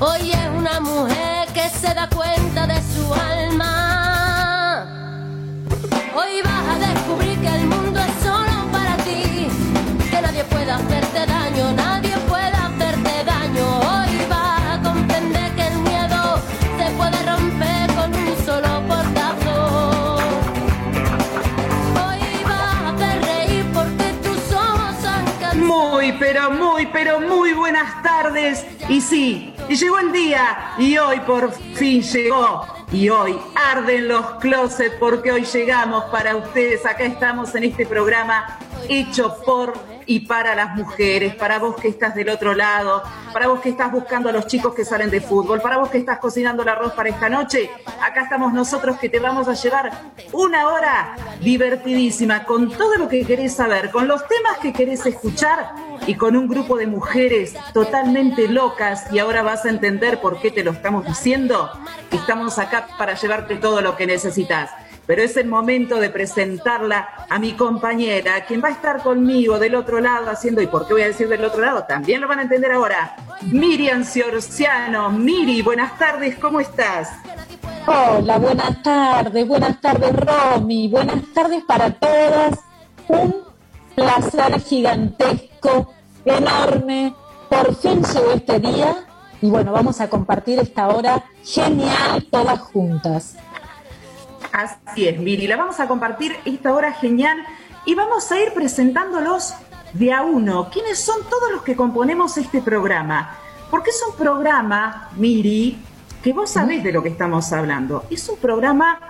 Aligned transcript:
Hoy 0.00 0.32
es 0.32 0.48
una 0.56 0.80
mujer 0.80 1.48
que 1.54 1.68
se 1.68 1.94
da 1.94 2.08
cuenta 2.08 2.66
de 2.66 2.82
su 2.82 3.14
alma. 3.14 4.86
Hoy 6.14 6.42
vas 6.42 6.68
a 6.68 6.78
descubrir 6.78 7.38
que 7.40 7.48
el 7.48 7.66
mundo 7.66 8.00
es 8.00 8.12
solo 8.22 8.66
para 8.72 8.96
ti, 8.98 9.48
que 10.10 10.20
nadie 10.20 10.42
puede 10.44 10.70
hacerte 10.72 11.26
daño, 11.26 11.72
nadie 11.72 12.16
puede 12.28 12.46
hacerte 12.46 13.24
daño. 13.24 13.78
Hoy 13.78 14.26
vas 14.28 14.62
a 14.72 14.82
comprender 14.82 15.54
que 15.54 15.66
el 15.68 15.78
miedo 15.78 16.40
se 16.76 16.90
puede 16.96 17.22
romper 17.24 17.94
con 17.94 18.12
un 18.14 18.36
solo 18.44 18.82
portazo. 18.88 20.16
Hoy 22.04 22.42
vas 22.44 22.82
a 22.82 22.88
hacer 22.88 23.22
reír 23.22 23.64
porque 23.72 24.12
tus 24.24 24.52
ojos 24.52 25.04
han 25.06 25.24
cansado. 25.38 25.64
Muy, 25.64 26.12
pero 26.18 26.50
muy, 26.50 26.86
pero 26.86 27.20
muy 27.20 27.52
buenas 27.52 28.02
tardes. 28.02 28.66
Y 28.88 29.00
sí, 29.00 29.53
y 29.68 29.76
llegó 29.76 29.98
el 29.98 30.12
día 30.12 30.74
y 30.78 30.96
hoy 30.98 31.20
por 31.20 31.52
fin 31.52 32.02
llegó. 32.02 32.66
Y 32.92 33.08
hoy 33.08 33.36
arden 33.54 34.08
los 34.08 34.24
closets 34.36 34.94
porque 35.00 35.32
hoy 35.32 35.44
llegamos 35.44 36.04
para 36.04 36.36
ustedes. 36.36 36.86
Acá 36.86 37.04
estamos 37.04 37.54
en 37.54 37.64
este 37.64 37.86
programa 37.86 38.58
hecho 38.88 39.36
por 39.44 39.74
y 40.06 40.20
para 40.20 40.54
las 40.54 40.74
mujeres, 40.76 41.34
para 41.34 41.58
vos 41.58 41.76
que 41.76 41.88
estás 41.88 42.14
del 42.14 42.28
otro 42.28 42.54
lado, 42.54 43.02
para 43.32 43.48
vos 43.48 43.60
que 43.60 43.70
estás 43.70 43.90
buscando 43.90 44.28
a 44.28 44.32
los 44.32 44.46
chicos 44.46 44.74
que 44.74 44.84
salen 44.84 45.10
de 45.10 45.20
fútbol, 45.20 45.60
para 45.60 45.78
vos 45.78 45.88
que 45.88 45.98
estás 45.98 46.18
cocinando 46.18 46.62
el 46.62 46.68
arroz 46.68 46.92
para 46.92 47.08
esta 47.08 47.28
noche. 47.28 47.70
Acá 48.02 48.22
estamos 48.22 48.52
nosotros 48.52 48.98
que 48.98 49.08
te 49.08 49.18
vamos 49.18 49.48
a 49.48 49.54
llevar 49.54 49.92
una 50.32 50.68
hora 50.68 51.16
divertidísima 51.40 52.44
con 52.44 52.70
todo 52.70 52.96
lo 52.96 53.08
que 53.08 53.24
querés 53.24 53.54
saber, 53.54 53.90
con 53.90 54.08
los 54.08 54.26
temas 54.26 54.58
que 54.58 54.72
querés 54.72 55.04
escuchar 55.06 55.72
y 56.06 56.16
con 56.16 56.36
un 56.36 56.48
grupo 56.48 56.76
de 56.76 56.86
mujeres 56.86 57.54
totalmente 57.72 58.48
locas 58.48 59.10
y 59.12 59.18
ahora 59.18 59.42
vas 59.42 59.64
a 59.64 59.70
entender 59.70 60.20
por 60.20 60.40
qué 60.40 60.50
te 60.50 60.64
lo 60.64 60.72
estamos 60.72 61.06
diciendo. 61.06 61.70
Estamos 62.10 62.58
acá 62.58 62.88
para 62.98 63.14
llevarte 63.14 63.56
todo 63.56 63.80
lo 63.80 63.96
que 63.96 64.06
necesitas. 64.06 64.70
Pero 65.06 65.22
es 65.22 65.36
el 65.36 65.46
momento 65.46 66.00
de 66.00 66.08
presentarla 66.08 67.26
a 67.28 67.38
mi 67.38 67.52
compañera, 67.52 68.44
quien 68.46 68.62
va 68.62 68.68
a 68.68 68.72
estar 68.72 69.02
conmigo 69.02 69.58
del 69.58 69.74
otro 69.74 70.00
lado 70.00 70.30
haciendo, 70.30 70.62
¿y 70.62 70.66
por 70.66 70.86
qué 70.86 70.94
voy 70.94 71.02
a 71.02 71.08
decir 71.08 71.28
del 71.28 71.44
otro 71.44 71.60
lado? 71.60 71.84
También 71.84 72.20
lo 72.20 72.28
van 72.28 72.38
a 72.38 72.42
entender 72.42 72.72
ahora. 72.72 73.16
Miriam 73.42 74.04
Ciorciano. 74.04 75.10
Miri, 75.10 75.60
buenas 75.62 75.98
tardes, 75.98 76.36
¿cómo 76.38 76.60
estás? 76.60 77.10
Hola, 77.86 78.38
buenas 78.38 78.82
tardes, 78.82 79.46
buenas 79.46 79.78
tardes 79.78 80.10
Romy, 80.16 80.88
buenas 80.88 81.22
tardes 81.34 81.62
para 81.64 81.90
todas. 81.90 82.58
Un 83.08 83.42
placer 83.94 84.58
gigantesco, 84.62 85.92
enorme. 86.24 87.14
Por 87.50 87.74
fin 87.74 88.02
llegó 88.02 88.32
este 88.32 88.58
día 88.58 89.04
y 89.42 89.50
bueno, 89.50 89.72
vamos 89.72 90.00
a 90.00 90.08
compartir 90.08 90.58
esta 90.60 90.88
hora 90.88 91.24
genial 91.44 92.26
todas 92.30 92.58
juntas. 92.60 93.36
Así 94.54 95.08
es, 95.08 95.18
Miri, 95.18 95.48
la 95.48 95.56
vamos 95.56 95.80
a 95.80 95.88
compartir 95.88 96.36
esta 96.44 96.72
hora 96.72 96.92
genial 96.92 97.36
y 97.84 97.96
vamos 97.96 98.30
a 98.30 98.38
ir 98.40 98.52
presentándolos 98.52 99.52
de 99.94 100.12
a 100.12 100.22
uno. 100.22 100.70
¿Quiénes 100.70 101.00
son 101.00 101.16
todos 101.28 101.50
los 101.50 101.62
que 101.62 101.74
componemos 101.74 102.36
este 102.36 102.62
programa? 102.62 103.36
Porque 103.68 103.90
es 103.90 104.00
un 104.08 104.14
programa, 104.14 105.08
Miri, 105.16 105.76
que 106.22 106.32
vos 106.32 106.50
sabés 106.50 106.84
de 106.84 106.92
lo 106.92 107.02
que 107.02 107.08
estamos 107.08 107.52
hablando. 107.52 108.04
Es 108.12 108.28
un 108.28 108.36
programa, 108.36 109.00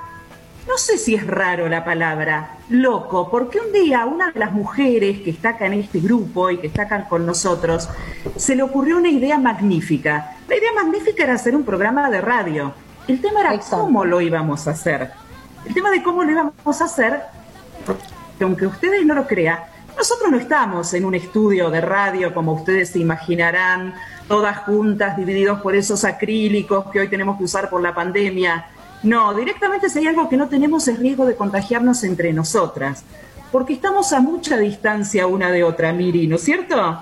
no 0.66 0.78
sé 0.78 0.96
si 0.96 1.14
es 1.14 1.26
raro 1.26 1.68
la 1.68 1.84
palabra, 1.84 2.56
loco, 2.70 3.30
porque 3.30 3.60
un 3.60 3.70
día 3.70 4.06
una 4.06 4.30
de 4.30 4.40
las 4.40 4.52
mujeres 4.52 5.20
que 5.20 5.28
está 5.28 5.50
acá 5.50 5.66
en 5.66 5.74
este 5.74 6.00
grupo 6.00 6.48
y 6.48 6.56
que 6.56 6.68
está 6.68 6.84
acá 6.84 7.06
con 7.06 7.26
nosotros, 7.26 7.90
se 8.36 8.56
le 8.56 8.62
ocurrió 8.62 8.96
una 8.96 9.10
idea 9.10 9.36
magnífica. 9.36 10.38
La 10.48 10.56
idea 10.56 10.72
magnífica 10.74 11.22
era 11.22 11.34
hacer 11.34 11.54
un 11.54 11.64
programa 11.64 12.08
de 12.08 12.22
radio. 12.22 12.72
El 13.06 13.20
tema 13.20 13.40
era 13.40 13.52
Exacto. 13.52 13.80
cómo 13.80 14.06
lo 14.06 14.22
íbamos 14.22 14.66
a 14.66 14.70
hacer. 14.70 15.22
El 15.66 15.74
tema 15.74 15.90
de 15.90 16.02
cómo 16.02 16.24
lo 16.24 16.30
íbamos 16.30 16.80
a 16.80 16.84
hacer, 16.84 17.22
que 18.38 18.44
aunque 18.44 18.66
ustedes 18.66 19.04
no 19.06 19.14
lo 19.14 19.26
crean, 19.26 19.60
nosotros 19.96 20.30
no 20.30 20.38
estamos 20.38 20.92
en 20.94 21.04
un 21.04 21.14
estudio 21.14 21.70
de 21.70 21.80
radio 21.80 22.34
como 22.34 22.52
ustedes 22.52 22.90
se 22.90 22.98
imaginarán, 22.98 23.94
todas 24.28 24.58
juntas, 24.58 25.16
divididos 25.16 25.60
por 25.60 25.74
esos 25.76 26.04
acrílicos 26.04 26.86
que 26.90 27.00
hoy 27.00 27.08
tenemos 27.08 27.38
que 27.38 27.44
usar 27.44 27.70
por 27.70 27.80
la 27.80 27.94
pandemia. 27.94 28.66
No, 29.02 29.34
directamente 29.34 29.88
si 29.88 30.00
hay 30.00 30.08
algo 30.08 30.28
que 30.28 30.36
no 30.36 30.48
tenemos 30.48 30.88
es 30.88 30.98
riesgo 30.98 31.26
de 31.26 31.36
contagiarnos 31.36 32.02
entre 32.04 32.32
nosotras, 32.32 33.04
porque 33.52 33.74
estamos 33.74 34.12
a 34.12 34.20
mucha 34.20 34.56
distancia 34.56 35.26
una 35.26 35.50
de 35.50 35.62
otra, 35.62 35.92
Miri, 35.92 36.26
¿no 36.26 36.36
es 36.36 36.42
cierto? 36.42 36.98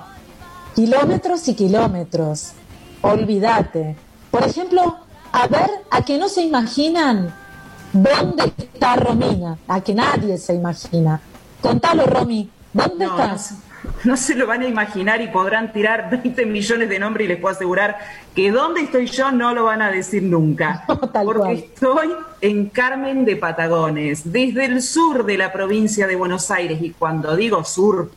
Kilómetros 0.75 1.49
y 1.49 1.55
kilómetros. 1.55 2.53
Olvídate. 3.01 3.97
Por 4.31 4.43
ejemplo, 4.45 4.97
a 5.33 5.47
ver, 5.47 5.71
a 5.91 6.03
que 6.05 6.19
no 6.19 6.28
se 6.28 6.43
imaginan 6.43 7.34
dónde 7.92 8.53
está 8.58 8.97
Romina, 8.97 9.58
a 9.69 9.80
que 9.80 9.94
nadie 9.94 10.38
se 10.38 10.54
imagina. 10.54 11.20
Contalo, 11.60 12.06
Romy, 12.06 12.50
¿dónde 12.72 13.06
No, 13.06 13.12
estás? 13.19 13.47
se- 13.48 13.54
no 14.04 14.16
se 14.16 14.36
lo 14.36 14.47
van 14.47 14.62
a 14.62 14.69
imaginar 14.69 15.20
y 15.20 15.26
podrán 15.28 15.72
tirar 15.72 16.08
20 16.08 16.47
millones 16.47 16.88
de 16.88 16.98
nombres 17.00 17.25
y 17.25 17.28
les 17.28 17.41
puedo 17.41 17.54
asegurar 17.54 17.98
que 18.34 18.50
dónde 18.53 18.82
estoy 18.82 19.06
yo 19.06 19.32
no 19.32 19.54
lo 19.54 19.64
van 19.64 19.82
a 19.82 19.91
decir 19.91 20.22
nunca. 20.22 20.84
Porque 20.86 21.10
cual. 21.38 21.53
estoy 21.56 22.08
en 22.41 22.66
Carmen 22.69 23.25
de 23.25 23.34
Patagones, 23.36 24.32
desde 24.32 24.66
el 24.66 24.82
sur 24.82 25.24
de 25.26 25.36
la 25.36 25.53
provincia 25.53 26.06
de 26.06 26.14
Buenos 26.14 26.50
Aires. 26.53 26.80
Y 26.80 26.91
cuando 26.91 27.34
digo 27.36 27.64
sur, 27.64 28.10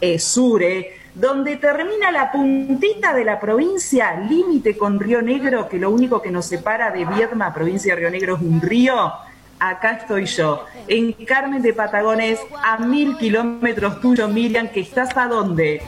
es 0.00 0.22
sur, 0.22 0.62
¿eh? 0.62 0.92
Donde 1.18 1.56
termina 1.56 2.12
la 2.12 2.30
puntita 2.30 3.12
de 3.12 3.24
la 3.24 3.40
provincia, 3.40 4.20
límite 4.20 4.76
con 4.78 5.00
Río 5.00 5.20
Negro, 5.20 5.68
que 5.68 5.78
lo 5.78 5.90
único 5.90 6.22
que 6.22 6.30
nos 6.30 6.46
separa 6.46 6.92
de 6.92 7.04
Viedma, 7.04 7.52
provincia 7.52 7.94
de 7.94 8.00
Río 8.00 8.10
Negro, 8.10 8.36
es 8.36 8.42
un 8.42 8.60
río. 8.60 9.12
Acá 9.58 9.92
estoy 9.94 10.26
yo, 10.26 10.64
en 10.86 11.12
Carmen 11.26 11.60
de 11.60 11.72
Patagones, 11.72 12.38
a 12.62 12.78
mil 12.78 13.16
kilómetros 13.16 14.00
tuyo, 14.00 14.28
Miriam, 14.28 14.68
que 14.68 14.80
estás 14.80 15.16
a 15.16 15.26
dónde? 15.26 15.82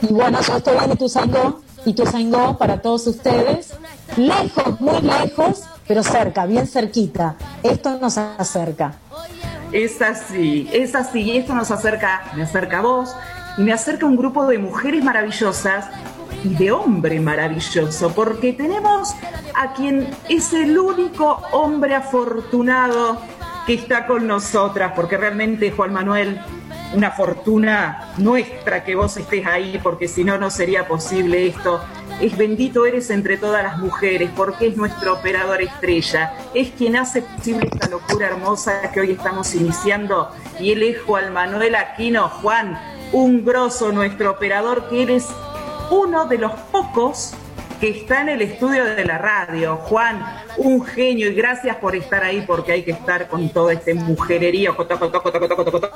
Y 0.00 0.06
bueno, 0.06 0.40
yo 0.40 0.56
estoy 0.56 0.78
en 0.82 0.92
Ituzaingó, 0.92 1.60
Ituzaingó 1.84 2.56
para 2.56 2.80
todos 2.80 3.06
ustedes, 3.06 3.74
lejos, 4.16 4.80
muy 4.80 5.02
lejos, 5.02 5.64
pero 5.86 6.02
cerca, 6.02 6.46
bien 6.46 6.66
cerquita. 6.66 7.36
Esto 7.62 7.98
nos 8.00 8.16
acerca. 8.16 8.94
Es 9.70 10.00
así, 10.00 10.66
es 10.72 10.94
así, 10.94 11.20
y 11.20 11.36
esto 11.36 11.54
nos 11.54 11.70
acerca, 11.70 12.22
me 12.34 12.44
acerca 12.44 12.78
a 12.78 12.82
vos, 12.82 13.14
y 13.56 13.62
me 13.62 13.72
acerca 13.72 14.06
un 14.06 14.16
grupo 14.16 14.46
de 14.46 14.58
mujeres 14.58 15.02
maravillosas 15.04 15.86
y 16.42 16.54
de 16.54 16.72
hombre 16.72 17.20
maravilloso, 17.20 18.12
porque 18.14 18.52
tenemos 18.52 19.14
a 19.54 19.72
quien 19.72 20.08
es 20.28 20.52
el 20.52 20.78
único 20.78 21.42
hombre 21.52 21.94
afortunado 21.94 23.18
que 23.66 23.74
está 23.74 24.06
con 24.06 24.26
nosotras, 24.26 24.92
porque 24.94 25.16
realmente, 25.16 25.70
Juan 25.70 25.92
Manuel, 25.92 26.40
una 26.94 27.10
fortuna 27.10 28.12
nuestra 28.18 28.84
que 28.84 28.94
vos 28.94 29.16
estés 29.16 29.46
ahí, 29.46 29.80
porque 29.82 30.06
si 30.06 30.22
no, 30.22 30.38
no 30.38 30.50
sería 30.50 30.86
posible 30.86 31.46
esto. 31.46 31.82
Es 32.20 32.36
bendito 32.36 32.86
eres 32.86 33.10
entre 33.10 33.36
todas 33.36 33.62
las 33.62 33.78
mujeres, 33.78 34.30
porque 34.36 34.68
es 34.68 34.76
nuestro 34.76 35.14
operador 35.14 35.62
estrella, 35.62 36.32
es 36.54 36.70
quien 36.70 36.96
hace 36.96 37.22
posible 37.22 37.68
esta 37.72 37.88
locura 37.88 38.28
hermosa 38.28 38.92
que 38.92 39.00
hoy 39.00 39.12
estamos 39.12 39.54
iniciando. 39.54 40.30
Y 40.60 40.72
él 40.72 40.82
es 40.82 41.02
Juan 41.02 41.32
Manuel 41.32 41.74
Aquino. 41.74 42.28
Juan, 42.28 42.78
un 43.14 43.44
grosso, 43.44 43.92
nuestro 43.92 44.32
operador, 44.32 44.88
que 44.88 45.02
eres 45.02 45.28
uno 45.90 46.26
de 46.26 46.38
los 46.38 46.52
pocos 46.72 47.32
que 47.80 47.90
está 47.90 48.22
en 48.22 48.28
el 48.28 48.42
estudio 48.42 48.84
de 48.84 49.04
la 49.04 49.18
radio. 49.18 49.76
Juan, 49.76 50.24
un 50.56 50.84
genio 50.84 51.30
y 51.30 51.34
gracias 51.34 51.76
por 51.76 51.94
estar 51.94 52.24
ahí 52.24 52.42
porque 52.46 52.72
hay 52.72 52.82
que 52.82 52.90
estar 52.92 53.28
con 53.28 53.48
todo 53.50 53.70
este 53.70 53.94
mujererío 53.94 54.76
coto, 54.76 54.98
coto, 54.98 55.22
coto, 55.22 55.90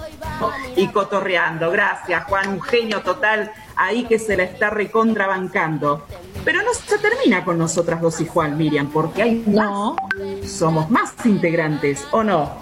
y 0.77 0.87
cotorreando. 0.89 1.71
Gracias, 1.71 2.25
Juan, 2.25 2.49
un 2.51 2.61
genio 2.63 3.01
total 3.03 3.51
ahí 3.77 4.05
que 4.05 4.19
se 4.19 4.37
la 4.37 4.45
está 4.45 4.71
recontrabancando. 4.71 6.07
Pero 6.45 6.63
no 6.63 6.73
se 6.73 6.99
termina 6.99 7.45
con 7.45 7.59
nosotras 7.59 8.01
dos 8.01 8.21
y 8.21 8.27
Juan, 8.27 8.57
Miriam, 8.57 8.89
porque 8.93 9.23
hay 9.23 9.43
No. 9.47 9.97
más. 9.97 10.51
Somos 10.51 10.89
más 10.91 11.15
integrantes, 11.25 12.07
¿o 12.13 12.23
no? 12.23 12.53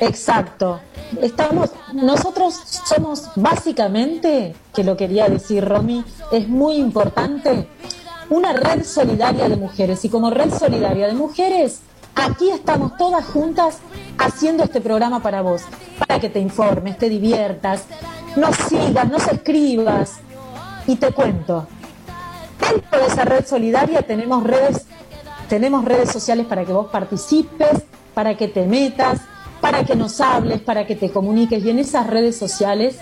Exacto. 0.00 0.80
Estamos, 1.22 1.70
nosotros 1.92 2.54
somos 2.84 3.30
básicamente, 3.36 4.54
que 4.74 4.84
lo 4.84 4.96
quería 4.96 5.28
decir 5.28 5.64
Romy, 5.64 6.04
es 6.32 6.48
muy 6.48 6.76
importante, 6.76 7.68
una 8.28 8.52
red 8.52 8.84
solidaria 8.84 9.48
de 9.48 9.56
mujeres. 9.56 10.04
Y 10.04 10.08
como 10.08 10.30
red 10.30 10.52
solidaria 10.52 11.06
de 11.06 11.14
mujeres, 11.14 11.80
aquí 12.14 12.50
estamos 12.50 12.96
todas 12.96 13.24
juntas 13.24 13.78
haciendo 14.18 14.64
este 14.64 14.80
programa 14.80 15.22
para 15.22 15.42
vos, 15.42 15.62
para 15.98 16.20
que 16.20 16.28
te 16.28 16.40
informes, 16.40 16.98
te 16.98 17.08
diviertas, 17.08 17.84
nos 18.34 18.56
sigas, 18.56 19.08
nos 19.08 19.26
escribas. 19.28 20.14
Y 20.86 20.96
te 20.96 21.10
cuento, 21.10 21.66
dentro 22.60 23.00
de 23.00 23.06
esa 23.06 23.24
red 23.24 23.44
solidaria 23.44 24.02
tenemos 24.02 24.44
redes, 24.44 24.86
tenemos 25.48 25.84
redes 25.84 26.12
sociales 26.12 26.46
para 26.46 26.64
que 26.64 26.72
vos 26.72 26.86
participes, 26.88 27.82
para 28.14 28.36
que 28.36 28.46
te 28.48 28.66
metas, 28.66 29.20
para 29.60 29.84
que 29.84 29.96
nos 29.96 30.20
hables, 30.20 30.60
para 30.60 30.86
que 30.86 30.96
te 30.96 31.10
comuniques. 31.10 31.64
Y 31.64 31.70
en 31.70 31.78
esas 31.78 32.06
redes 32.06 32.36
sociales, 32.36 32.96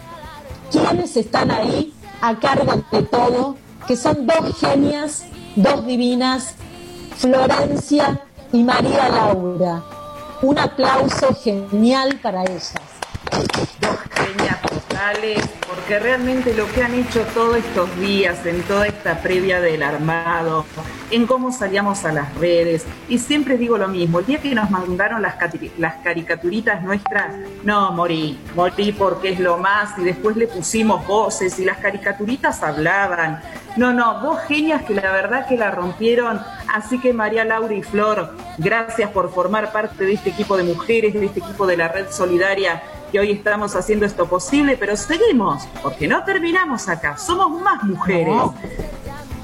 ¿quiénes 0.71 1.17
están 1.17 1.51
ahí 1.51 1.93
a 2.21 2.39
cargo 2.39 2.85
de 2.91 3.03
todo? 3.03 3.57
Que 3.87 3.97
son 3.97 4.27
dos 4.27 4.59
genias, 4.59 5.25
dos 5.57 5.87
divinas, 5.87 6.55
Florencia 7.17 8.21
y 8.53 8.63
María 8.63 9.09
Laura. 9.09 9.83
Un 10.43 10.59
aplauso 10.59 11.35
genial 11.35 12.19
para 12.23 12.43
ellas. 12.45 12.94
Dos 13.35 13.99
genias 14.15 14.63
totales, 14.63 15.41
porque 15.69 15.99
realmente 15.99 16.55
lo 16.55 16.71
que 16.73 16.85
han 16.85 16.95
hecho 16.95 17.21
todos 17.35 17.57
estos 17.57 17.99
días, 17.99 18.47
en 18.47 18.63
toda 18.63 18.87
esta 18.87 19.19
previa 19.23 19.61
del 19.61 19.83
armado, 19.83 20.65
en 21.11 21.27
cómo 21.27 21.51
salíamos 21.51 22.05
a 22.05 22.13
las 22.13 22.33
redes, 22.37 22.85
y 23.09 23.19
siempre 23.19 23.57
digo 23.57 23.77
lo 23.77 23.89
mismo, 23.89 24.21
el 24.21 24.27
día 24.27 24.41
que 24.41 24.55
nos 24.55 24.71
mandaron 24.71 25.21
las, 25.21 25.35
las 25.79 25.97
caricaturitas 25.97 26.83
nuestras, 26.83 27.35
no, 27.65 27.91
morí, 27.91 28.39
morí 28.55 28.93
porque 28.93 29.31
es 29.31 29.41
lo 29.41 29.59
más, 29.59 29.99
y 29.99 30.05
después 30.05 30.37
le 30.37 30.47
pusimos 30.47 31.05
voces, 31.05 31.59
y 31.59 31.65
las 31.65 31.79
caricaturitas 31.79 32.63
hablaban. 32.63 33.43
No, 33.77 33.93
no, 33.93 34.21
dos 34.21 34.41
genias 34.43 34.85
que 34.85 34.95
la 34.95 35.11
verdad 35.11 35.49
que 35.49 35.57
la 35.57 35.73
rompieron, 35.73 36.41
así 36.73 37.01
que 37.01 37.13
María 37.13 37.45
Laura 37.45 37.75
y 37.75 37.83
Flor, 37.83 38.37
gracias 38.59 39.11
por 39.11 39.35
formar 39.35 39.73
parte 39.73 40.05
de 40.05 40.13
este 40.13 40.31
equipo 40.31 40.57
de 40.57 40.63
mujeres, 40.63 41.15
de 41.15 41.27
este 41.27 41.41
equipo 41.41 41.67
de 41.67 41.77
la 41.77 41.89
Red 41.89 42.13
Solidaria 42.13 42.81
que 43.15 43.21
hoy 43.21 43.31
estamos 43.31 43.77
haciendo 43.77 44.07
esto 44.07 44.27
posible, 44.27 44.77
pero 44.77 44.97
seguimos, 44.97 45.69
porque 45.85 46.09
no 46.09 46.25
terminamos 46.25 46.89
acá, 46.89 47.17
somos 47.17 47.49
más 47.63 47.85
mujeres. 47.85 48.35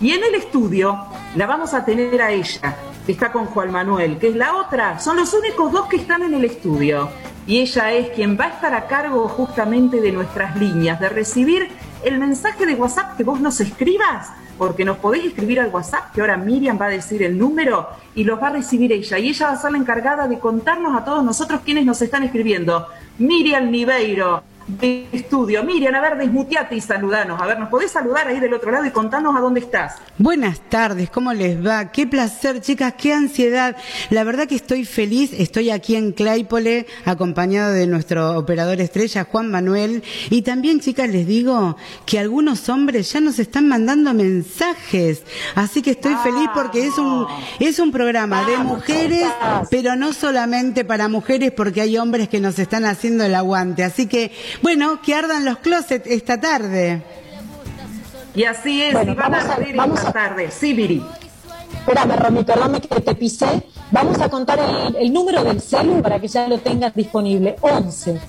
Y 0.00 0.10
en 0.10 0.24
el 0.24 0.34
estudio 0.34 0.98
la 1.36 1.46
vamos 1.46 1.72
a 1.72 1.84
tener 1.84 2.20
a 2.20 2.32
ella, 2.32 2.74
que 3.06 3.12
está 3.12 3.30
con 3.30 3.46
Juan 3.46 3.70
Manuel, 3.70 4.18
que 4.18 4.30
es 4.30 4.34
la 4.34 4.56
otra, 4.56 4.98
son 4.98 5.18
los 5.18 5.32
únicos 5.34 5.70
dos 5.70 5.86
que 5.86 5.98
están 5.98 6.24
en 6.24 6.34
el 6.34 6.46
estudio. 6.46 7.10
Y 7.46 7.60
ella 7.60 7.92
es 7.92 8.08
quien 8.08 8.36
va 8.36 8.46
a 8.46 8.48
estar 8.48 8.74
a 8.74 8.88
cargo 8.88 9.28
justamente 9.28 10.00
de 10.00 10.10
nuestras 10.10 10.56
líneas, 10.56 10.98
de 10.98 11.08
recibir 11.08 11.68
el 12.02 12.18
mensaje 12.18 12.66
de 12.66 12.74
WhatsApp 12.74 13.16
que 13.16 13.22
vos 13.22 13.40
nos 13.40 13.60
escribas, 13.60 14.30
porque 14.60 14.84
nos 14.84 14.98
podéis 14.98 15.24
escribir 15.24 15.58
al 15.58 15.70
WhatsApp, 15.70 16.12
que 16.12 16.20
ahora 16.20 16.36
Miriam 16.36 16.78
va 16.78 16.84
a 16.84 16.90
decir 16.90 17.22
el 17.22 17.38
número 17.38 17.88
y 18.14 18.24
los 18.24 18.38
va 18.38 18.48
a 18.48 18.52
recibir 18.52 18.92
ella. 18.92 19.18
Y 19.18 19.30
ella 19.30 19.46
va 19.46 19.52
a 19.54 19.56
ser 19.56 19.72
la 19.72 19.78
encargada 19.78 20.28
de 20.28 20.38
contarnos 20.38 20.94
a 20.94 21.02
todos 21.02 21.24
nosotros 21.24 21.62
quienes 21.64 21.86
nos 21.86 22.02
están 22.02 22.24
escribiendo. 22.24 22.86
Miriam 23.16 23.70
Niveiro, 23.70 24.42
de 24.78 25.06
estudio. 25.12 25.64
Miriam, 25.64 25.94
a 25.94 26.00
ver, 26.00 26.18
desmuteate 26.18 26.76
y 26.76 26.80
saludanos. 26.80 27.40
A 27.40 27.46
ver, 27.46 27.58
¿nos 27.58 27.68
podés 27.68 27.90
saludar 27.90 28.28
ahí 28.28 28.40
del 28.40 28.54
otro 28.54 28.70
lado 28.70 28.84
y 28.86 28.90
contarnos 28.90 29.36
a 29.36 29.40
dónde 29.40 29.60
estás? 29.60 29.96
Buenas 30.18 30.60
tardes, 30.68 31.10
¿cómo 31.10 31.32
les 31.32 31.64
va? 31.64 31.90
Qué 31.90 32.06
placer, 32.06 32.60
chicas, 32.60 32.94
qué 32.96 33.12
ansiedad. 33.12 33.76
La 34.10 34.24
verdad 34.24 34.46
que 34.46 34.54
estoy 34.54 34.84
feliz, 34.84 35.32
estoy 35.32 35.70
aquí 35.70 35.96
en 35.96 36.12
Claypole, 36.12 36.86
acompañado 37.04 37.72
de 37.72 37.86
nuestro 37.86 38.38
operador 38.38 38.80
estrella, 38.80 39.26
Juan 39.30 39.50
Manuel. 39.50 40.02
Y 40.30 40.42
también, 40.42 40.80
chicas, 40.80 41.08
les 41.08 41.26
digo 41.26 41.76
que 42.06 42.18
algunos 42.18 42.68
hombres 42.68 43.12
ya 43.12 43.20
nos 43.20 43.38
están 43.38 43.68
mandando 43.68 44.14
mensajes. 44.14 45.22
Así 45.54 45.82
que 45.82 45.92
estoy 45.92 46.14
feliz 46.22 46.48
porque 46.54 46.86
es 46.86 46.98
un, 46.98 47.26
es 47.58 47.78
un 47.78 47.90
programa 47.90 48.44
de 48.44 48.58
mujeres, 48.58 49.26
pero 49.70 49.96
no 49.96 50.12
solamente 50.12 50.84
para 50.84 51.08
mujeres, 51.08 51.52
porque 51.52 51.80
hay 51.80 51.96
hombres 51.98 52.28
que 52.28 52.40
nos 52.40 52.58
están 52.58 52.84
haciendo 52.84 53.24
el 53.24 53.34
aguante. 53.34 53.84
Así 53.84 54.06
que 54.06 54.32
bueno, 54.62 55.00
que 55.02 55.14
ardan 55.14 55.44
los 55.44 55.58
closets 55.58 56.06
esta 56.06 56.40
tarde. 56.40 57.02
Y 58.34 58.44
así 58.44 58.82
es, 58.82 58.92
y 58.92 59.14
van 59.14 59.34
a 59.34 59.38
arder 59.38 59.76
esta 59.76 60.12
tarde. 60.12 60.50
Sí, 60.50 60.72
Viri. 60.72 61.02
Espérame, 61.80 62.16
Romy, 62.16 62.44
perdóname 62.44 62.80
que 62.80 63.00
te 63.00 63.14
pisé. 63.14 63.62
Vamos 63.90 64.20
a 64.20 64.28
contar 64.28 64.60
el, 64.96 65.12
número 65.12 65.42
del 65.42 65.60
celu 65.60 66.00
para 66.00 66.20
que 66.20 66.28
ya 66.28 66.46
lo 66.46 66.58
tengas 66.58 66.94
disponible. 66.94 67.56
11 67.60 68.20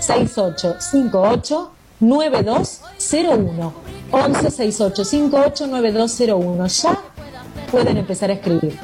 68 0.00 0.76
58 0.78 1.72
9201. 2.00 3.74
11 4.12 4.50
68 4.50 5.04
58 5.04 5.66
9201. 5.66 6.66
Ya 6.66 6.98
pueden 7.70 7.96
empezar 7.96 8.30
a 8.30 8.34
escribir. 8.34 8.78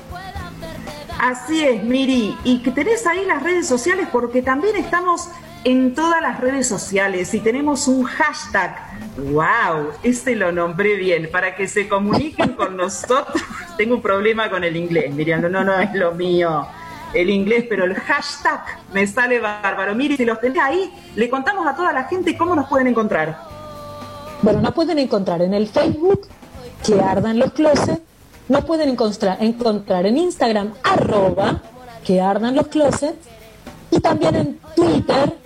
Así 1.18 1.64
es, 1.64 1.84
Miri. 1.84 2.36
Y 2.44 2.58
que 2.58 2.70
tenés 2.70 3.06
ahí 3.06 3.24
las 3.24 3.42
redes 3.42 3.68
sociales 3.68 4.08
porque 4.10 4.42
también 4.42 4.76
estamos 4.76 5.28
en 5.66 5.96
todas 5.96 6.22
las 6.22 6.38
redes 6.38 6.68
sociales 6.68 7.34
y 7.34 7.40
tenemos 7.40 7.88
un 7.88 8.04
hashtag. 8.04 8.76
¡Wow! 9.16 9.90
Ese 10.04 10.36
lo 10.36 10.52
nombré 10.52 10.94
bien, 10.94 11.28
para 11.32 11.56
que 11.56 11.66
se 11.66 11.88
comuniquen 11.88 12.52
con 12.52 12.76
nosotros. 12.76 13.42
Tengo 13.76 13.96
un 13.96 14.00
problema 14.02 14.48
con 14.48 14.62
el 14.62 14.76
inglés, 14.76 15.12
Miriam, 15.12 15.42
no, 15.50 15.64
no 15.64 15.80
es 15.80 15.92
lo 15.92 16.12
mío 16.12 16.64
el 17.14 17.30
inglés, 17.30 17.64
pero 17.68 17.84
el 17.84 17.94
hashtag 17.94 18.60
me 18.92 19.06
sale 19.06 19.40
bárbaro. 19.40 19.94
Mire, 19.94 20.16
si 20.16 20.24
los 20.24 20.40
tenés 20.40 20.62
ahí, 20.62 20.92
le 21.16 21.28
contamos 21.30 21.66
a 21.66 21.74
toda 21.74 21.92
la 21.92 22.04
gente 22.04 22.36
cómo 22.36 22.54
nos 22.54 22.68
pueden 22.68 22.86
encontrar. 22.86 23.36
Bueno, 24.42 24.60
nos 24.60 24.74
pueden 24.74 24.98
encontrar 24.98 25.42
en 25.42 25.54
el 25.54 25.66
Facebook, 25.66 26.28
que 26.84 27.00
ardan 27.00 27.38
los 27.38 27.52
closets, 27.52 28.02
nos 28.48 28.64
pueden 28.64 28.90
encontrar, 28.90 29.38
encontrar 29.40 30.06
en 30.06 30.18
Instagram, 30.18 30.74
arroba, 30.84 31.62
que 32.04 32.20
ardan 32.20 32.54
los 32.54 32.68
closets, 32.68 33.18
y 33.90 33.98
también 33.98 34.34
en 34.36 34.60
Twitter, 34.74 35.45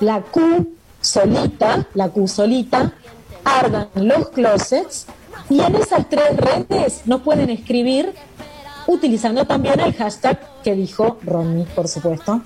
la 0.00 0.20
Q 0.20 0.76
solita, 1.00 1.86
la 1.94 2.08
Q 2.08 2.28
solita, 2.28 2.92
ardan 3.44 3.88
los 3.94 4.28
closets 4.30 5.06
y 5.50 5.60
en 5.60 5.74
esas 5.76 6.08
tres 6.08 6.36
redes 6.36 7.02
nos 7.06 7.22
pueden 7.22 7.50
escribir 7.50 8.14
utilizando 8.86 9.46
también 9.46 9.80
el 9.80 9.94
hashtag 9.94 10.40
que 10.62 10.74
dijo 10.74 11.18
Ronnie, 11.22 11.66
por 11.74 11.88
supuesto. 11.88 12.40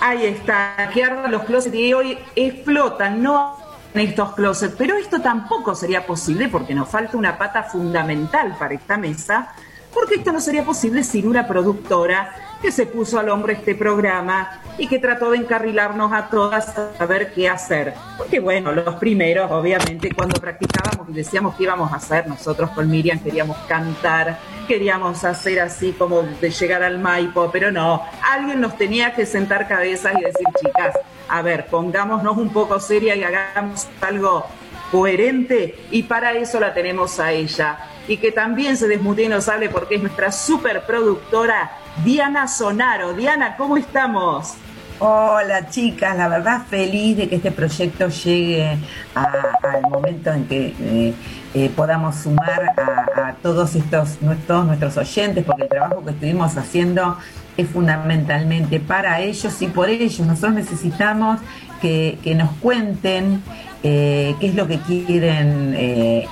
Ahí 0.00 0.26
está, 0.26 0.90
que 0.92 1.02
ardan 1.02 1.30
los 1.30 1.44
closets 1.44 1.74
y 1.74 1.92
hoy 1.92 2.18
explotan, 2.34 3.22
no 3.22 3.56
en 3.94 4.00
estos 4.00 4.34
closets, 4.34 4.74
pero 4.76 4.96
esto 4.96 5.20
tampoco 5.20 5.74
sería 5.74 6.06
posible 6.06 6.48
porque 6.48 6.74
nos 6.74 6.88
falta 6.88 7.16
una 7.16 7.38
pata 7.38 7.62
fundamental 7.62 8.54
para 8.58 8.74
esta 8.74 8.98
mesa, 8.98 9.54
porque 9.92 10.16
esto 10.16 10.32
no 10.32 10.40
sería 10.40 10.64
posible 10.64 11.02
sin 11.02 11.26
una 11.26 11.48
productora 11.48 12.34
que 12.66 12.72
se 12.72 12.86
puso 12.86 13.20
al 13.20 13.28
hombro 13.28 13.52
este 13.52 13.76
programa 13.76 14.60
y 14.76 14.88
que 14.88 14.98
trató 14.98 15.30
de 15.30 15.36
encarrilarnos 15.36 16.12
a 16.12 16.28
todas 16.28 16.76
a 16.76 16.94
saber 16.98 17.32
qué 17.32 17.48
hacer. 17.48 17.94
Porque 18.18 18.40
bueno, 18.40 18.72
los 18.72 18.96
primeros, 18.96 19.48
obviamente, 19.52 20.10
cuando 20.12 20.40
practicábamos 20.40 21.08
y 21.10 21.12
decíamos 21.12 21.54
qué 21.54 21.62
íbamos 21.62 21.92
a 21.92 21.96
hacer, 21.96 22.26
nosotros 22.26 22.70
con 22.70 22.90
Miriam 22.90 23.20
queríamos 23.20 23.56
cantar, 23.68 24.40
queríamos 24.66 25.22
hacer 25.22 25.60
así 25.60 25.92
como 25.92 26.22
de 26.22 26.50
llegar 26.50 26.82
al 26.82 26.98
Maipo, 26.98 27.50
pero 27.52 27.70
no, 27.70 28.02
alguien 28.32 28.60
nos 28.60 28.76
tenía 28.76 29.14
que 29.14 29.26
sentar 29.26 29.68
cabezas 29.68 30.14
y 30.18 30.24
decir, 30.24 30.46
chicas, 30.60 30.98
a 31.28 31.42
ver, 31.42 31.66
pongámonos 31.66 32.36
un 32.36 32.52
poco 32.52 32.80
seria 32.80 33.14
y 33.14 33.22
hagamos 33.22 33.86
algo 34.00 34.44
coherente 34.90 35.76
y 35.92 36.02
para 36.02 36.32
eso 36.32 36.58
la 36.58 36.74
tenemos 36.74 37.20
a 37.20 37.30
ella. 37.30 37.78
Y 38.08 38.16
que 38.16 38.32
también 38.32 38.76
se 38.76 38.88
desmute 38.88 39.22
y 39.22 39.28
nos 39.28 39.48
hable 39.48 39.68
porque 39.68 39.94
es 39.94 40.02
nuestra 40.02 40.32
superproductora 40.32 41.85
Diana 42.04 42.46
Sonaro. 42.46 43.14
Diana, 43.14 43.56
¿cómo 43.56 43.76
estamos? 43.76 44.54
Hola 44.98 45.68
chicas, 45.68 46.16
la 46.16 46.26
verdad 46.26 46.62
feliz 46.70 47.18
de 47.18 47.28
que 47.28 47.36
este 47.36 47.50
proyecto 47.50 48.08
llegue 48.08 48.78
al 49.14 49.82
momento 49.90 50.32
en 50.32 50.46
que 50.46 50.74
eh, 50.80 51.14
eh, 51.52 51.70
podamos 51.76 52.16
sumar 52.16 52.72
a, 52.78 53.34
todos 53.42 53.74
estos 53.74 54.22
nuestros, 54.22 54.64
nuestros 54.64 54.96
oyentes, 54.96 55.44
porque 55.44 55.64
el 55.64 55.68
trabajo 55.68 56.02
que 56.02 56.12
estuvimos 56.12 56.56
haciendo 56.56 57.18
es 57.58 57.68
fundamentalmente 57.68 58.80
para 58.80 59.20
ellos 59.20 59.60
y 59.60 59.66
por 59.66 59.90
ellos. 59.90 60.18
Nosotros 60.20 60.54
necesitamos 60.54 61.40
que, 61.82 62.18
nos 62.34 62.50
cuenten 62.62 63.42
eh, 63.82 64.34
qué 64.40 64.46
es 64.46 64.54
lo 64.54 64.66
que 64.66 64.78
quieren 64.80 65.74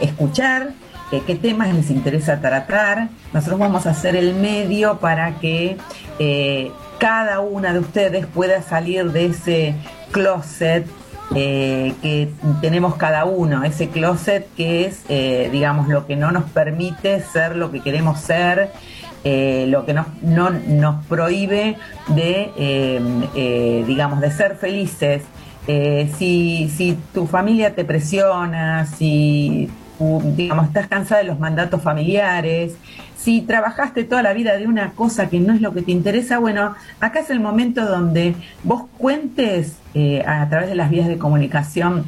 escuchar, 0.00 0.70
qué 1.26 1.34
temas 1.34 1.72
les 1.74 1.90
interesa 1.90 2.40
tratar. 2.40 3.08
Nosotros 3.32 3.58
vamos 3.58 3.86
a 3.86 3.90
hacer 3.90 4.16
el 4.16 4.34
medio 4.34 4.98
para 4.98 5.38
que 5.38 5.76
eh, 6.18 6.70
cada 6.98 7.40
una 7.40 7.72
de 7.72 7.80
ustedes 7.80 8.26
pueda 8.26 8.62
salir 8.62 9.12
de 9.12 9.26
ese 9.26 9.74
closet 10.10 10.86
eh, 11.34 11.94
que 12.02 12.30
tenemos 12.60 12.96
cada 12.96 13.24
uno, 13.24 13.64
ese 13.64 13.88
closet 13.88 14.46
que 14.56 14.86
es, 14.86 15.02
eh, 15.08 15.48
digamos, 15.52 15.88
lo 15.88 16.06
que 16.06 16.16
no 16.16 16.30
nos 16.30 16.44
permite 16.50 17.20
ser 17.22 17.56
lo 17.56 17.70
que 17.70 17.80
queremos 17.80 18.20
ser, 18.20 18.70
lo 19.24 19.86
que 19.86 19.94
no, 19.94 20.50
nos 20.50 21.04
prohíbe 21.06 21.76
de, 22.08 23.84
digamos, 23.86 24.20
de 24.20 24.30
ser 24.30 24.56
felices. 24.56 25.22
si 25.66 26.98
tu 27.14 27.26
familia 27.26 27.74
te 27.74 27.86
presiona, 27.86 28.84
si 28.84 29.70
digamos, 29.98 30.66
estás 30.66 30.88
cansada 30.88 31.20
de 31.22 31.28
los 31.28 31.38
mandatos 31.38 31.82
familiares, 31.82 32.76
si 33.16 33.40
trabajaste 33.40 34.04
toda 34.04 34.22
la 34.22 34.34
vida 34.34 34.58
de 34.58 34.66
una 34.66 34.90
cosa 34.92 35.30
que 35.30 35.40
no 35.40 35.54
es 35.54 35.60
lo 35.60 35.72
que 35.72 35.80
te 35.80 35.92
interesa, 35.92 36.38
bueno, 36.38 36.74
acá 37.00 37.20
es 37.20 37.30
el 37.30 37.40
momento 37.40 37.86
donde 37.86 38.34
vos 38.64 38.84
cuentes 38.98 39.78
eh, 39.94 40.22
a 40.26 40.46
través 40.50 40.68
de 40.68 40.74
las 40.74 40.90
vías 40.90 41.08
de 41.08 41.16
comunicación 41.16 42.04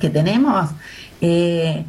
que 0.00 0.10
tenemos, 0.10 0.70
eh, 1.20 1.84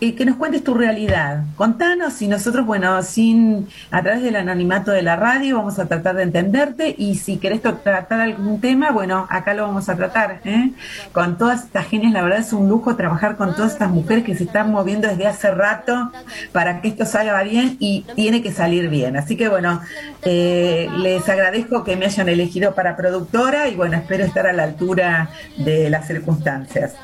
que 0.00 0.24
nos 0.24 0.36
cuentes 0.36 0.64
tu 0.64 0.74
realidad. 0.74 1.44
Contanos 1.56 2.22
y 2.22 2.28
nosotros, 2.28 2.64
bueno, 2.64 3.02
sin 3.02 3.68
a 3.90 4.02
través 4.02 4.22
del 4.22 4.36
anonimato 4.36 4.90
de 4.90 5.02
la 5.02 5.16
radio 5.16 5.58
vamos 5.58 5.78
a 5.78 5.86
tratar 5.86 6.16
de 6.16 6.22
entenderte 6.22 6.94
y 6.96 7.16
si 7.16 7.36
querés 7.36 7.60
tratar 7.60 8.20
algún 8.20 8.60
tema, 8.60 8.90
bueno, 8.92 9.26
acá 9.28 9.52
lo 9.52 9.64
vamos 9.64 9.88
a 9.90 9.96
tratar. 9.96 10.40
¿eh? 10.44 10.72
Con 11.12 11.36
todas 11.36 11.64
estas 11.64 11.86
genias, 11.86 12.12
la 12.12 12.22
verdad 12.22 12.38
es 12.38 12.52
un 12.54 12.68
lujo 12.68 12.96
trabajar 12.96 13.36
con 13.36 13.54
todas 13.54 13.72
estas 13.72 13.90
mujeres 13.90 14.24
que 14.24 14.34
se 14.34 14.44
están 14.44 14.70
moviendo 14.72 15.06
desde 15.06 15.26
hace 15.26 15.50
rato 15.50 16.10
para 16.52 16.80
que 16.80 16.88
esto 16.88 17.04
salga 17.04 17.42
bien 17.42 17.76
y 17.78 18.06
tiene 18.14 18.42
que 18.42 18.52
salir 18.52 18.88
bien. 18.88 19.18
Así 19.18 19.36
que 19.36 19.48
bueno, 19.48 19.82
eh, 20.22 20.88
les 20.96 21.28
agradezco 21.28 21.84
que 21.84 21.96
me 21.96 22.06
hayan 22.06 22.28
elegido 22.30 22.74
para 22.74 22.96
productora 22.96 23.68
y 23.68 23.74
bueno, 23.74 23.98
espero 23.98 24.24
estar 24.24 24.46
a 24.46 24.52
la 24.54 24.64
altura 24.64 25.28
de 25.58 25.90
las 25.90 26.06
circunstancias. 26.06 26.94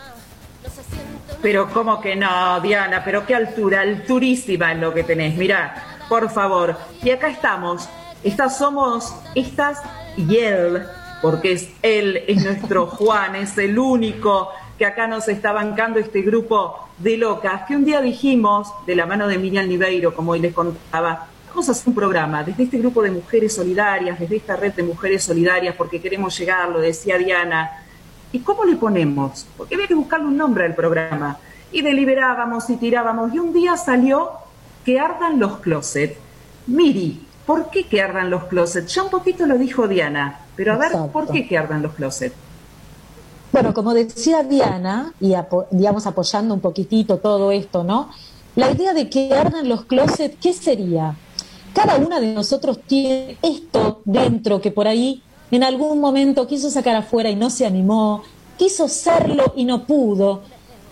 Pero 1.42 1.68
cómo 1.72 2.00
que 2.00 2.16
no, 2.16 2.60
Diana, 2.60 3.02
pero 3.04 3.26
qué 3.26 3.34
altura, 3.34 3.80
alturísima 3.80 4.72
es 4.72 4.78
lo 4.78 4.94
que 4.94 5.04
tenés. 5.04 5.36
Mirá, 5.36 6.00
por 6.08 6.30
favor. 6.30 6.76
Y 7.02 7.10
acá 7.10 7.28
estamos. 7.28 7.88
Estas 8.24 8.58
somos, 8.58 9.14
estas 9.34 9.82
y 10.16 10.36
él, 10.38 10.82
porque 11.22 11.52
es 11.52 11.70
él, 11.82 12.24
es 12.26 12.44
nuestro 12.44 12.86
Juan, 12.86 13.36
es 13.36 13.56
el 13.58 13.78
único 13.78 14.50
que 14.78 14.86
acá 14.86 15.06
nos 15.06 15.28
está 15.28 15.52
bancando 15.52 15.98
este 15.98 16.22
grupo 16.22 16.88
de 16.98 17.16
locas, 17.16 17.62
que 17.66 17.76
un 17.76 17.84
día 17.84 18.00
dijimos, 18.00 18.68
de 18.86 18.94
la 18.96 19.06
mano 19.06 19.26
de 19.28 19.38
Miriam 19.38 19.68
Niveiro, 19.68 20.14
como 20.14 20.32
hoy 20.32 20.40
les 20.40 20.52
contaba, 20.54 21.28
vamos 21.48 21.68
a 21.68 21.72
hacer 21.72 21.88
un 21.88 21.94
programa 21.94 22.42
desde 22.42 22.64
este 22.64 22.78
grupo 22.78 23.02
de 23.02 23.10
mujeres 23.10 23.54
solidarias, 23.54 24.18
desde 24.18 24.36
esta 24.36 24.56
red 24.56 24.72
de 24.74 24.82
mujeres 24.82 25.24
solidarias, 25.24 25.74
porque 25.76 26.00
queremos 26.00 26.36
llegar, 26.38 26.68
lo 26.68 26.80
decía 26.80 27.16
Diana, 27.16 27.85
¿Y 28.36 28.40
cómo 28.40 28.66
le 28.66 28.76
ponemos? 28.76 29.46
Porque 29.56 29.76
había 29.76 29.86
que 29.86 29.94
buscarle 29.94 30.26
un 30.26 30.36
nombre 30.36 30.66
al 30.66 30.74
programa. 30.74 31.38
Y 31.72 31.80
deliberábamos 31.80 32.68
y 32.68 32.76
tirábamos. 32.76 33.32
Y 33.32 33.38
un 33.38 33.54
día 33.54 33.78
salió 33.78 34.28
que 34.84 35.00
ardan 35.00 35.40
los 35.40 35.60
closets. 35.60 36.18
Miri, 36.66 37.26
¿por 37.46 37.70
qué 37.70 37.84
que 37.84 38.02
ardan 38.02 38.28
los 38.28 38.44
closets? 38.44 38.94
Ya 38.94 39.04
un 39.04 39.08
poquito 39.08 39.46
lo 39.46 39.56
dijo 39.56 39.88
Diana, 39.88 40.40
pero 40.54 40.74
a 40.74 40.76
ver, 40.76 40.92
¿por 41.14 41.30
qué 41.30 41.48
que 41.48 41.56
ardan 41.56 41.80
los 41.80 41.94
closets? 41.94 42.34
Bueno, 43.52 43.72
como 43.72 43.94
decía 43.94 44.42
Diana, 44.42 45.14
y 45.18 45.34
digamos 45.70 46.06
apoyando 46.06 46.52
un 46.52 46.60
poquitito 46.60 47.16
todo 47.16 47.52
esto, 47.52 47.84
¿no? 47.84 48.10
La 48.54 48.70
idea 48.70 48.92
de 48.92 49.08
que 49.08 49.32
ardan 49.32 49.66
los 49.66 49.86
closets, 49.86 50.36
¿qué 50.42 50.52
sería? 50.52 51.16
Cada 51.72 51.96
una 51.96 52.20
de 52.20 52.34
nosotros 52.34 52.80
tiene 52.86 53.38
esto 53.40 54.02
dentro 54.04 54.60
que 54.60 54.72
por 54.72 54.86
ahí 54.86 55.22
en 55.50 55.62
algún 55.62 56.00
momento 56.00 56.46
quiso 56.46 56.70
sacar 56.70 56.96
afuera 56.96 57.30
y 57.30 57.36
no 57.36 57.50
se 57.50 57.66
animó, 57.66 58.22
quiso 58.58 58.88
serlo 58.88 59.52
y 59.56 59.64
no 59.64 59.86
pudo. 59.86 60.42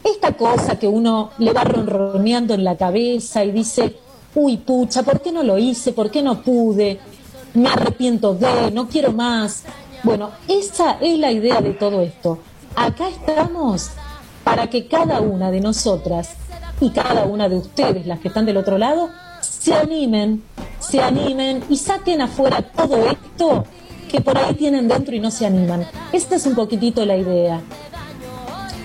Esta 0.03 0.33
cosa 0.33 0.79
que 0.79 0.87
uno 0.87 1.31
le 1.39 1.53
va 1.53 1.65
ronroneando 1.65 2.55
en 2.55 2.63
la 2.63 2.77
cabeza 2.77 3.45
y 3.45 3.53
dice, 3.53 3.97
uy 4.35 4.59
pucha, 4.59 5.03
¿por 5.03 5.21
qué 5.21 5.33
no 5.33 5.43
lo 5.43 5.59
hice? 5.59 5.93
¿Por 5.93 6.11
qué 6.11 6.23
no 6.23 6.43
pude? 6.43 7.01
Me 7.55 7.69
arrepiento 7.69 8.35
de, 8.35 8.71
no 8.71 8.89
quiero 8.89 9.13
más. 9.13 9.65
Bueno, 10.03 10.31
esa 10.47 10.99
es 11.01 11.19
la 11.19 11.33
idea 11.33 11.61
de 11.61 11.73
todo 11.73 12.03
esto. 12.03 12.39
Acá 12.77 13.09
estamos 13.09 13.91
para 14.45 14.69
que 14.69 14.87
cada 14.87 15.21
una 15.21 15.51
de 15.51 15.61
nosotras 15.61 16.35
y 16.81 16.91
cada 16.91 17.25
una 17.25 17.49
de 17.49 17.57
ustedes, 17.57 18.07
las 18.07 18.21
que 18.21 18.29
están 18.29 18.45
del 18.45 18.59
otro 18.59 18.77
lado, 18.77 19.09
se 19.41 19.73
animen, 19.75 20.43
se 20.79 21.01
animen 21.01 21.65
y 21.71 21.77
saquen 21.77 22.21
afuera 22.21 22.63
todo 22.63 23.09
esto 23.09 23.65
que 24.15 24.21
por 24.21 24.39
ahí 24.39 24.55
tienen 24.55 24.87
dentro 24.87 25.13
y 25.13 25.19
no 25.19 25.33
se 25.33 25.45
animan. 25.45 25.85
Esta 26.13 26.37
es 26.37 26.47
un 26.47 26.55
poquitito 26.55 27.05
la 27.05 27.17
idea. 27.17 27.61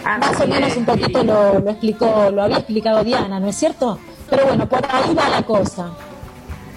Más 0.03 0.41
o 0.41 0.48
menos 0.48 0.75
un 0.75 0.86
poquito 0.86 1.24
lo, 1.24 1.59
lo 1.59 1.69
explicó, 1.69 2.31
lo 2.31 2.41
había 2.41 2.57
explicado 2.57 3.03
Diana, 3.03 3.39
¿no 3.39 3.48
es 3.48 3.55
cierto? 3.55 4.00
Pero 4.27 4.48
bueno, 4.48 4.67
por 4.67 4.83
ahí 4.89 5.13
va 5.13 5.29
la 5.29 5.43
cosa. 5.43 5.91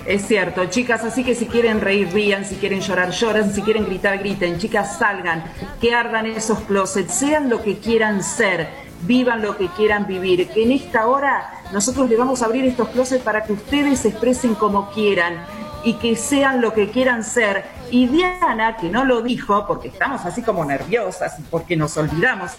Es 0.05 0.27
cierto, 0.27 0.67
chicas, 0.67 1.03
así 1.03 1.25
que 1.25 1.35
si 1.35 1.47
quieren 1.47 1.81
reír, 1.81 2.11
rían, 2.13 2.45
si 2.45 2.57
quieren 2.57 2.81
llorar, 2.81 3.11
lloran, 3.13 3.55
si 3.55 3.63
quieren 3.63 3.87
gritar, 3.87 4.19
griten, 4.19 4.59
chicas, 4.59 4.99
salgan, 4.99 5.45
que 5.81 5.95
ardan 5.95 6.27
esos 6.27 6.59
closets, 6.61 7.15
sean 7.15 7.49
lo 7.49 7.63
que 7.63 7.79
quieran 7.79 8.23
ser, 8.23 8.69
vivan 9.07 9.41
lo 9.41 9.57
que 9.57 9.69
quieran 9.69 10.07
vivir, 10.07 10.47
que 10.49 10.65
en 10.65 10.73
esta 10.73 11.07
hora 11.07 11.63
nosotros 11.73 12.11
le 12.11 12.17
vamos 12.17 12.43
a 12.43 12.47
abrir 12.47 12.67
estos 12.67 12.91
closets 12.91 13.23
para 13.23 13.45
que 13.45 13.55
ustedes 13.55 14.01
se 14.01 14.09
expresen 14.09 14.55
como 14.57 14.91
quieran 14.91 15.37
y 15.85 15.95
que 15.95 16.17
sean 16.17 16.61
lo 16.61 16.73
que 16.73 16.91
quieran 16.91 17.25
ser. 17.25 17.65
Y 17.91 18.07
Diana, 18.07 18.77
que 18.77 18.89
no 18.89 19.05
lo 19.05 19.23
dijo, 19.23 19.67
porque 19.67 19.89
estamos 19.89 20.25
así 20.25 20.43
como 20.43 20.65
nerviosas 20.65 21.39
y 21.39 21.43
porque 21.43 21.77
nos 21.77 21.97
olvidamos 21.97 22.53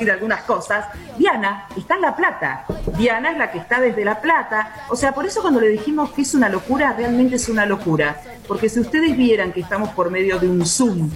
de 0.00 0.10
algunas 0.10 0.42
cosas, 0.42 0.86
Diana 1.16 1.68
está 1.76 1.94
en 1.94 2.00
La 2.00 2.16
Plata. 2.16 2.64
Diana 2.96 3.30
es 3.30 3.38
la 3.38 3.50
que 3.50 3.58
está 3.58 3.80
desde 3.80 4.04
La 4.04 4.20
Plata. 4.20 4.86
O 4.88 4.96
sea, 4.96 5.12
por 5.12 5.26
eso 5.26 5.42
cuando 5.42 5.60
le 5.60 5.68
dijimos 5.68 6.10
que 6.12 6.22
es 6.22 6.34
una 6.34 6.48
locura, 6.48 6.94
realmente 6.96 7.36
es 7.36 7.48
una 7.48 7.66
locura. 7.66 8.20
Porque 8.48 8.68
si 8.68 8.80
ustedes 8.80 9.16
vieran 9.16 9.52
que 9.52 9.60
estamos 9.60 9.90
por 9.90 10.10
medio 10.10 10.38
de 10.38 10.48
un 10.48 10.66
Zoom, 10.66 11.10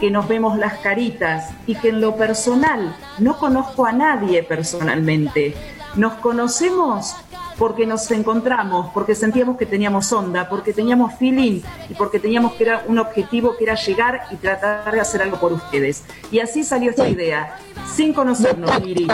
que 0.00 0.10
nos 0.10 0.28
vemos 0.28 0.56
las 0.58 0.78
caritas 0.78 1.50
y 1.66 1.74
que 1.74 1.88
en 1.88 2.00
lo 2.00 2.16
personal 2.16 2.96
no 3.18 3.36
conozco 3.36 3.84
a 3.84 3.92
nadie 3.92 4.42
personalmente, 4.42 5.54
nos 5.98 6.14
conocemos 6.14 7.14
porque 7.58 7.86
nos 7.86 8.08
encontramos, 8.12 8.90
porque 8.94 9.16
sentíamos 9.16 9.56
que 9.56 9.66
teníamos 9.66 10.12
onda, 10.12 10.48
porque 10.48 10.72
teníamos 10.72 11.14
feeling 11.14 11.60
y 11.90 11.94
porque 11.94 12.20
teníamos 12.20 12.52
que 12.52 12.64
era 12.64 12.84
un 12.86 12.98
objetivo 12.98 13.56
que 13.56 13.64
era 13.64 13.74
llegar 13.74 14.26
y 14.30 14.36
tratar 14.36 14.92
de 14.92 15.00
hacer 15.00 15.22
algo 15.22 15.38
por 15.40 15.52
ustedes. 15.52 16.04
Y 16.30 16.38
así 16.38 16.62
salió 16.62 16.90
esta 16.90 17.08
idea, 17.08 17.58
sin 17.92 18.14
conocernos, 18.14 18.80
Miri. 18.80 19.08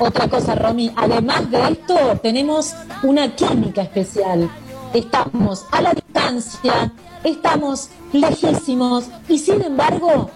Otra 0.00 0.28
cosa, 0.28 0.56
Romy, 0.56 0.92
además 0.96 1.48
de 1.50 1.68
esto, 1.70 2.18
tenemos 2.22 2.74
una 3.04 3.34
química 3.34 3.82
especial. 3.82 4.50
Estamos 4.92 5.64
a 5.70 5.80
la 5.80 5.94
distancia, 5.94 6.92
estamos 7.22 7.90
lejísimos 8.12 9.06
y 9.28 9.38
sin 9.38 9.62
embargo, 9.62 10.30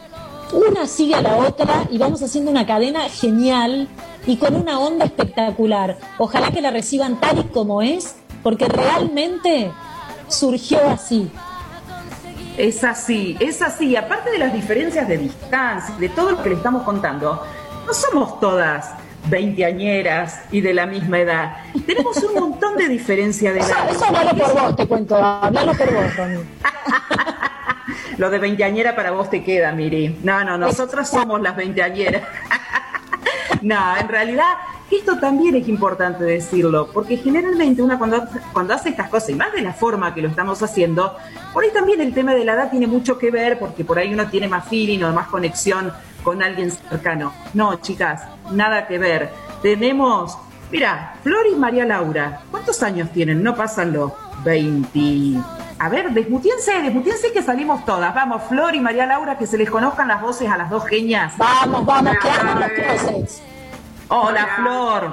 una 0.53 0.87
sigue 0.87 1.15
a 1.15 1.23
la 1.23 1.37
otra 1.37 1.87
y 1.91 1.99
vamos 1.99 2.23
haciendo 2.23 2.51
una 2.51 2.67
cadena 2.67 3.09
genial 3.09 3.89
y 4.27 4.37
con 4.37 4.55
una 4.55 4.79
onda 4.79 5.05
espectacular. 5.07 5.99
Ojalá 6.19 6.51
que 6.51 6.61
la 6.61 6.71
reciban 6.71 7.21
tal 7.21 7.39
y 7.39 7.45
como 7.45 7.83
es, 7.83 8.17
porque 8.43 8.67
realmente 8.67 9.71
surgió 10.29 10.79
así. 10.89 11.31
Es 12.57 12.85
así, 12.85 13.37
es 13.41 13.63
así. 13.63 13.97
Aparte 13.97 14.31
de 14.31 14.39
las 14.39 14.53
diferencias 14.53 15.09
de 15.09 15.19
distancia, 15.19 15.95
de 15.99 16.09
todo 16.11 16.33
lo 16.33 16.43
que 16.43 16.51
le 16.51 16.57
estamos 16.57 16.83
contando, 16.83 17.43
no 17.87 17.95
somos 17.95 18.39
todas 18.41 18.91
veinteañeras 19.29 20.43
y 20.51 20.61
de 20.61 20.75
la 20.75 20.87
misma 20.87 21.21
edad. 21.21 21.57
Tenemos 21.87 22.17
un 22.19 22.35
montón 22.35 22.77
de 22.77 22.89
diferencia 22.89 23.53
de 23.53 23.61
edad. 23.61 23.91
Eso, 23.91 24.05
eso 24.05 24.37
por 24.37 24.63
vos, 24.63 24.77
te 24.77 24.87
cuento. 24.87 25.17
Hablalo 25.17 25.73
por 25.73 25.93
vos, 25.93 26.05
Lo 28.19 28.31
de 28.31 28.39
veinteañera 28.39 28.95
para 28.95 29.11
vos 29.11 29.31
te 29.31 29.43
queda, 29.43 29.73
Miri. 29.73 30.21
No, 30.23 30.45
no, 30.45 30.59
nosotros 30.59 31.09
somos 31.09 31.41
las 31.41 31.57
veinteañeras. 31.57 32.23
no, 33.62 33.97
en 33.97 34.09
realidad 34.09 34.55
esto 34.97 35.19
también 35.19 35.55
es 35.57 35.69
importante 35.69 36.25
decirlo, 36.25 36.91
porque 36.93 37.17
generalmente 37.17 37.83
una 37.83 37.99
cuando, 37.99 38.25
cuando 38.53 38.75
hace 38.75 38.91
estas 38.91 39.09
cosas, 39.09 39.31
y 39.31 39.35
más 39.35 39.53
de 39.53 39.62
la 39.62 39.73
forma 39.73 40.15
que 40.15 40.21
lo 40.21 40.29
estamos 40.29 40.62
haciendo, 40.62 41.17
por 41.53 41.65
ahí 41.65 41.71
también 41.73 42.01
el 42.01 42.12
tema 42.12 42.35
de 42.35 42.45
la 42.45 42.55
edad 42.55 42.71
tiene 42.71 42.87
mucho 42.87 43.19
que 43.19 43.31
ver, 43.31 43.59
porque 43.59 43.85
por 43.85 43.99
ahí 43.99 44.12
uno 44.12 44.29
tiene 44.29 44.49
más 44.49 44.69
feeling 44.69 45.03
o 45.03 45.12
más 45.12 45.29
conexión 45.29 45.93
con 46.23 46.43
alguien 46.43 46.71
cercano. 46.71 47.33
No, 47.55 47.77
chicas, 47.77 48.23
nada 48.51 48.87
que 48.87 48.99
ver. 48.99 49.31
Tenemos, 49.62 50.37
mira, 50.71 51.15
Flor 51.23 51.47
y 51.51 51.55
María 51.55 51.87
Laura, 51.87 52.43
¿cuántos 52.51 52.83
años 52.83 53.11
tienen? 53.12 53.43
No 53.43 53.55
pasan 53.55 53.93
los 53.93 54.12
20. 54.45 55.41
A 55.83 55.89
ver, 55.89 56.12
desmutiense, 56.12 56.81
desmutiense 56.81 57.33
que 57.33 57.43
salimos 57.43 57.85
todas. 57.85 58.15
Vamos, 58.15 58.43
Flor 58.49 58.73
y 58.77 58.79
María 58.79 59.05
Laura, 59.05 59.37
que 59.37 59.49
se 59.49 59.59
les 59.59 59.69
conozcan 59.69 60.07
las 60.07 60.23
voces 60.23 60.49
a 60.49 60.57
las 60.57 60.71
dos 60.71 60.87
genias. 60.87 61.37
Vamos, 61.37 61.85
vamos, 61.85 62.17
que 62.23 62.29
hagan 62.29 62.61
los 62.61 62.71
closets. 62.71 63.43
Hola, 64.07 64.49
Flor. 64.55 65.12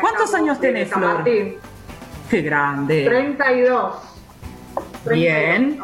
¿Cuántos 0.00 0.32
años 0.34 0.60
tenés, 0.60 0.88
Flor? 0.88 1.24
Qué 1.24 2.42
grande. 2.42 3.06
32. 3.06 3.94
Bien. 5.10 5.80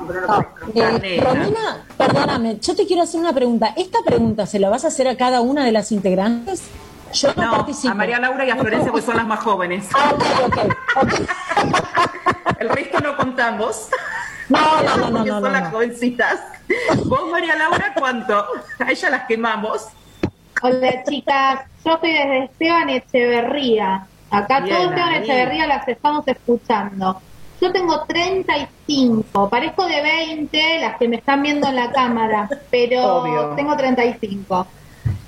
Eh, 1.02 1.20
Romina, 1.20 1.84
perdóname, 1.96 2.58
yo 2.60 2.76
te 2.76 2.86
quiero 2.86 3.02
hacer 3.02 3.18
una 3.18 3.32
pregunta. 3.32 3.74
¿Esta 3.76 3.98
pregunta 4.04 4.46
se 4.46 4.60
la 4.60 4.70
vas 4.70 4.84
a 4.84 4.88
hacer 4.88 5.08
a 5.08 5.16
cada 5.16 5.40
una 5.40 5.64
de 5.64 5.72
las 5.72 5.90
integrantes? 5.90 6.68
Yo 7.14 7.34
no, 7.34 7.50
participo. 7.50 7.90
A 7.90 7.96
María 7.96 8.20
Laura 8.20 8.46
y 8.46 8.50
a 8.50 8.56
Florencia, 8.56 8.92
porque 8.92 9.06
son 9.06 9.16
las 9.16 9.26
más 9.26 9.40
jóvenes. 9.40 9.88
Ah, 9.92 10.14
ok, 10.14 11.02
ok. 11.02 12.12
El 12.62 12.68
resto 12.68 13.00
no 13.00 13.16
contamos. 13.16 13.88
No, 14.48 14.82
no, 14.82 14.96
no, 14.96 15.10
no. 15.10 15.24
no, 15.24 15.40
son 15.40 15.52
las 15.52 15.72
jovencitas. 15.72 16.40
Vos, 17.06 17.28
María 17.32 17.56
Laura, 17.56 17.92
¿cuánto? 17.98 18.46
A 18.78 18.88
ella 18.88 19.10
las 19.10 19.24
quemamos. 19.24 19.88
Hola, 20.62 21.02
chicas. 21.02 21.62
Yo 21.84 21.98
soy 21.98 22.12
desde 22.12 22.44
Esteban 22.44 22.88
Echeverría. 22.88 24.06
Acá 24.30 24.60
Bien, 24.60 24.76
todos 24.76 24.90
Esteban 24.90 25.08
ahí. 25.08 25.22
Echeverría 25.24 25.66
las 25.66 25.88
estamos 25.88 26.22
escuchando. 26.28 27.20
Yo 27.60 27.72
tengo 27.72 28.04
35, 28.04 29.50
parezco 29.50 29.84
de 29.86 30.00
20 30.00 30.80
las 30.82 30.98
que 30.98 31.08
me 31.08 31.16
están 31.16 31.42
viendo 31.42 31.66
en 31.66 31.74
la 31.74 31.90
cámara, 31.90 32.48
pero 32.70 33.22
Obvio. 33.22 33.54
tengo 33.56 33.76
35. 33.76 34.68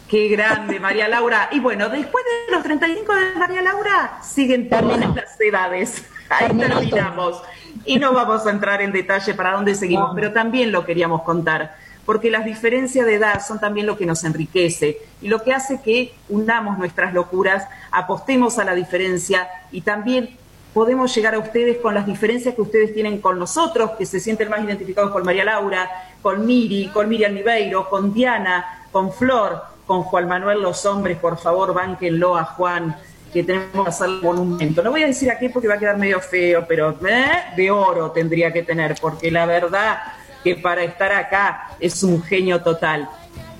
Qué 0.09 0.29
grande, 0.29 0.79
María 0.79 1.09
Laura. 1.09 1.49
Y 1.51 1.59
bueno, 1.59 1.89
después 1.89 2.25
de 2.47 2.55
los 2.55 2.63
35 2.63 3.13
de 3.13 3.35
María 3.35 3.63
Laura, 3.63 4.21
siguen 4.23 4.69
todas 4.69 5.01
las 5.17 5.41
edades. 5.41 6.05
Ahí 6.29 6.49
terminamos. 6.57 7.43
Y 7.85 7.99
no 7.99 8.13
vamos 8.13 8.47
a 8.47 8.51
entrar 8.51 8.81
en 8.83 8.93
detalle 8.93 9.35
para 9.35 9.53
dónde 9.53 9.75
seguimos, 9.75 10.13
pero 10.15 10.33
también 10.33 10.73
lo 10.73 10.85
queríamos 10.85 11.23
contar, 11.23 11.77
porque 12.07 12.31
las 12.31 12.45
diferencias 12.45 13.05
de 13.05 13.15
edad 13.15 13.45
son 13.45 13.59
también 13.59 13.87
lo 13.87 13.97
que 13.97 14.07
nos 14.07 14.25
enriquece 14.25 14.99
y 15.21 15.29
lo 15.29 15.43
que 15.43 15.53
hace 15.53 15.81
que 15.83 16.15
unamos 16.29 16.79
nuestras 16.79 17.13
locuras, 17.13 17.67
apostemos 17.91 18.59
a 18.59 18.65
la 18.65 18.75
diferencia 18.75 19.49
y 19.73 19.81
también 19.81 20.37
podemos 20.73 21.15
llegar 21.15 21.35
a 21.35 21.39
ustedes 21.39 21.79
con 21.79 21.95
las 21.95 22.05
diferencias 22.05 22.55
que 22.55 22.63
ustedes 22.63 22.93
tienen 22.93 23.21
con 23.21 23.39
nosotros, 23.39 23.93
que 23.99 24.07
se 24.07 24.19
sienten 24.21 24.51
más 24.51 24.63
identificados 24.63 25.13
con 25.13 25.25
María 25.25 25.45
Laura, 25.45 25.89
con 26.21 26.45
Miri, 26.45 26.89
con 26.89 27.09
Miriam 27.09 27.33
Niveiro, 27.33 27.89
con 27.89 28.13
Diana, 28.13 28.87
con 28.91 29.13
Flor, 29.13 29.63
con 29.87 30.03
Juan 30.03 30.29
Manuel 30.29 30.63
Los 30.63 30.85
Hombres, 30.85 31.19
por 31.19 31.39
favor, 31.39 31.75
bánquenlo 31.75 32.37
a 32.37 32.45
Juan, 32.45 32.97
que 33.35 33.43
tenemos 33.43 33.85
que 33.85 33.89
hacer 33.89 34.09
un 34.09 34.21
monumento. 34.21 34.81
No 34.81 34.93
voy 34.93 35.03
a 35.03 35.09
decir 35.09 35.29
aquí 35.29 35.49
porque 35.49 35.67
va 35.67 35.75
a 35.75 35.79
quedar 35.79 35.99
medio 35.99 36.21
feo, 36.21 36.65
pero 36.69 36.97
¿eh? 37.05 37.53
de 37.57 37.69
oro 37.69 38.13
tendría 38.13 38.53
que 38.53 38.63
tener, 38.63 38.95
porque 39.01 39.29
la 39.29 39.45
verdad 39.45 39.99
que 40.45 40.55
para 40.55 40.85
estar 40.85 41.11
acá 41.11 41.73
es 41.81 42.05
un 42.05 42.23
genio 42.23 42.63
total. 42.63 43.09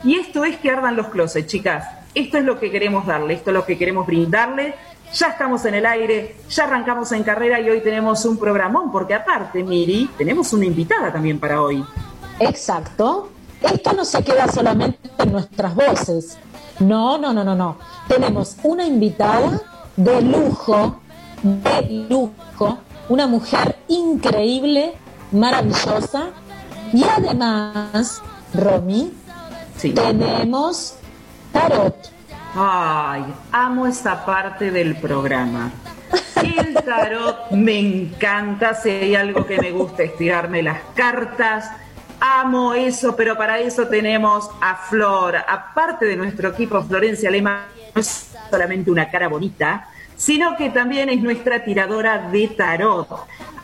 Y 0.05 0.15
esto 0.15 0.45
es 0.45 0.57
que 0.59 0.71
ardan 0.71 0.95
los 0.95 1.09
closets, 1.09 1.49
chicas. 1.49 1.85
Esto 2.15 2.39
es 2.39 2.45
lo 2.45 2.61
que 2.61 2.71
queremos 2.71 3.05
darle, 3.05 3.35
esto 3.35 3.51
es 3.51 3.55
lo 3.55 3.67
que 3.67 3.77
queremos 3.77 4.07
brindarle. 4.07 4.77
Ya 5.13 5.29
estamos 5.29 5.65
en 5.65 5.75
el 5.75 5.87
aire, 5.87 6.37
ya 6.49 6.65
arrancamos 6.65 7.11
en 7.11 7.25
carrera 7.25 7.61
y 7.61 7.69
hoy 7.69 7.81
tenemos 7.81 8.25
un 8.25 8.39
programón, 8.39 8.93
porque 8.93 9.15
aparte, 9.15 9.65
Miri, 9.65 10.09
tenemos 10.17 10.53
una 10.53 10.67
invitada 10.67 11.13
también 11.13 11.41
para 11.41 11.61
hoy. 11.61 11.85
Exacto. 12.39 13.31
Esto 13.61 13.93
no 13.93 14.05
se 14.05 14.23
queda 14.23 14.47
solamente 14.47 15.11
en 15.19 15.33
nuestras 15.33 15.75
voces. 15.75 16.39
No, 16.81 17.19
no, 17.19 17.33
no, 17.33 17.45
no, 17.45 17.55
no. 17.55 17.79
Tenemos 18.09 18.57
una 18.63 18.85
invitada 18.85 19.61
de 19.97 20.23
lujo, 20.23 21.01
de 21.43 22.07
lujo, 22.09 22.79
una 23.09 23.27
mujer 23.27 23.77
increíble, 23.89 24.95
maravillosa. 25.33 26.27
Y 26.93 27.05
además, 27.05 28.23
Romy, 28.55 29.13
Sí. 29.77 29.93
tenemos 29.93 30.97
tarot. 31.53 31.97
Ay, 32.57 33.25
amo 33.51 33.87
esta 33.87 34.25
parte 34.25 34.71
del 34.71 34.97
programa. 34.97 35.71
El 36.37 36.75
tarot 36.75 37.51
me 37.51 37.79
encanta, 37.79 38.75
si 38.75 38.91
hay 38.91 39.15
algo 39.17 39.45
que 39.47 39.61
me 39.61 39.73
gusta 39.73 40.05
es 40.05 40.17
tirarme 40.17 40.63
las 40.63 40.79
cartas. 40.95 41.71
Amo 42.21 42.75
eso, 42.75 43.15
pero 43.17 43.37
para 43.37 43.59
eso 43.59 43.87
tenemos 43.89 44.49
a 44.61 44.77
Flor. 44.77 45.37
Aparte 45.37 46.07
de 46.07 46.17
nuestro 46.17 46.49
equipo, 46.49 46.83
Florencia 46.83 47.31
Lema 47.31 47.67
no 47.95 48.01
es 48.01 48.31
solamente 48.51 48.91
una 48.91 49.11
cara 49.11 49.29
bonita, 49.29 49.89
sino 50.17 50.57
que 50.57 50.71
también 50.71 51.09
es 51.09 51.21
nuestra 51.21 51.65
tiradora 51.65 52.31
de 52.31 52.49
tarot. 52.49 53.09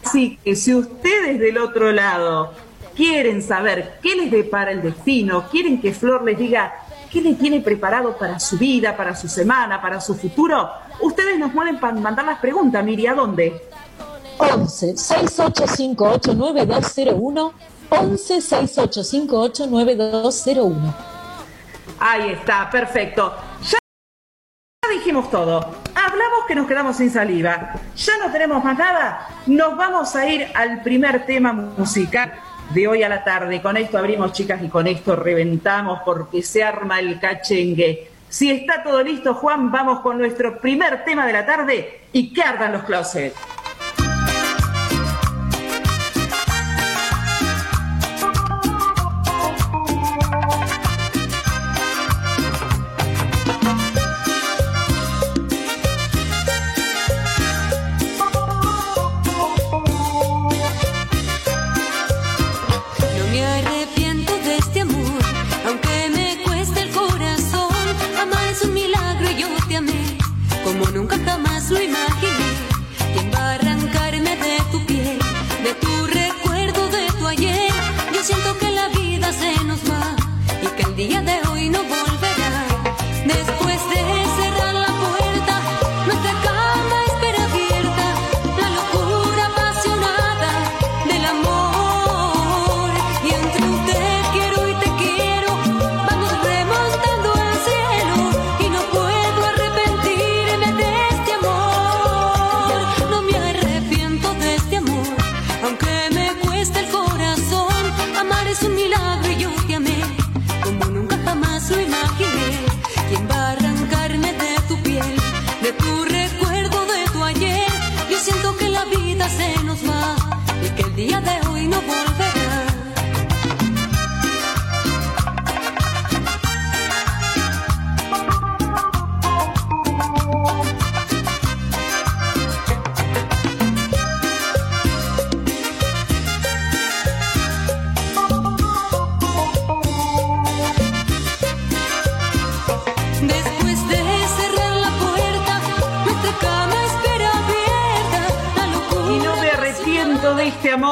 Así 0.04 0.38
que 0.45 0.57
si 0.57 0.75
ustedes 0.75 1.38
del 1.38 1.59
otro 1.59 1.92
lado 1.92 2.52
quieren 2.95 3.42
saber 3.42 3.99
qué 4.02 4.16
les 4.16 4.30
depara 4.30 4.73
el 4.73 4.83
destino, 4.83 5.49
quieren 5.50 5.80
que 5.80 5.92
Flor 5.92 6.23
les 6.25 6.38
diga 6.38 6.73
qué 7.11 7.21
le 7.21 7.35
tiene 7.35 7.61
preparado 7.61 8.16
para 8.16 8.38
su 8.38 8.59
vida, 8.59 8.97
para 8.97 9.16
su 9.16 9.28
semana, 9.28 9.80
para 9.80 10.00
su 10.00 10.14
futuro, 10.14 10.71
ustedes 11.00 11.38
nos 11.38 11.52
pueden 11.52 11.78
mandar 12.00 12.25
las 12.25 12.38
preguntas, 12.38 12.85
Miri, 12.85 13.07
¿a 13.07 13.14
dónde? 13.14 13.62
11 14.38 14.97
6858 14.97 16.35
9201 16.35 17.52
11 17.90 18.40
6858 18.40 19.67
9201 19.67 20.95
Ahí 21.99 22.30
está, 22.30 22.71
perfecto. 22.71 23.34
Ya 23.62 23.78
dijimos 24.91 25.30
todo. 25.30 25.58
Hablamos 25.95 26.47
que 26.49 26.54
nos 26.54 26.67
quedamos 26.67 26.97
sin 26.97 27.10
saliva. 27.10 27.75
Ya 27.95 28.12
no 28.25 28.32
tenemos 28.32 28.64
más 28.64 28.78
nada. 28.78 29.28
Nos 29.47 29.76
vamos 29.76 30.17
a 30.17 30.26
ir 30.26 30.49
al 30.54 30.82
primer 30.82 31.26
tema 31.26 31.52
musical 31.52 32.32
de 32.71 32.88
hoy 32.88 33.02
a 33.02 33.08
la 33.08 33.23
tarde. 33.23 33.60
Con 33.60 33.76
esto 33.76 33.99
abrimos, 33.99 34.32
chicas, 34.32 34.62
y 34.62 34.69
con 34.69 34.86
esto 34.86 35.14
reventamos 35.14 36.00
porque 36.04 36.43
se 36.43 36.64
arma 36.64 37.00
el 37.00 37.21
cachengue. 37.21 38.10
Si 38.28 38.50
está 38.50 38.82
todo 38.82 39.02
listo, 39.02 39.34
Juan, 39.34 39.71
vamos 39.71 40.00
con 40.00 40.17
nuestro 40.17 40.58
primer 40.58 41.04
tema 41.04 41.26
de 41.26 41.32
la 41.32 41.45
tarde 41.45 42.02
y 42.12 42.32
que 42.32 42.43
ardan 42.43 42.73
los 42.73 42.84
closets. 42.84 43.36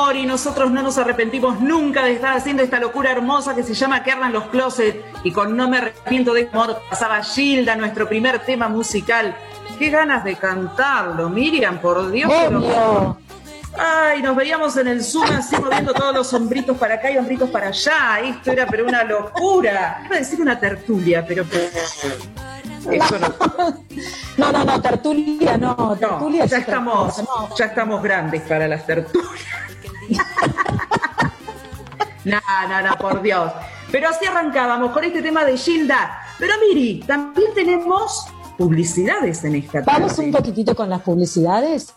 Amor 0.08 0.16
y 0.16 0.26
nosotros 0.26 0.70
no 0.70 0.82
nos 0.82 0.96
arrepentimos 0.96 1.60
nunca 1.60 2.04
de 2.04 2.12
estar 2.12 2.36
haciendo 2.36 2.62
esta 2.62 2.80
locura 2.80 3.10
hermosa 3.10 3.54
que 3.54 3.62
se 3.62 3.74
llama 3.74 4.02
Que 4.02 4.12
ardan 4.12 4.32
los 4.32 4.44
closets. 4.44 4.98
Y 5.22 5.32
con 5.32 5.56
No 5.56 5.68
me 5.68 5.78
arrepiento 5.78 6.32
de 6.32 6.48
amor 6.52 6.80
pasaba 6.88 7.22
Gilda, 7.22 7.76
nuestro 7.76 8.08
primer 8.08 8.38
tema 8.40 8.68
musical. 8.68 9.34
Qué 9.78 9.90
ganas 9.90 10.24
de 10.24 10.36
cantarlo, 10.36 11.28
Miriam, 11.28 11.78
por 11.78 12.10
Dios. 12.10 12.32
Ay, 13.76 14.22
nos 14.22 14.34
veíamos 14.34 14.76
en 14.76 14.88
el 14.88 15.04
Zoom 15.04 15.30
así 15.30 15.56
moviendo 15.56 15.92
todos 15.92 16.14
los 16.14 16.32
hombritos 16.32 16.76
para 16.76 16.94
acá 16.94 17.10
y 17.10 17.18
hombritos 17.18 17.50
para 17.50 17.68
allá. 17.68 18.20
Esto 18.24 18.52
era 18.52 18.66
pero 18.66 18.86
una 18.86 19.04
locura. 19.04 20.02
Iba 20.06 20.16
a 20.16 20.18
decir 20.18 20.40
una 20.40 20.58
tertulia, 20.58 21.24
pero... 21.26 21.44
Eso 22.90 23.18
no. 23.18 23.34
No, 24.38 24.52
no, 24.52 24.64
no, 24.64 24.80
tertulia 24.80 25.58
no. 25.58 25.96
Tertulia 25.98 26.46
ya 26.46 26.58
estamos, 26.58 27.18
no. 27.18 27.54
ya 27.56 27.66
estamos 27.66 28.02
grandes 28.02 28.42
para 28.42 28.66
las 28.66 28.86
tertulias. 28.86 29.67
No, 32.24 32.40
no, 32.68 32.82
no, 32.82 32.94
por 32.96 33.22
Dios. 33.22 33.50
Pero 33.90 34.08
así 34.08 34.26
arrancábamos 34.26 34.92
con 34.92 35.02
este 35.04 35.22
tema 35.22 35.44
de 35.44 35.56
Gilda. 35.56 36.20
Pero 36.38 36.54
Miri, 36.60 37.00
también 37.06 37.54
tenemos 37.54 38.26
publicidades 38.58 39.44
en 39.44 39.54
esta 39.54 39.80
Vamos 39.82 40.16
tarde. 40.16 40.26
un 40.26 40.32
poquitito 40.32 40.74
con 40.76 40.90
las 40.90 41.00
publicidades. 41.00 41.94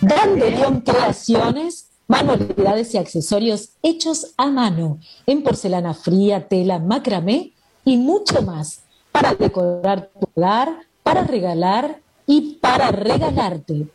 Dan 0.00 0.38
de 0.38 0.50
León 0.50 0.80
Creaciones, 0.80 1.90
manualidades 2.08 2.94
y 2.94 2.98
accesorios 2.98 3.70
hechos 3.82 4.34
a 4.36 4.46
mano, 4.46 4.98
en 5.26 5.42
porcelana 5.42 5.94
fría, 5.94 6.48
tela, 6.48 6.78
macramé 6.78 7.52
y 7.84 7.96
mucho 7.96 8.42
más, 8.42 8.80
para 9.12 9.34
decorar 9.34 10.10
tu 10.18 10.28
hogar, 10.34 10.80
para 11.02 11.24
regalar 11.24 12.00
y 12.26 12.58
para 12.60 12.90
regalarte. 12.90 13.88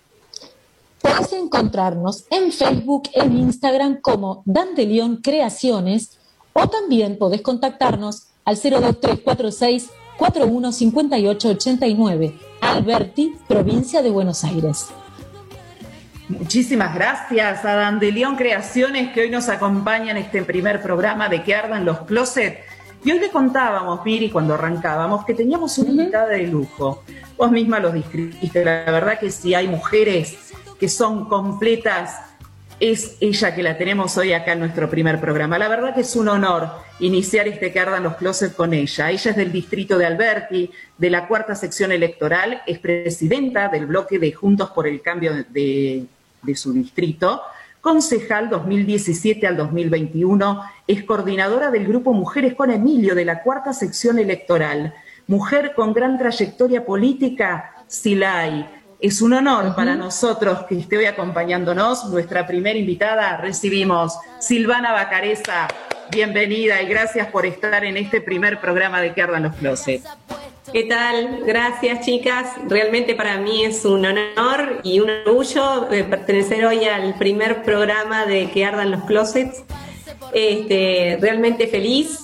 Puedes 1.01 1.33
encontrarnos 1.33 2.25
en 2.29 2.51
Facebook, 2.51 3.09
en 3.13 3.37
Instagram 3.37 4.01
como 4.01 4.43
Dan 4.45 4.75
de 4.75 4.85
León 4.85 5.21
Creaciones 5.23 6.19
o 6.53 6.67
también 6.67 7.17
podés 7.17 7.41
contactarnos 7.41 8.27
al 8.43 8.55
02346 8.55 9.89
415889, 10.17 12.37
Alberti, 12.59 13.33
provincia 13.47 14.01
de 14.01 14.09
Buenos 14.09 14.43
Aires. 14.43 14.87
Muchísimas 16.27 16.93
gracias 16.93 17.63
a 17.63 17.75
Dan 17.75 17.99
de 17.99 18.11
León 18.11 18.35
Creaciones 18.35 19.13
que 19.13 19.21
hoy 19.21 19.29
nos 19.29 19.47
acompaña 19.47 20.11
en 20.11 20.17
este 20.17 20.43
primer 20.43 20.81
programa 20.81 21.29
de 21.29 21.43
que 21.43 21.55
ardan 21.55 21.85
los 21.85 22.01
closets. 22.01 22.59
Y 23.05 23.11
hoy 23.11 23.19
le 23.19 23.29
contábamos, 23.29 24.03
Miri, 24.03 24.29
cuando 24.29 24.55
arrancábamos, 24.55 25.23
que 25.23 25.33
teníamos 25.33 25.77
una 25.77 25.91
invitada 25.91 26.27
de 26.27 26.47
lujo. 26.47 27.03
Vos 27.37 27.49
misma 27.49 27.79
lo 27.79 27.91
describiste, 27.91 28.65
la 28.65 28.83
verdad 28.91 29.17
que 29.17 29.31
si 29.31 29.53
hay 29.53 29.69
mujeres 29.69 30.49
que 30.79 30.89
son 30.89 31.25
completas, 31.27 32.15
es 32.79 33.17
ella 33.19 33.53
que 33.53 33.61
la 33.61 33.77
tenemos 33.77 34.17
hoy 34.17 34.31
acá 34.31 34.53
en 34.53 34.59
nuestro 34.59 34.89
primer 34.89 35.19
programa. 35.19 35.57
La 35.57 35.67
verdad 35.67 35.93
que 35.93 36.01
es 36.01 36.15
un 36.15 36.29
honor 36.29 36.69
iniciar 36.99 37.47
este 37.47 37.71
que 37.71 37.79
ardan 37.79 38.03
los 38.03 38.15
closets 38.15 38.55
con 38.55 38.73
ella. 38.73 39.11
Ella 39.11 39.31
es 39.31 39.37
del 39.37 39.51
distrito 39.51 39.97
de 39.97 40.05
Alberti, 40.05 40.71
de 40.97 41.09
la 41.09 41.27
cuarta 41.27 41.55
sección 41.55 41.91
electoral, 41.91 42.61
es 42.65 42.79
presidenta 42.79 43.67
del 43.67 43.85
bloque 43.85 44.17
de 44.17 44.31
Juntos 44.31 44.69
por 44.71 44.87
el 44.87 45.01
Cambio 45.01 45.33
de, 45.49 46.05
de 46.41 46.55
su 46.55 46.71
distrito, 46.71 47.41
concejal 47.81 48.49
2017 48.49 49.45
al 49.47 49.57
2021, 49.57 50.63
es 50.87 51.03
coordinadora 51.03 51.71
del 51.71 51.87
grupo 51.87 52.13
Mujeres 52.13 52.53
con 52.53 52.71
Emilio 52.71 53.15
de 53.15 53.25
la 53.25 53.41
cuarta 53.41 53.73
sección 53.73 54.19
electoral. 54.19 54.93
Mujer 55.27 55.73
con 55.75 55.93
gran 55.93 56.17
trayectoria 56.17 56.85
política, 56.85 57.75
si. 57.87 58.19
Es 59.01 59.21
un 59.21 59.31
honor 59.31 59.75
para 59.75 59.95
nosotros 59.95 60.65
que 60.67 60.77
esté 60.77 60.97
hoy 60.97 61.05
acompañándonos. 61.05 62.03
Nuestra 62.09 62.45
primera 62.45 62.77
invitada 62.77 63.37
recibimos 63.37 64.17
Silvana 64.39 64.91
Bacareza. 64.91 65.69
Bienvenida 66.11 66.81
y 66.81 66.87
gracias 66.87 67.27
por 67.27 67.45
estar 67.45 67.85
en 67.85 67.95
este 67.95 68.19
primer 68.19 68.59
programa 68.59 68.99
de 68.99 69.13
Que 69.13 69.21
Ardan 69.21 69.43
los 69.43 69.55
Closets. 69.55 70.05
¿Qué 70.73 70.83
tal? 70.83 71.43
Gracias, 71.45 72.05
chicas. 72.05 72.51
Realmente 72.67 73.15
para 73.15 73.37
mí 73.37 73.63
es 73.63 73.85
un 73.85 74.05
honor 74.05 74.81
y 74.83 74.99
un 74.99 75.09
orgullo 75.09 75.89
eh, 75.93 76.03
pertenecer 76.03 76.65
hoy 76.65 76.83
al 76.83 77.13
primer 77.13 77.63
programa 77.63 78.25
de 78.25 78.51
Que 78.51 78.65
Ardan 78.65 78.91
los 78.91 79.05
Closets. 79.05 79.63
Este, 80.33 81.17
realmente 81.21 81.67
feliz. 81.67 82.19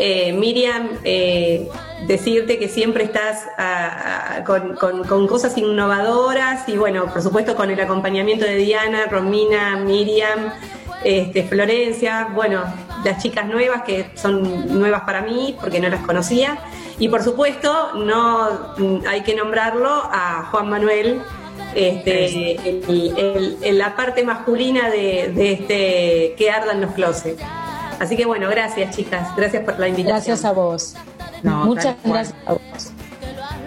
Eh, 0.00 0.32
Miriam, 0.32 0.98
eh, 1.04 1.68
decirte 2.06 2.58
que 2.58 2.68
siempre 2.68 3.04
estás 3.04 3.44
a- 3.56 4.36
a- 4.36 4.44
con, 4.44 5.26
cosas 5.26 5.56
innovadoras 5.58 6.68
y 6.68 6.76
bueno, 6.76 7.06
por 7.06 7.22
supuesto 7.22 7.56
con 7.56 7.70
el 7.70 7.80
acompañamiento 7.80 8.44
de 8.44 8.54
Diana, 8.56 9.06
Romina, 9.10 9.76
Miriam, 9.76 10.52
este, 11.04 11.42
Florencia, 11.44 12.28
bueno, 12.34 12.62
las 13.04 13.22
chicas 13.22 13.46
nuevas 13.46 13.82
que 13.82 14.10
son 14.14 14.78
nuevas 14.78 15.02
para 15.02 15.22
mí 15.22 15.56
porque 15.60 15.80
no 15.80 15.88
las 15.88 16.00
conocía. 16.04 16.58
Y 16.98 17.08
por 17.08 17.22
supuesto, 17.22 17.92
no 17.94 18.74
mm, 18.76 19.06
hay 19.08 19.22
que 19.22 19.34
nombrarlo 19.34 19.88
a 19.88 20.48
Juan 20.50 20.68
Manuel, 20.68 21.20
este, 21.74 22.80
la 23.72 23.94
parte 23.94 24.24
masculina 24.24 24.90
de, 24.90 25.32
de 25.34 25.52
este 25.52 26.34
que 26.36 26.50
ardan 26.50 26.80
los 26.80 26.92
closets. 26.92 27.42
Así 28.00 28.16
que 28.16 28.24
bueno, 28.26 28.48
gracias 28.48 28.96
chicas, 28.96 29.28
gracias 29.36 29.64
por 29.64 29.78
la 29.78 29.88
invitación. 29.88 30.16
Gracias 30.16 30.44
a 30.44 30.52
vos. 30.52 30.94
No, 31.42 31.66
Muchas 31.66 31.96
gracias 32.04 32.36
a 32.46 32.52
vos. 32.52 32.92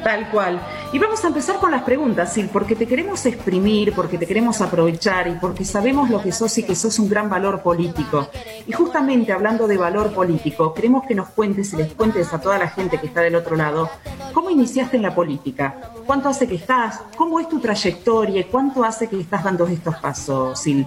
Tal 0.03 0.29
cual. 0.31 0.59
Y 0.93 0.99
vamos 0.99 1.23
a 1.23 1.27
empezar 1.27 1.57
con 1.57 1.71
las 1.71 1.83
preguntas, 1.83 2.33
Sil, 2.33 2.49
porque 2.51 2.75
te 2.75 2.87
queremos 2.87 3.25
exprimir, 3.25 3.93
porque 3.93 4.17
te 4.17 4.25
queremos 4.25 4.59
aprovechar 4.59 5.27
y 5.27 5.33
porque 5.33 5.63
sabemos 5.63 6.09
lo 6.09 6.21
que 6.21 6.31
sos 6.31 6.57
y 6.57 6.63
que 6.63 6.75
sos 6.75 6.97
un 6.99 7.07
gran 7.07 7.29
valor 7.29 7.61
político. 7.61 8.29
Y 8.67 8.71
justamente 8.71 9.31
hablando 9.31 9.67
de 9.67 9.77
valor 9.77 10.11
político, 10.11 10.73
queremos 10.73 11.05
que 11.07 11.13
nos 11.13 11.29
cuentes 11.29 11.71
y 11.73 11.77
les 11.77 11.93
cuentes 11.93 12.33
a 12.33 12.41
toda 12.41 12.57
la 12.57 12.67
gente 12.67 12.99
que 12.99 13.07
está 13.07 13.21
del 13.21 13.35
otro 13.35 13.55
lado, 13.55 13.89
¿cómo 14.33 14.49
iniciaste 14.49 14.97
en 14.97 15.03
la 15.03 15.13
política? 15.13 15.91
¿Cuánto 16.05 16.29
hace 16.29 16.47
que 16.47 16.55
estás? 16.55 16.99
¿Cómo 17.15 17.39
es 17.39 17.47
tu 17.47 17.59
trayectoria? 17.59 18.45
¿Cuánto 18.49 18.83
hace 18.83 19.07
que 19.07 19.19
estás 19.19 19.43
dando 19.43 19.67
estos 19.67 19.95
pasos, 19.97 20.59
Sil? 20.59 20.85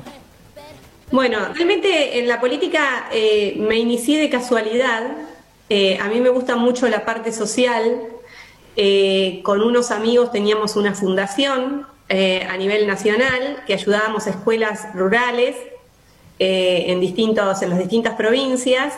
Bueno, 1.12 1.38
realmente 1.54 2.18
en 2.18 2.26
la 2.26 2.40
política 2.40 3.08
eh, 3.12 3.56
me 3.58 3.78
inicié 3.78 4.18
de 4.18 4.28
casualidad. 4.28 5.02
Eh, 5.68 5.98
a 6.00 6.08
mí 6.08 6.20
me 6.20 6.28
gusta 6.28 6.56
mucho 6.56 6.88
la 6.88 7.04
parte 7.04 7.32
social. 7.32 8.02
Eh, 8.76 9.40
con 9.44 9.62
unos 9.62 9.90
amigos 9.90 10.32
teníamos 10.32 10.76
una 10.76 10.94
fundación 10.94 11.86
eh, 12.08 12.46
a 12.50 12.56
nivel 12.56 12.86
nacional 12.86 13.62
que 13.66 13.74
ayudábamos 13.74 14.26
a 14.26 14.30
escuelas 14.30 14.92
rurales 14.94 15.56
en, 16.40 17.00
distintos, 17.00 17.62
en 17.62 17.70
las 17.70 17.78
distintas 17.78 18.14
provincias. 18.14 18.94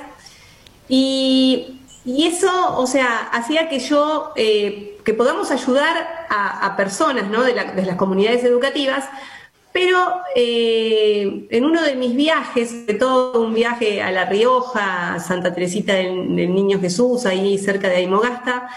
Y, 0.88 1.72
eso, 2.06 2.78
o 2.78 2.86
sea, 2.86 3.28
hacía 3.32 3.68
que 3.68 3.80
yo, 3.80 4.32
que 4.34 5.14
podamos 5.16 5.50
ayudar 5.50 6.26
a, 6.30 6.74
personas 6.76 7.28
¿no? 7.28 7.42
de 7.42 7.54
las 7.54 7.96
comunidades 7.96 8.44
educativas, 8.44 9.04
pero 9.76 10.22
eh, 10.34 11.46
en 11.50 11.64
uno 11.66 11.82
de 11.82 11.96
mis 11.96 12.16
viajes, 12.16 12.70
sobre 12.70 12.94
todo 12.94 13.42
un 13.42 13.52
viaje 13.52 14.00
a 14.00 14.10
La 14.10 14.24
Rioja, 14.24 15.12
a 15.12 15.20
Santa 15.20 15.52
Teresita 15.52 15.92
del, 15.92 16.34
Niño 16.34 16.80
Jesús, 16.80 17.26
ahí 17.26 17.58
cerca 17.58 17.90
de 17.90 17.96
Aymogasta, 17.96 18.70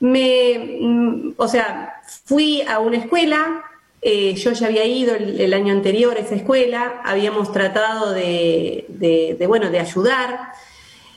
me, 0.00 0.78
mm, 0.82 1.32
o 1.38 1.48
sea, 1.48 1.94
fui 2.26 2.60
a 2.60 2.78
una 2.78 2.98
escuela, 2.98 3.64
eh, 4.02 4.34
yo 4.34 4.52
ya 4.52 4.66
había 4.66 4.84
ido 4.84 5.14
el, 5.14 5.54
año 5.54 5.72
anterior 5.72 6.14
a 6.14 6.20
esa 6.20 6.34
escuela, 6.34 7.00
habíamos 7.06 7.50
tratado 7.50 8.12
de, 8.12 9.42
bueno, 9.48 9.70
de 9.70 9.80
ayudar, 9.80 10.52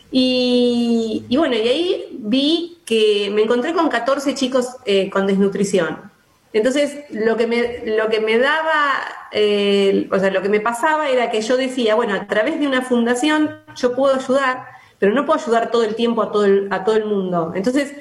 y, 0.09 1.25
y 1.27 1.35
bueno, 1.35 1.55
y 1.55 1.67
ahí 1.67 2.05
vi 2.13 2.77
que 2.85 3.29
me 3.33 3.41
encontré 3.41 3.73
con 3.73 3.89
14 3.89 4.35
chicos 4.35 4.77
eh, 4.85 5.09
con 5.09 5.27
desnutrición. 5.27 6.15
Entonces, 6.53 7.03
lo 7.09 7.35
que 7.35 7.45
me, 7.45 7.83
lo 7.85 8.09
que 8.09 8.19
me 8.19 8.37
daba, 8.37 8.93
eh, 9.31 10.07
o 10.11 10.19
sea, 10.19 10.31
lo 10.31 10.41
que 10.41 10.49
me 10.49 10.61
pasaba 10.61 11.09
era 11.09 11.29
que 11.29 11.41
yo 11.41 11.57
decía, 11.57 11.95
bueno, 11.95 12.15
a 12.15 12.27
través 12.27 12.59
de 12.59 12.67
una 12.67 12.81
fundación 12.81 13.61
yo 13.75 13.95
puedo 13.95 14.15
ayudar, 14.15 14.65
pero 14.97 15.13
no 15.13 15.25
puedo 15.25 15.39
ayudar 15.39 15.71
todo 15.71 15.83
el 15.83 15.95
tiempo 15.95 16.21
a 16.21 16.31
todo 16.31 16.45
el, 16.45 16.67
a 16.71 16.83
todo 16.83 16.95
el 16.95 17.05
mundo. 17.05 17.51
Entonces, 17.55 17.93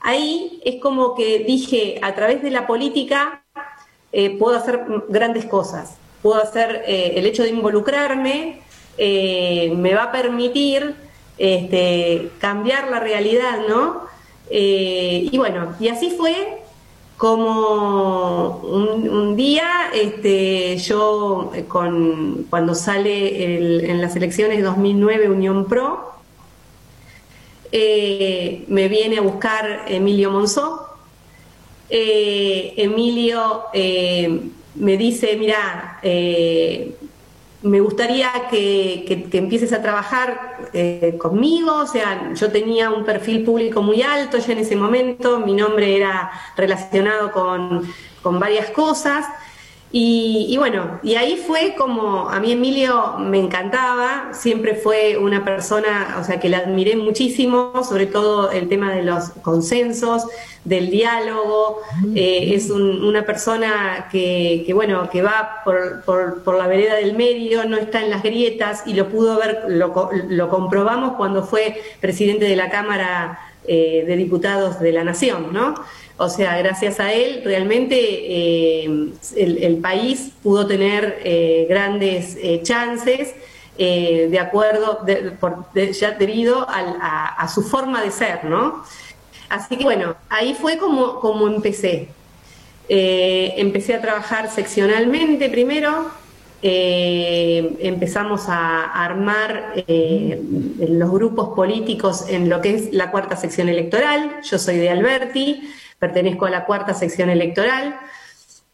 ahí 0.00 0.60
es 0.64 0.80
como 0.80 1.14
que 1.14 1.40
dije, 1.40 2.00
a 2.02 2.14
través 2.14 2.42
de 2.42 2.50
la 2.50 2.66
política 2.66 3.44
eh, 4.12 4.36
puedo 4.38 4.56
hacer 4.56 4.84
grandes 5.08 5.44
cosas. 5.44 5.96
Puedo 6.22 6.42
hacer, 6.42 6.84
eh, 6.86 7.12
el 7.16 7.26
hecho 7.26 7.42
de 7.42 7.50
involucrarme 7.50 8.62
me 8.98 9.94
va 9.94 10.04
a 10.04 10.12
permitir 10.12 10.94
este, 11.38 12.30
cambiar 12.38 12.88
la 12.88 13.00
realidad, 13.00 13.60
¿no? 13.68 14.02
Y 14.50 15.36
bueno, 15.38 15.74
y 15.80 15.88
así 15.88 16.10
fue 16.10 16.61
como 17.16 18.58
un, 18.58 19.36
día, 19.36 19.90
este, 19.94 20.76
yo 20.78 21.52
eh, 21.54 21.64
con, 21.64 22.46
cuando 22.50 22.74
sale 22.74 23.90
en 23.90 24.00
las 24.00 24.16
elecciones 24.16 24.56
de 24.58 24.62
2009 24.64 25.28
Unión 25.28 25.66
Pro, 25.66 26.12
eh, 27.70 28.64
me 28.68 28.88
viene 28.88 29.18
a 29.18 29.22
buscar 29.22 29.86
Emilio 29.88 30.30
Monzó. 30.30 30.88
Eh, 31.88 32.74
Emilio 32.76 33.64
me 34.74 34.96
dice, 34.96 35.36
mira, 35.36 36.00
me 37.62 37.80
gustaría 37.80 38.30
que, 38.50 39.04
que- 39.06 39.24
que 39.30 39.38
empieces 39.38 39.72
a 39.72 39.80
trabajar 39.82 40.68
eh, 40.72 41.16
conmigo, 41.18 41.74
o 41.76 41.86
sea, 41.86 42.32
yo 42.34 42.50
tenía 42.50 42.90
un 42.90 43.04
perfil 43.04 43.44
público 43.44 43.82
muy 43.82 44.02
alto 44.02 44.38
ya 44.38 44.52
en 44.52 44.58
ese 44.58 44.76
momento, 44.76 45.38
mi 45.40 45.52
nombre 45.54 45.96
era 45.96 46.30
relacionado 46.56 47.30
con, 47.32 47.82
con 48.22 48.38
varias 48.40 48.70
cosas. 48.70 49.26
Y, 49.94 50.46
y 50.48 50.56
bueno, 50.56 50.98
y 51.02 51.16
ahí 51.16 51.36
fue 51.36 51.74
como, 51.76 52.30
a 52.30 52.40
mí 52.40 52.52
Emilio 52.52 53.16
me 53.18 53.38
encantaba, 53.38 54.30
siempre 54.32 54.74
fue 54.74 55.18
una 55.18 55.44
persona, 55.44 56.16
o 56.18 56.24
sea, 56.24 56.40
que 56.40 56.48
la 56.48 56.58
admiré 56.58 56.96
muchísimo, 56.96 57.72
sobre 57.86 58.06
todo 58.06 58.50
el 58.50 58.70
tema 58.70 58.90
de 58.94 59.02
los 59.02 59.30
consensos, 59.42 60.24
del 60.64 60.90
diálogo, 60.90 61.80
eh, 62.14 62.52
es 62.54 62.70
un- 62.70 63.04
una 63.04 63.26
persona 63.26 64.08
que, 64.10 64.64
bueno, 64.72 65.10
que 65.10 65.20
va 65.20 65.60
por, 65.64 66.02
por- 66.04 66.56
la 66.56 66.66
vereda 66.68 66.94
del 66.94 67.14
medio, 67.14 67.64
no 67.66 67.76
está 67.76 68.00
en 68.02 68.08
las 68.10 68.22
grietas 68.22 68.84
y 68.86 68.94
lo 68.94 69.08
pudo 69.10 69.36
ver, 69.38 69.64
lo, 69.68 70.08
lo 70.28 70.48
comprobamos 70.48 71.14
cuando 71.18 71.42
fue 71.44 71.78
presidente 72.00 72.46
de 72.46 72.56
la 72.56 72.70
Cámara 72.70 73.40
eh, 73.66 74.04
de 74.06 74.16
Diputados 74.16 74.80
de 74.80 74.90
la 74.92 75.04
Nación, 75.04 75.52
¿no? 75.52 75.74
O 76.22 76.28
sea, 76.28 76.56
gracias 76.58 77.00
a 77.00 77.12
él 77.12 77.42
realmente 77.44 77.96
eh, 77.98 79.10
el, 79.34 79.78
país 79.78 80.30
pudo 80.40 80.68
tener 80.68 81.18
eh, 81.24 81.66
grandes 81.68 82.38
eh, 82.40 82.60
chances 82.62 83.34
de 83.76 84.38
acuerdo, 84.38 85.00
ya 85.98 86.12
debido 86.12 86.64
a, 86.68 87.48
su 87.52 87.62
forma 87.62 88.00
de 88.02 88.12
ser, 88.12 88.44
¿no? 88.44 88.84
Así 89.48 89.76
que 89.76 89.82
bueno, 89.82 90.14
ahí 90.28 90.54
fue 90.54 90.78
como, 90.78 91.18
como 91.18 91.48
empecé. 91.48 92.08
Empecé 92.88 93.94
a 93.94 94.00
trabajar 94.00 94.48
seccionalmente 94.48 95.50
primero, 95.50 96.08
empezamos 96.60 98.44
a 98.46 98.84
armar 99.04 99.74
los 99.88 101.10
grupos 101.10 101.56
políticos 101.56 102.26
en 102.28 102.48
lo 102.48 102.60
que 102.60 102.76
es 102.76 102.92
la 102.92 103.10
cuarta 103.10 103.36
sección 103.36 103.68
electoral. 103.68 104.42
Yo 104.44 104.58
soy 104.60 104.76
de 104.76 104.90
Alberti, 104.90 105.62
pertenezco 106.06 106.46
a 106.46 106.50
la 106.50 106.64
cuarta 106.66 106.94
sección 106.94 107.30
electoral 107.30 107.96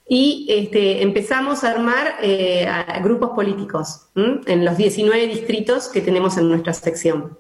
y 0.09 0.47
este, 0.49 1.03
empezamos 1.03 1.63
a 1.63 1.71
armar 1.73 2.15
eh, 2.23 2.67
grupos 3.03 3.31
políticos 3.35 4.07
en 4.15 4.65
los 4.65 4.79
19 4.79 5.27
distritos 5.27 5.89
que 5.89 6.01
tenemos 6.01 6.39
en 6.39 6.49
nuestra 6.49 6.73
sección. 6.73 7.37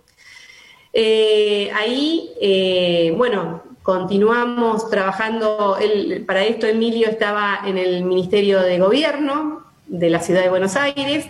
Eh, 0.92 1.70
ahí, 1.74 2.31
eh, 2.42 3.14
bueno, 3.16 3.62
continuamos 3.83 4.90
trabajando. 4.90 5.79
él- 5.81 6.24
para 6.27 6.44
esto, 6.44 6.66
Emilio 6.66 7.09
estaba 7.09 7.61
en 7.66 7.79
el 7.79 8.05
Ministerio 8.05 8.61
de 8.61 8.79
Gobierno 8.79 9.62
de 9.87 10.11
la 10.11 10.20
Ciudad 10.20 10.42
de 10.42 10.51
Buenos 10.51 10.77
Aires. 10.77 11.24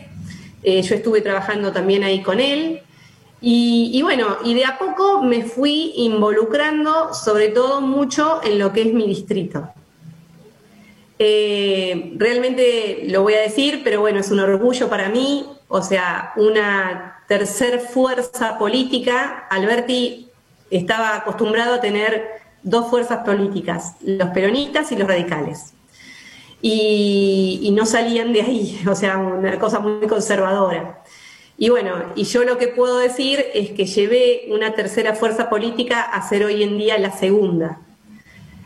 Yo 0.65 0.95
estuve 0.97 1.21
trabajando 1.21 1.71
también 1.73 2.03
ahí 2.03 2.21
con 2.23 2.41
él. 2.41 2.83
Y, 3.41 4.01
bueno, 4.03 4.37
y 4.45 4.55
de 4.55 4.65
a 4.65 4.79
poco 4.79 5.23
me 5.23 5.45
fui 5.45 5.93
involucrando, 5.97 7.15
sobre 7.15 7.49
todo 7.49 7.81
mucho 7.81 8.41
en 8.43 8.59
lo 8.59 8.73
que 8.73 8.83
es 8.83 8.93
mi 8.93 9.07
distrito. 9.07 9.69
Eh, 11.21 12.15
realmente 12.17 13.05
lo 13.09 13.23
voy 13.23 13.35
a 13.35 13.41
decir, 13.41 13.83
pero 13.85 14.01
bueno, 14.01 14.21
es 14.21 14.31
un 14.31 14.41
orgullo 14.41 14.89
para 14.89 15.09
mí, 15.09 15.47
o 15.69 15.83
sea, 15.83 16.33
una 16.37 17.23
tercer 17.29 17.81
fuerza 17.81 18.59
política. 18.59 19.47
Alberti 19.51 20.29
estaba 20.71 21.17
acostumbrado 21.17 21.75
a 21.75 21.81
tener 21.81 22.41
dos 22.65 22.91
fuerzas 22.91 23.25
políticas, 23.25 23.95
los 24.01 24.31
peronistas 24.31 24.91
y 24.91 24.97
los 24.97 25.07
radicales. 25.07 25.75
Y 26.61 27.71
no 27.73 27.87
salían 27.87 28.33
de 28.33 28.43
ahí, 28.43 28.83
o 28.89 28.97
sea, 28.97 29.19
una 29.19 29.61
cosa 29.61 29.79
muy 29.79 30.09
conservadora. 30.09 31.05
Y 31.61 31.71
bueno, 31.71 31.97
y 32.15 32.23
yo 32.23 32.45
lo 32.45 32.57
que 32.57 32.69
puedo 32.69 32.99
decir 32.99 33.45
es 33.53 33.71
que 33.71 33.85
llevé 33.85 34.47
una 34.49 34.75
tercera 34.75 35.17
fuerza 35.17 35.51
política 35.51 36.03
a 36.03 36.27
ser 36.27 36.45
hoy 36.45 36.63
en 36.63 36.79
día 36.79 36.97
la 36.99 37.11
segunda. 37.11 37.81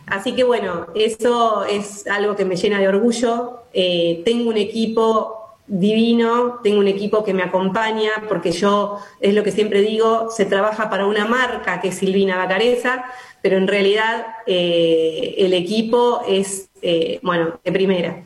Así 0.06 0.34
que 0.34 0.44
bueno, 0.44 0.88
eso 0.94 1.64
es 1.64 2.06
algo 2.06 2.36
que 2.36 2.44
me 2.44 2.56
llena 2.56 2.78
de 2.78 2.88
orgullo. 2.88 3.62
Eh, 3.72 4.20
tengo 4.26 4.50
un 4.50 4.58
equipo 4.58 5.56
divino, 5.66 6.60
tengo 6.62 6.80
un 6.80 6.88
equipo 6.88 7.24
que 7.24 7.32
me 7.32 7.42
acompaña, 7.42 8.10
porque 8.28 8.52
yo, 8.52 8.98
es 9.20 9.32
lo 9.32 9.42
que 9.42 9.52
siempre 9.52 9.80
digo, 9.80 10.28
se 10.30 10.44
trabaja 10.44 10.90
para 10.90 11.06
una 11.06 11.24
marca 11.24 11.80
que 11.80 11.88
es 11.88 11.94
Silvina 11.94 12.36
Bacareza, 12.36 13.06
pero 13.40 13.56
en 13.56 13.68
realidad 13.68 14.26
eh, 14.46 15.34
el 15.38 15.54
equipo 15.54 16.22
es, 16.28 16.68
eh, 16.82 17.20
bueno, 17.22 17.58
de 17.64 17.72
primera. 17.72 18.22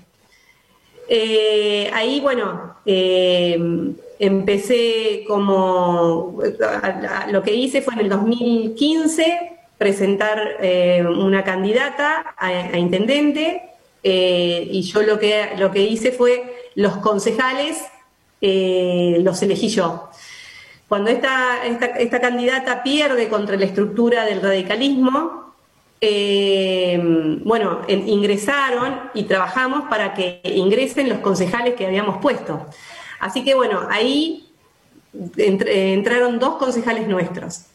Eh, 1.09 1.91
ahí, 1.93 2.21
bueno, 2.21 2.77
eh, 2.85 3.59
empecé 4.19 5.25
como, 5.27 6.39
lo 7.31 7.43
que 7.43 7.55
hice 7.55 7.83
fue 7.83 7.95
en 7.95 8.01
el 8.01 8.09
2015 8.09 9.53
presentar 9.79 10.57
eh, 10.61 11.05
una 11.07 11.45
candidata 11.45 12.35
a, 12.37 12.79
intendente 12.79 13.63
y 14.03 14.83
yo 14.83 15.03
lo 15.03 15.19
que, 15.19 15.51
lo 15.59 15.73
que 15.73 15.83
hice 15.83 16.13
fue 16.13 16.71
los 16.77 16.99
concejales 16.99 17.83
los 18.41 19.43
elegí 19.43 19.69
yo. 19.69 20.09
Cuando 20.89 21.11
esta, 21.11 21.67
esta 21.67 22.21
candidata 22.21 22.85
pierde 22.85 23.29
contra 23.29 23.57
la 23.57 23.65
estructura 23.65 24.25
del 24.25 24.41
radicalismo, 24.41 25.46
eh, 26.01 26.99
bueno, 27.45 27.81
en- 27.89 28.09
ingresaron 28.09 29.01
y 29.15 29.25
trabajamos 29.25 29.89
para 29.89 30.15
que 30.15 30.41
ingresen 30.45 31.09
los 31.09 31.19
concejales 31.19 31.75
que 31.75 31.87
habíamos 31.87 32.19
puesto. 32.19 32.67
Así 33.21 33.45
que 33.45 33.55
bueno, 33.55 33.87
ahí 33.91 34.49
eh, 35.39 35.93
entraron 35.95 36.39
dos 36.39 36.57
concejales 36.57 37.09
nuestros. 37.09 37.67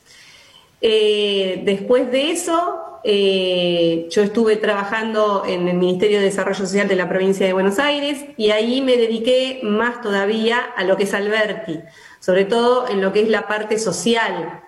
Eh, 0.82 1.62
después 1.66 2.12
de 2.12 2.32
eso, 2.32 2.78
yo 3.04 4.22
estuve 4.22 4.58
trabajando 4.58 5.44
en 5.48 5.68
el 5.68 5.78
Ministerio 5.78 6.20
de 6.20 6.26
Desarrollo 6.26 6.60
Social 6.60 6.88
de 6.88 6.96
la 6.96 7.10
provincia 7.10 7.48
de 7.48 7.54
Buenos 7.54 7.80
Aires 7.80 8.26
y 8.38 8.52
ahí 8.52 8.82
me 8.82 8.96
dediqué 8.96 9.60
más 9.64 10.02
todavía 10.02 10.60
a 10.60 10.84
lo 10.84 10.98
que 10.98 11.04
es 11.06 11.14
Alberti, 11.16 11.80
sobre 12.20 12.46
todo 12.46 12.88
en 12.88 13.02
lo 13.02 13.12
que 13.12 13.22
es 13.24 13.30
la 13.30 13.48
parte 13.48 13.80
social. 13.80 14.62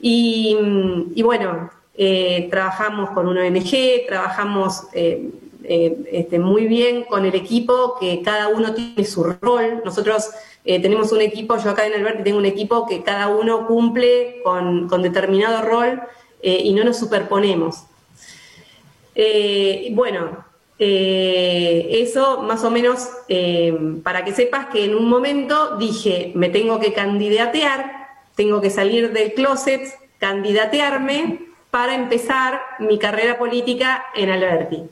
Y 0.00 0.56
bueno, 1.22 1.70
eh, 1.96 2.48
trabajamos 2.50 3.10
con 3.10 3.28
una 3.28 3.42
ONG, 3.42 4.06
trabajamos 4.06 4.84
eh, 4.92 5.28
eh, 5.64 5.98
este, 6.12 6.38
muy 6.38 6.66
bien 6.66 7.04
con 7.04 7.26
el 7.26 7.34
equipo, 7.34 7.96
que 7.98 8.22
cada 8.22 8.48
uno 8.48 8.74
tiene 8.74 9.04
su 9.04 9.24
rol. 9.24 9.82
Nosotros 9.84 10.30
tenemos 10.62 11.10
un 11.10 11.20
equipo, 11.20 11.56
yo 11.56 11.70
acá 11.70 11.86
en 11.86 11.94
Alberti 11.94 12.22
tengo 12.22 12.38
un 12.38 12.46
equipo 12.46 12.86
que 12.86 13.02
cada 13.02 13.28
uno 13.28 13.66
cumple 13.66 14.40
con, 14.44 14.88
con 14.88 15.02
determinado 15.02 15.62
rol 15.62 16.02
y 16.42 16.72
no 16.74 16.84
nos 16.84 16.98
superponemos. 16.98 17.84
Bueno, 19.92 20.44
eso 20.78 22.42
más 22.42 22.62
o 22.62 22.70
menos 22.70 23.08
para 24.02 24.24
que 24.24 24.32
sepas 24.32 24.66
que 24.66 24.84
en 24.84 24.94
un 24.94 25.08
momento 25.08 25.76
dije, 25.78 26.30
me 26.34 26.50
tengo 26.50 26.78
que 26.78 26.92
candidatear, 26.92 28.08
tengo 28.36 28.60
que 28.60 28.70
salir 28.70 29.12
del 29.12 29.32
closet, 29.32 29.82
candidatearme 30.18 31.49
para 31.70 31.94
empezar 31.94 32.60
mi 32.78 32.98
carrera 32.98 33.38
política 33.38 34.04
en 34.14 34.30
Alberti. 34.30 34.82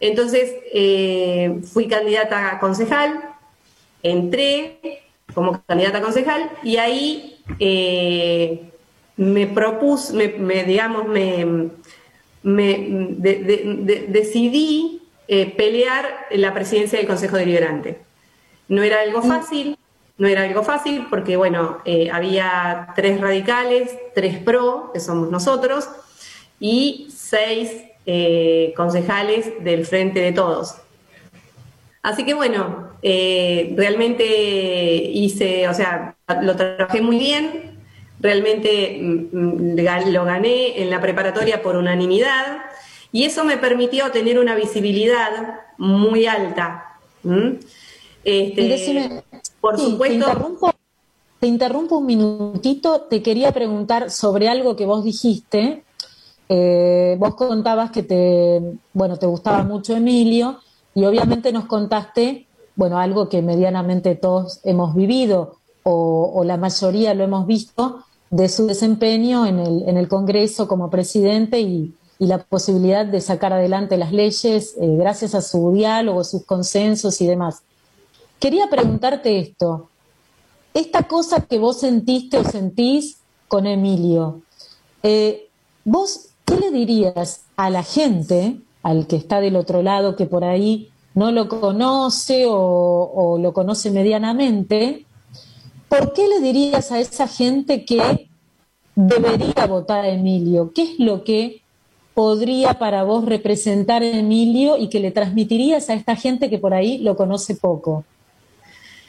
Entonces 0.00 0.54
eh, 0.72 1.60
fui 1.72 1.88
candidata 1.88 2.52
a 2.52 2.58
concejal, 2.58 3.20
entré 4.02 5.02
como 5.34 5.62
candidata 5.66 5.98
a 5.98 6.02
concejal 6.02 6.50
y 6.62 6.76
ahí 6.76 7.42
eh, 7.58 8.70
me 9.16 9.46
propuse, 9.46 10.12
me, 10.14 10.28
me, 10.28 10.64
digamos, 10.64 11.08
me, 11.08 11.68
me 12.42 12.86
de- 13.16 13.36
de- 13.42 13.62
de- 13.82 14.06
decidí 14.08 15.02
eh, 15.28 15.46
pelear 15.56 16.26
la 16.30 16.52
presidencia 16.54 16.98
del 16.98 17.08
Consejo 17.08 17.36
Deliberante. 17.36 17.98
No 18.68 18.82
era 18.82 19.00
algo 19.00 19.22
fácil, 19.22 19.78
no 20.18 20.28
era 20.28 20.42
algo 20.42 20.62
fácil 20.62 21.06
porque, 21.10 21.36
bueno, 21.36 21.78
eh, 21.84 22.10
había 22.12 22.88
tres 22.94 23.20
radicales, 23.20 23.96
tres 24.14 24.38
pro, 24.38 24.90
que 24.92 25.00
somos 25.00 25.30
nosotros, 25.30 25.88
y 26.60 27.08
seis 27.14 27.70
eh, 28.06 28.72
concejales 28.76 29.52
del 29.62 29.84
Frente 29.86 30.20
de 30.20 30.32
Todos. 30.32 30.76
Así 32.02 32.24
que 32.24 32.34
bueno, 32.34 32.90
eh, 33.02 33.74
realmente 33.76 34.24
hice, 35.12 35.68
o 35.68 35.74
sea, 35.74 36.16
lo 36.42 36.54
trabajé 36.54 37.00
muy 37.00 37.18
bien, 37.18 37.80
realmente 38.20 38.98
mm, 39.00 39.28
mm, 39.32 40.10
lo 40.12 40.24
gané 40.24 40.80
en 40.80 40.90
la 40.90 41.00
preparatoria 41.00 41.62
por 41.62 41.76
unanimidad 41.76 42.58
y 43.12 43.24
eso 43.24 43.44
me 43.44 43.56
permitió 43.56 44.10
tener 44.10 44.38
una 44.38 44.54
visibilidad 44.54 45.60
muy 45.78 46.26
alta. 46.26 46.98
Este, 48.24 48.60
Y 48.60 48.68
decime, 48.68 49.22
por 49.60 49.76
sí, 49.76 49.84
Te 49.84 49.90
supuesto, 49.90 50.14
interrumpo, 50.14 50.74
te 51.40 51.46
interrumpo 51.46 51.98
un 51.98 52.06
minutito. 52.06 53.02
Te 53.02 53.22
quería 53.22 53.52
preguntar 53.52 54.10
sobre 54.10 54.48
algo 54.48 54.76
que 54.76 54.86
vos 54.86 55.04
dijiste. 55.04 55.82
Eh, 56.48 57.16
vos 57.18 57.34
contabas 57.34 57.90
que 57.90 58.02
te, 58.02 58.62
bueno, 58.92 59.16
te 59.16 59.26
gustaba 59.26 59.64
mucho 59.64 59.96
Emilio 59.96 60.58
y 60.94 61.04
obviamente 61.04 61.52
nos 61.52 61.66
contaste, 61.66 62.46
bueno, 62.76 62.98
algo 62.98 63.28
que 63.28 63.42
medianamente 63.42 64.14
todos 64.14 64.60
hemos 64.64 64.94
vivido 64.94 65.56
o, 65.82 66.42
la 66.44 66.56
mayoría 66.56 67.14
lo 67.14 67.24
hemos 67.24 67.46
visto 67.46 68.04
de 68.30 68.48
su 68.48 68.66
desempeño 68.66 69.46
en 69.46 69.60
el, 69.60 69.88
en 69.88 69.96
el 69.96 70.08
Congreso 70.08 70.66
como 70.66 70.90
presidente 70.90 71.60
y, 71.60 71.94
y 72.18 72.26
la 72.26 72.38
posibilidad 72.38 73.04
de 73.04 73.20
sacar 73.20 73.52
adelante 73.52 73.96
las 73.96 74.12
leyes 74.12 74.74
eh, 74.80 74.96
gracias 74.96 75.34
a 75.34 75.42
su 75.42 75.72
diálogo, 75.72 76.24
sus 76.24 76.44
consensos 76.44 77.20
y 77.20 77.26
demás. 77.26 77.62
Quería 78.40 78.68
preguntarte 78.68 79.38
esto. 79.38 79.88
Esta 80.72 81.04
cosa 81.04 81.42
que 81.42 81.58
vos 81.58 81.80
sentiste 81.80 82.38
o 82.38 82.44
sentís 82.44 83.18
con 83.48 83.66
Emilio, 83.66 84.42
eh, 85.02 85.48
¿vos 85.84 86.30
qué 86.46 86.56
le 86.56 86.70
dirías 86.70 87.44
a 87.56 87.68
la 87.68 87.82
gente, 87.82 88.56
al 88.82 89.06
que 89.06 89.16
está 89.16 89.40
del 89.40 89.56
otro 89.56 89.82
lado, 89.82 90.16
que 90.16 90.24
por 90.24 90.44
ahí 90.44 90.90
no 91.14 91.32
lo 91.32 91.48
conoce 91.48 92.46
o, 92.46 92.54
o 93.14 93.38
lo 93.38 93.52
conoce 93.52 93.90
medianamente? 93.90 95.04
¿Por 95.88 96.12
qué 96.14 96.28
le 96.28 96.40
dirías 96.40 96.92
a 96.92 97.00
esa 97.00 97.28
gente 97.28 97.84
que 97.84 98.28
debería 98.94 99.66
votar 99.66 100.04
a 100.04 100.08
Emilio? 100.08 100.72
¿Qué 100.74 100.82
es 100.82 100.98
lo 100.98 101.24
que 101.24 101.62
podría 102.14 102.78
para 102.78 103.02
vos 103.02 103.26
representar 103.26 104.02
a 104.02 104.06
Emilio 104.06 104.78
y 104.78 104.88
que 104.88 105.00
le 105.00 105.10
transmitirías 105.10 105.90
a 105.90 105.94
esta 105.94 106.16
gente 106.16 106.48
que 106.48 106.58
por 106.58 106.72
ahí 106.72 106.98
lo 106.98 107.14
conoce 107.14 107.54
poco? 107.54 108.04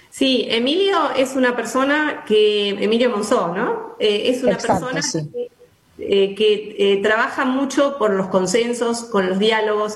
Sí, 0.10 0.46
Emilio 0.50 1.12
es 1.16 1.36
una 1.36 1.56
persona 1.56 2.24
que, 2.28 2.70
Emilio 2.70 3.10
Monzó, 3.10 3.54
¿no? 3.56 3.96
Eh, 4.00 4.24
es 4.26 4.44
una 4.44 4.54
Exacto, 4.54 4.88
persona 4.88 5.02
sí. 5.02 5.30
que, 5.32 5.52
eh, 6.00 6.36
que, 6.36 6.76
eh, 6.78 7.02
trabaja 7.02 7.46
mucho 7.46 7.98
por 7.98 8.12
los 8.12 8.28
consensos, 8.28 9.04
con 9.06 9.28
los 9.28 9.40
diálogos. 9.40 9.96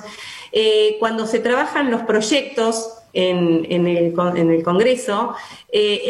Eh, 0.52 0.98
cuando 1.00 1.28
se 1.28 1.40
trabajan 1.40 1.92
los 1.92 2.02
proyectos 2.02 2.94
en, 3.14 3.66
en 3.70 3.88
el, 3.88 4.14
con- 4.14 4.36
en 4.38 4.52
el 4.52 4.64
Congreso, 4.64 5.36
eh, 5.72 6.10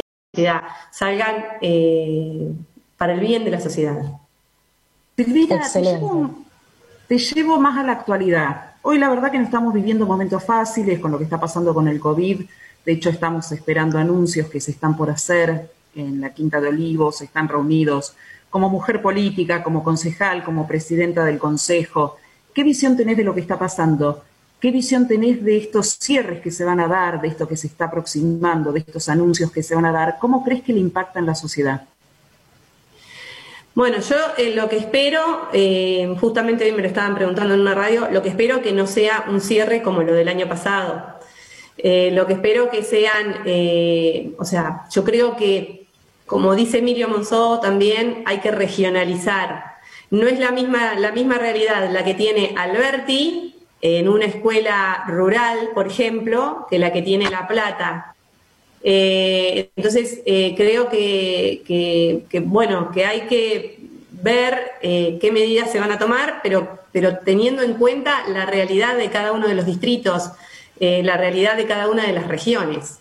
salgan 0.92 1.46
eh, 1.62 2.52
para 2.98 3.14
el 3.14 3.20
bien 3.20 3.44
de 3.44 3.52
la 3.52 3.60
sociedad. 3.60 4.02
Silvina, 5.18 5.62
te 5.72 5.82
llevo, 5.82 6.36
te 7.08 7.18
llevo 7.18 7.60
más 7.60 7.78
a 7.78 7.84
la 7.84 7.92
actualidad. 7.92 8.76
Hoy 8.82 8.98
la 8.98 9.10
verdad 9.10 9.30
que 9.32 9.38
no 9.38 9.44
estamos 9.44 9.74
viviendo 9.74 10.06
momentos 10.06 10.44
fáciles 10.44 11.00
con 11.00 11.12
lo 11.12 11.18
que 11.18 11.26
está 11.26 11.40
pasando 11.40 11.74
con 11.74 11.88
el 11.88 12.00
COVID. 12.00 12.42
De 12.86 12.92
hecho, 12.92 13.10
estamos 13.10 13.52
esperando 13.52 14.00
anuncios 14.00 14.48
que 14.50 14.60
se 14.60 14.72
están 14.72 14.98
por 14.98 15.10
hacer 15.12 15.70
en 15.94 16.22
la 16.22 16.34
Quinta 16.34 16.60
de 16.60 16.70
Olivos, 16.70 17.22
están 17.22 17.48
reunidos 17.48 18.16
como 18.52 18.70
mujer 18.70 19.02
política, 19.02 19.64
como 19.64 19.84
concejal, 19.84 20.44
como 20.44 20.68
presidenta 20.68 21.26
del 21.26 21.40
Consejo. 21.40 22.18
¿Qué 22.54 22.64
visión 22.64 22.96
tenés 22.96 23.18
de 23.18 23.24
lo 23.24 23.34
que 23.34 23.42
está 23.42 23.58
pasando? 23.58 24.24
¿Qué 24.60 24.70
visión 24.70 25.08
tenés 25.08 25.44
de 25.44 25.58
estos 25.58 25.98
cierres 26.00 26.42
que 26.42 26.52
se 26.52 26.64
van 26.64 26.80
a 26.80 26.88
dar, 26.88 27.20
de 27.20 27.30
esto 27.30 27.48
que 27.48 27.58
se 27.58 27.66
está 27.66 27.86
aproximando, 27.86 28.72
de 28.72 28.82
estos 28.82 29.10
anuncios 29.10 29.52
que 29.52 29.64
se 29.64 29.74
van 29.74 29.86
a 29.86 29.92
dar? 29.92 30.18
¿Cómo 30.20 30.44
crees 30.44 30.62
que 30.62 30.74
le 30.74 30.80
impacta 30.80 31.18
en 31.18 31.26
la 31.26 31.34
sociedad? 31.34 31.88
Bueno, 33.74 34.00
yo 34.02 34.18
eh, 34.38 34.54
lo 34.54 34.68
que 34.68 34.78
espero, 34.78 35.48
eh, 35.54 36.14
justamente 36.20 36.66
hoy 36.66 36.74
me 36.74 36.82
lo 36.82 36.90
estaban 36.90 37.16
preguntando 37.16 37.54
en 37.54 37.62
una 37.62 37.74
radio, 37.74 38.10
lo 38.12 38.22
que 38.22 38.28
espero 38.30 38.62
que 38.62 38.74
no 38.74 38.86
sea 38.86 39.26
un 39.30 39.40
cierre 39.40 39.82
como 39.82 40.04
lo 40.04 40.14
del 40.14 40.28
año 40.28 40.48
pasado. 40.50 41.20
Eh, 41.78 42.12
lo 42.12 42.28
que 42.28 42.34
espero 42.34 42.70
que 42.70 42.84
sean, 42.84 43.44
o 44.38 44.46
sea, 44.46 44.84
yo 44.92 45.04
creo 45.06 45.38
que, 45.38 45.81
como 46.32 46.56
dice 46.56 46.78
Emilio 46.78 47.10
Monzó, 47.10 47.60
también 47.60 48.24
hay 48.26 48.40
que 48.40 48.52
regionalizar. 48.52 49.66
No 50.12 50.28
es 50.28 50.40
la 50.40 50.52
misma, 50.52 50.96
la 50.96 51.12
misma 51.12 51.38
realidad 51.38 51.92
la 51.92 52.06
que 52.06 52.14
tiene 52.14 52.56
Alberti 52.58 53.54
en 53.82 54.08
una 54.08 54.28
escuela 54.28 55.04
rural, 55.10 55.72
por 55.74 55.88
ejemplo, 55.88 56.68
que 56.70 56.80
la 56.80 56.94
que 56.94 57.02
tiene 57.02 57.30
La 57.30 57.50
Plata. 57.50 58.16
Eh, 58.82 59.72
entonces, 59.76 60.22
eh, 60.26 60.54
creo 60.56 60.88
que, 60.88 62.24
bueno, 62.46 62.92
que 62.94 63.06
hay 63.06 63.24
que 63.28 63.80
ver 64.12 64.72
eh, 64.82 65.18
qué 65.20 65.34
medidas 65.34 65.70
se 65.70 65.82
van 65.82 65.92
a 65.92 66.00
tomar, 66.00 66.40
pero, 66.42 66.80
pero 66.94 67.18
teniendo 67.26 67.62
en 67.62 67.74
cuenta 67.74 68.26
la 68.30 68.46
realidad 68.46 68.96
de 68.96 69.10
cada 69.10 69.34
uno 69.34 69.50
de 69.50 69.56
los 69.56 69.66
distritos, 69.66 70.32
la 70.80 71.18
realidad 71.18 71.58
de 71.58 71.66
cada 71.66 71.90
una 71.90 72.08
de 72.08 72.14
las 72.14 72.30
regiones. 72.30 73.00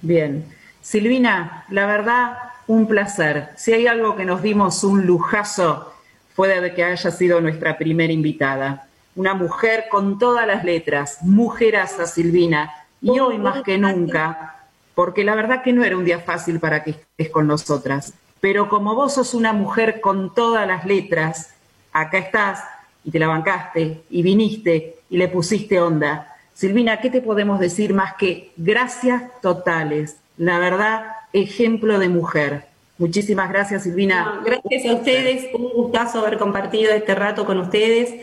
Bien. 0.00 0.54
Silvina, 0.84 1.64
la 1.70 1.86
verdad, 1.86 2.36
un 2.66 2.86
placer. 2.86 3.48
Si 3.56 3.72
hay 3.72 3.86
algo 3.86 4.16
que 4.16 4.26
nos 4.26 4.42
dimos 4.42 4.84
un 4.84 5.06
lujazo, 5.06 5.94
fue 6.34 6.60
de 6.60 6.74
que 6.74 6.84
haya 6.84 7.10
sido 7.10 7.40
nuestra 7.40 7.78
primera 7.78 8.12
invitada. 8.12 8.86
Una 9.16 9.32
mujer 9.32 9.86
con 9.90 10.18
todas 10.18 10.46
las 10.46 10.62
letras, 10.62 11.20
mujeraza 11.22 12.04
Silvina, 12.06 12.70
y 13.00 13.18
hoy 13.18 13.38
más 13.38 13.62
que 13.62 13.78
nunca, 13.78 14.56
porque 14.94 15.24
la 15.24 15.34
verdad 15.34 15.62
que 15.62 15.72
no 15.72 15.84
era 15.84 15.96
un 15.96 16.04
día 16.04 16.18
fácil 16.18 16.60
para 16.60 16.84
que 16.84 16.90
estés 16.90 17.30
con 17.30 17.46
nosotras. 17.46 18.12
Pero 18.42 18.68
como 18.68 18.94
vos 18.94 19.14
sos 19.14 19.32
una 19.32 19.54
mujer 19.54 20.02
con 20.02 20.34
todas 20.34 20.68
las 20.68 20.84
letras, 20.84 21.54
acá 21.94 22.18
estás 22.18 22.62
y 23.04 23.10
te 23.10 23.18
la 23.18 23.28
bancaste 23.28 24.02
y 24.10 24.22
viniste 24.22 24.96
y 25.08 25.16
le 25.16 25.28
pusiste 25.28 25.80
onda. 25.80 26.36
Silvina, 26.52 27.00
¿qué 27.00 27.08
te 27.08 27.22
podemos 27.22 27.58
decir 27.58 27.94
más 27.94 28.16
que 28.16 28.52
gracias 28.58 29.22
totales? 29.40 30.18
La 30.36 30.58
verdad, 30.58 31.06
ejemplo 31.32 31.98
de 31.98 32.08
mujer. 32.08 32.64
Muchísimas 32.98 33.48
gracias, 33.50 33.82
Silvina. 33.84 34.36
No, 34.36 34.44
gracias 34.44 34.86
a 34.86 34.94
ustedes, 34.94 35.46
un 35.54 35.70
gustazo 35.72 36.20
haber 36.20 36.38
compartido 36.38 36.92
este 36.92 37.14
rato 37.14 37.44
con 37.44 37.58
ustedes. 37.58 38.14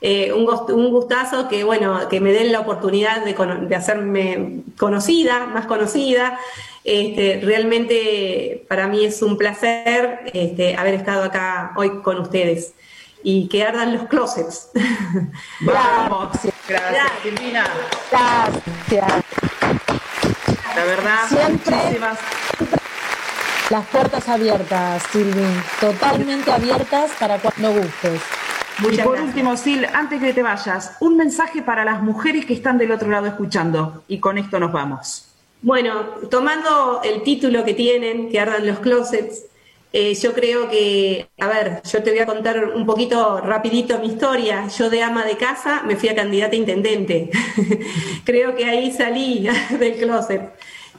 Eh, 0.00 0.32
un, 0.32 0.44
gust- 0.46 0.70
un 0.72 0.90
gustazo 0.90 1.48
que, 1.48 1.62
bueno, 1.62 2.08
que 2.08 2.20
me 2.20 2.32
den 2.32 2.50
la 2.50 2.60
oportunidad 2.60 3.24
de, 3.24 3.76
hacerme 3.76 4.62
conocida, 4.76 5.46
más 5.46 5.66
conocida. 5.66 6.38
Este, 6.84 7.40
realmente 7.44 8.64
para 8.68 8.88
mí 8.88 9.04
es 9.04 9.22
un 9.22 9.38
placer 9.38 10.20
este, 10.32 10.74
haber 10.76 10.94
estado 10.94 11.22
acá 11.22 11.72
hoy 11.76 12.00
con 12.02 12.18
ustedes 12.18 12.74
y 13.22 13.46
que 13.48 13.62
ardan 13.62 13.92
los 13.92 14.08
closets. 14.08 14.70
Vamos. 15.60 16.30
Gracias, 16.42 16.54
Gracias. 16.68 17.12
Silvina. 17.22 17.64
Gracias. 18.10 19.51
La 20.74 20.84
verdad, 20.84 21.28
Siempre. 21.28 21.76
muchísimas 21.76 22.18
Las 23.70 23.86
puertas 23.86 24.28
abiertas, 24.28 25.02
Silvin, 25.12 25.62
totalmente 25.80 26.50
abiertas 26.50 27.10
para 27.18 27.38
cuando 27.38 27.72
gustes. 27.72 28.20
Y 28.78 28.82
por 28.82 28.94
gracias. 28.94 29.20
último, 29.20 29.56
Sil, 29.60 29.84
antes 29.92 30.20
que 30.20 30.32
te 30.32 30.42
vayas, 30.42 30.96
un 31.00 31.16
mensaje 31.16 31.62
para 31.62 31.84
las 31.84 32.02
mujeres 32.02 32.46
que 32.46 32.54
están 32.54 32.78
del 32.78 32.90
otro 32.90 33.08
lado 33.10 33.26
escuchando. 33.26 34.02
Y 34.08 34.18
con 34.18 34.38
esto 34.38 34.58
nos 34.58 34.72
vamos. 34.72 35.28
Bueno, 35.60 36.04
tomando 36.30 37.00
el 37.04 37.22
título 37.22 37.64
que 37.64 37.74
tienen, 37.74 38.30
que 38.30 38.40
ardan 38.40 38.66
los 38.66 38.78
closets, 38.80 39.44
eh, 39.92 40.14
yo 40.14 40.32
creo 40.32 40.68
que, 40.70 41.28
a 41.38 41.48
ver, 41.48 41.82
yo 41.84 42.02
te 42.02 42.10
voy 42.10 42.20
a 42.20 42.26
contar 42.26 42.64
un 42.74 42.86
poquito 42.86 43.40
rapidito 43.40 43.98
mi 43.98 44.06
historia. 44.08 44.66
Yo 44.68 44.88
de 44.90 45.02
ama 45.02 45.24
de 45.24 45.36
casa 45.36 45.82
me 45.86 45.96
fui 45.96 46.08
a 46.08 46.14
candidata 46.14 46.52
a 46.52 46.56
intendente. 46.56 47.30
creo 48.24 48.54
que 48.56 48.64
ahí 48.64 48.90
salí 48.92 49.46
del 49.78 49.96
closet. 49.96 50.50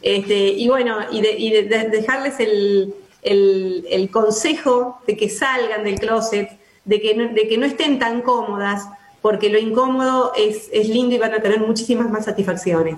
Este, 0.01 0.35
y 0.49 0.67
bueno, 0.67 0.97
y, 1.11 1.21
de, 1.21 1.87
dejarles 1.91 2.39
el, 2.39 2.93
el- 3.21 4.09
consejo 4.11 4.99
de 5.07 5.15
que 5.17 5.29
salgan 5.29 5.83
del 5.83 5.99
closet, 5.99 6.49
de 6.85 7.01
que 7.01 7.15
no, 7.15 7.33
de 7.33 7.47
que 7.47 7.57
no 7.57 7.65
estén 7.65 7.97
tan 7.99 8.21
cómodas, 8.21 8.83
porque 9.21 9.49
lo 9.49 9.57
incómodo 9.57 10.33
es, 10.35 10.69
es 10.73 10.89
lindo 10.89 11.15
y 11.15 11.17
van 11.19 11.33
a 11.33 11.41
tener 11.41 11.59
muchísimas 11.61 12.09
más 12.11 12.25
satisfacciones. 12.25 12.97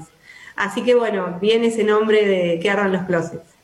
Así 0.55 0.83
que 0.83 0.95
bueno, 0.95 1.37
viene 1.41 1.67
ese 1.67 1.83
nombre 1.83 2.25
de 2.25 2.59
que 2.59 2.69
ardan 2.69 2.91
los 2.93 3.03
closets. 3.05 3.54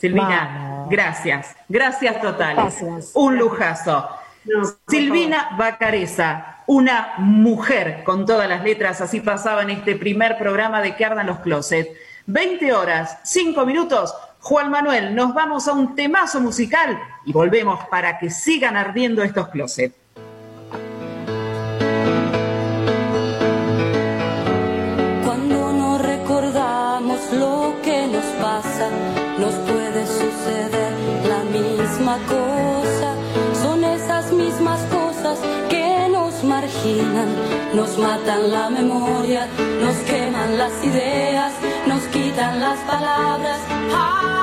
Silvina, 0.00 0.50
Vamos. 0.52 0.90
gracias. 0.90 1.56
Gracias 1.68 2.20
totales. 2.20 2.80
Gracias. 2.80 3.10
Un 3.14 3.38
lujazo. 3.38 4.08
No, 4.44 4.62
Silvina 4.86 5.50
Bacareza, 5.58 6.62
una 6.66 7.14
mujer 7.18 8.02
con 8.04 8.24
todas 8.24 8.48
las 8.48 8.62
letras, 8.62 9.00
así 9.00 9.20
pasaba 9.20 9.62
en 9.62 9.70
este 9.70 9.96
primer 9.96 10.38
programa 10.38 10.80
de 10.80 10.96
que 10.96 11.04
ardan 11.04 11.26
los 11.26 11.40
closets. 11.40 11.90
20 12.26 12.72
horas, 12.72 13.18
5 13.24 13.66
minutos. 13.66 14.14
Juan 14.40 14.70
Manuel, 14.70 15.14
nos 15.14 15.34
vamos 15.34 15.66
a 15.66 15.72
un 15.72 15.94
temazo 15.94 16.40
musical 16.40 16.98
y 17.24 17.32
volvemos 17.32 17.84
para 17.86 18.18
que 18.18 18.30
sigan 18.30 18.76
ardiendo 18.76 19.22
estos 19.22 19.48
closets. 19.48 19.94
Cuando 25.24 25.72
no 25.72 25.98
recordamos 25.98 27.18
lo 27.32 27.74
que 27.82 28.06
nos 28.06 28.24
pasa, 28.40 28.88
Son 33.62 33.84
esas 33.84 34.32
mismas 34.32 34.80
cosas 34.90 35.38
que 35.68 36.08
nos 36.10 36.42
marginan, 36.44 37.28
nos 37.74 37.98
matan 37.98 38.50
la 38.50 38.70
memoria, 38.70 39.46
nos 39.80 39.96
queman 40.08 40.58
las 40.58 40.72
ideas, 40.84 41.52
nos 41.86 42.02
quitan 42.04 42.60
las 42.60 42.78
palabras. 42.80 43.60
Ah, 43.92 44.37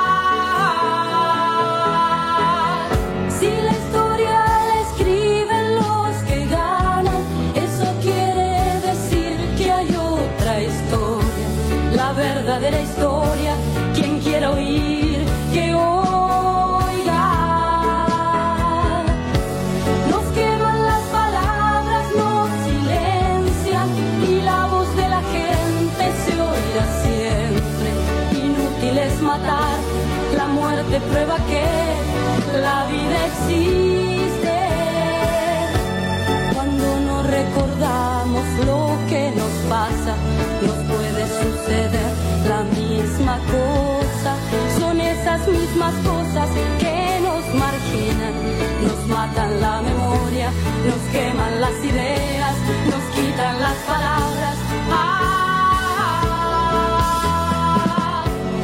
queman 51.16 51.62
las 51.62 51.78
ideas, 51.92 52.56
nos 52.92 53.04
quitan 53.16 53.56
las 53.62 53.78
palabras. 53.92 54.56
Ah, 54.92 56.26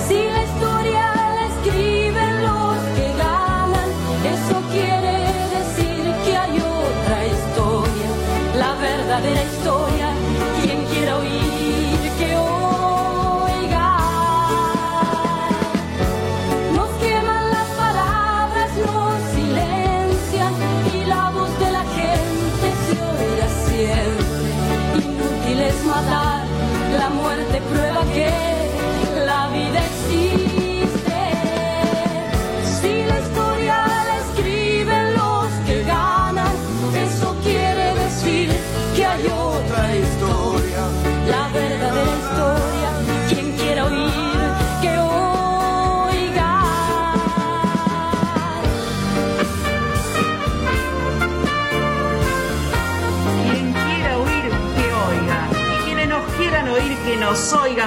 si 0.08 0.20
la 0.36 0.42
historia 0.50 1.04
la 1.38 1.44
escriben 1.52 2.34
los 2.48 2.78
que 2.98 3.08
ganan, 3.26 3.90
eso 4.36 4.58
quiere 4.74 5.18
decir 5.56 6.04
que 6.26 6.32
hay 6.44 6.56
otra 6.60 7.18
historia, 7.34 8.10
la 8.64 8.72
verdadera 8.88 9.42
historia. 9.44 9.61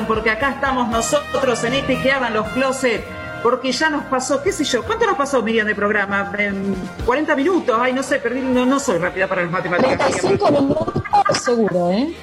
Porque 0.06 0.30
acá 0.30 0.50
estamos 0.50 0.88
nosotros 0.88 1.62
en 1.64 1.74
este 1.74 2.00
que 2.02 2.10
hagan 2.10 2.34
los 2.34 2.48
closet. 2.48 3.04
Porque 3.42 3.72
ya 3.72 3.90
nos 3.90 4.04
pasó, 4.04 4.42
qué 4.42 4.52
sé 4.52 4.64
yo, 4.64 4.82
¿cuánto 4.84 5.06
nos 5.06 5.16
pasó, 5.16 5.42
Miriam, 5.42 5.66
de 5.66 5.74
programa? 5.74 6.32
Em, 6.38 6.74
40 7.04 7.36
minutos, 7.36 7.76
ay, 7.78 7.92
no 7.92 8.02
sé, 8.02 8.18
perdí, 8.18 8.40
no, 8.40 8.64
no 8.64 8.80
soy 8.80 8.98
rápida 8.98 9.28
para 9.28 9.42
las 9.42 9.50
matemáticas. 9.50 9.92
Miriam. 10.00 10.38
35 10.38 10.50
minutos 10.50 11.04
seguro, 11.42 11.90
¿eh? 11.90 12.14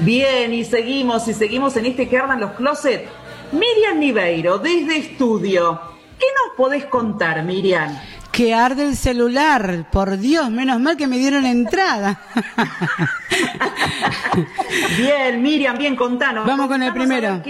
Bien, 0.00 0.52
y 0.52 0.64
seguimos, 0.64 1.28
y 1.28 1.34
seguimos 1.34 1.76
en 1.76 1.86
este 1.86 2.08
que 2.08 2.18
ardan 2.18 2.40
los 2.40 2.52
closet. 2.52 3.06
Miriam 3.52 3.98
Niveiro, 3.98 4.58
desde 4.58 4.96
estudio. 4.96 5.80
¿Qué 6.18 6.26
nos 6.34 6.56
podés 6.56 6.84
contar, 6.86 7.42
Miriam? 7.44 7.96
Que 8.40 8.54
arde 8.54 8.86
el 8.86 8.96
celular, 8.96 9.84
por 9.92 10.16
Dios, 10.16 10.50
menos 10.50 10.80
mal 10.80 10.96
que 10.96 11.06
me 11.06 11.18
dieron 11.18 11.44
entrada. 11.44 12.22
Bien, 14.96 15.42
Miriam, 15.42 15.76
bien, 15.76 15.94
contanos. 15.94 16.46
Vamos 16.46 16.68
con 16.68 16.82
el 16.82 16.90
primero. 16.90 17.42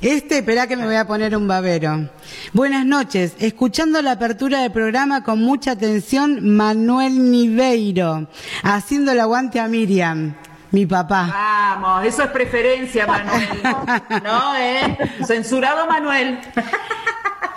Este, 0.00 0.38
espera 0.38 0.66
que 0.66 0.74
me 0.74 0.86
voy 0.86 0.94
a 0.94 1.06
poner 1.06 1.36
un 1.36 1.46
babero. 1.46 2.08
Buenas 2.54 2.86
noches. 2.86 3.34
Escuchando 3.40 4.00
la 4.00 4.12
apertura 4.12 4.62
del 4.62 4.72
programa 4.72 5.22
con 5.22 5.38
mucha 5.38 5.72
atención, 5.72 6.56
Manuel 6.56 7.30
Niveiro. 7.30 8.26
Haciendo 8.62 9.12
el 9.12 9.20
aguante 9.20 9.60
a 9.60 9.68
Miriam, 9.68 10.34
mi 10.70 10.86
papá. 10.86 11.28
Vamos, 11.30 12.06
eso 12.06 12.22
es 12.22 12.30
preferencia, 12.30 13.06
Manuel. 13.06 13.48
No, 14.24 14.56
¿eh? 14.56 14.96
Censurado, 15.26 15.86
Manuel. 15.86 16.38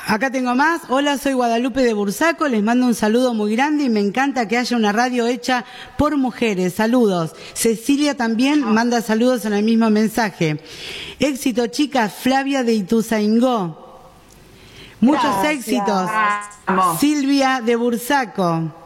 Acá 0.07 0.29
tengo 0.29 0.53
más. 0.53 0.83
Hola, 0.89 1.17
soy 1.17 1.33
Guadalupe 1.33 1.81
de 1.81 1.93
Bursaco. 1.95 2.47
Les 2.47 2.61
mando 2.61 2.85
un 2.85 2.93
saludo 2.93 3.33
muy 3.33 3.55
grande 3.55 3.85
y 3.85 3.89
me 3.89 3.99
encanta 3.99 4.47
que 4.47 4.55
haya 4.55 4.77
una 4.77 4.91
radio 4.91 5.25
hecha 5.25 5.65
por 5.97 6.15
mujeres. 6.15 6.75
Saludos. 6.75 7.31
Cecilia 7.53 8.15
también 8.15 8.61
manda 8.61 9.01
saludos 9.01 9.45
en 9.45 9.53
el 9.53 9.63
mismo 9.63 9.89
mensaje. 9.89 10.61
Éxito, 11.19 11.65
chicas. 11.67 12.13
Flavia 12.21 12.63
de 12.63 12.73
Ituzaingó. 12.73 13.83
Muchos 14.99 15.23
Gracias. 15.23 15.53
éxitos. 15.53 16.09
Vamos. 16.67 16.99
Silvia 16.99 17.61
de 17.65 17.75
Bursaco. 17.75 18.84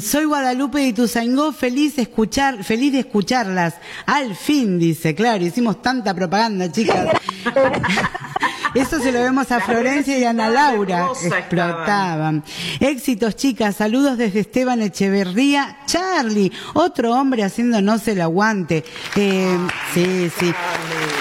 Soy 0.00 0.24
Guadalupe 0.24 0.80
de 0.80 0.88
Ituzaingó, 0.88 1.52
feliz 1.52 1.98
escuchar, 1.98 2.64
feliz 2.64 2.92
de 2.92 3.00
escucharlas. 3.00 3.74
Al 4.06 4.34
fin, 4.34 4.78
dice, 4.78 5.14
claro, 5.14 5.44
hicimos 5.44 5.82
tanta 5.82 6.14
propaganda, 6.14 6.70
chicas. 6.70 7.08
Eso 8.74 9.00
se 9.00 9.10
lo 9.10 9.20
vemos 9.20 9.50
a 9.50 9.60
Florencia 9.60 10.16
y 10.18 10.24
a 10.24 10.30
Ana 10.30 10.48
Laura. 10.48 11.08
Explotaban. 11.24 12.44
Éxitos, 12.78 13.34
chicas. 13.34 13.76
Saludos 13.76 14.16
desde 14.16 14.40
Esteban 14.40 14.80
Echeverría. 14.80 15.78
Charlie, 15.86 16.52
otro 16.74 17.12
hombre 17.12 17.42
haciéndonos 17.42 18.06
el 18.06 18.20
aguante. 18.20 18.84
Eh, 19.16 19.58
sí, 19.92 20.30
sí. 20.38 20.54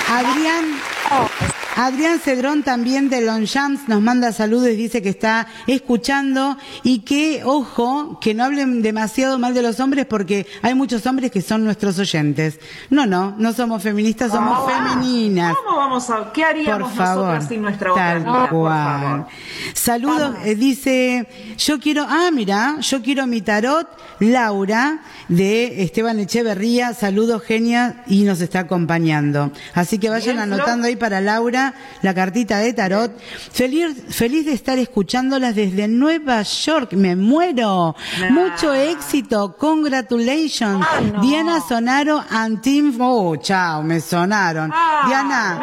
Adrián. 0.07 1.58
Adrián 1.81 2.19
Cedrón 2.19 2.63
también 2.63 3.09
de 3.09 3.21
Longchamps 3.21 3.87
nos 3.87 4.01
manda 4.01 4.33
saludos 4.33 4.67
y 4.67 4.75
dice 4.75 5.01
que 5.01 5.07
está 5.07 5.47
escuchando 5.65 6.57
y 6.83 6.99
que, 6.99 7.41
ojo, 7.45 8.19
que 8.19 8.33
no 8.33 8.43
hablen 8.43 8.81
demasiado 8.81 9.39
mal 9.39 9.53
de 9.53 9.61
los 9.61 9.79
hombres 9.79 10.05
porque 10.05 10.45
hay 10.61 10.75
muchos 10.75 11.05
hombres 11.05 11.31
que 11.31 11.41
son 11.41 11.63
nuestros 11.63 11.97
oyentes. 11.97 12.59
No, 12.89 13.05
no, 13.05 13.33
no 13.37 13.53
somos 13.53 13.81
feministas, 13.81 14.33
somos 14.33 14.69
femeninas. 14.69 15.55
¿Cómo 15.55 15.77
vamos 15.77 16.09
a.? 16.09 16.33
¿Qué 16.33 16.43
haríamos 16.43 16.89
Por 16.89 16.97
favor. 16.97 17.41
sin 17.47 17.61
nuestra 17.61 17.93
otra 17.93 18.13
Tal? 18.13 18.23
Por 18.25 18.49
cual. 18.49 18.99
favor. 19.01 19.27
Saludos, 19.73 20.35
eh, 20.43 20.55
dice, 20.55 21.29
yo 21.57 21.79
quiero, 21.79 22.05
ah, 22.09 22.29
mira, 22.33 22.75
yo 22.81 23.01
quiero 23.01 23.25
mi 23.25 23.39
tarot, 23.39 23.87
Laura, 24.19 24.99
de 25.29 25.81
Esteban 25.81 26.19
Echeverría, 26.19 26.93
saludos, 26.93 27.41
genia, 27.41 28.03
y 28.05 28.23
nos 28.23 28.41
está 28.41 28.59
acompañando. 28.59 29.53
Así 29.73 29.97
que 29.97 30.09
vayan 30.09 30.35
Bien, 30.35 30.47
Flor. 30.47 30.59
anotando 30.59 30.87
ahí 30.87 30.97
para 30.97 31.21
Laura 31.21 31.68
la 32.01 32.13
cartita 32.13 32.59
de 32.59 32.73
tarot. 32.73 33.11
Feliz, 33.51 33.95
feliz 34.09 34.45
de 34.45 34.53
estar 34.53 34.77
escuchándolas 34.77 35.55
desde 35.55 35.87
Nueva 35.87 36.41
York, 36.43 36.93
me 36.93 37.15
muero. 37.15 37.95
Nah. 38.19 38.29
Mucho 38.31 38.73
éxito, 38.73 39.55
congratulations. 39.57 40.85
Diana 41.21 41.61
Sonaro 41.61 42.23
and 42.29 42.61
Team, 42.61 42.97
oh, 42.99 43.35
chao, 43.37 43.83
me 43.83 43.99
sonaron. 43.99 44.71
Ah, 44.73 45.03
Diana, 45.07 45.59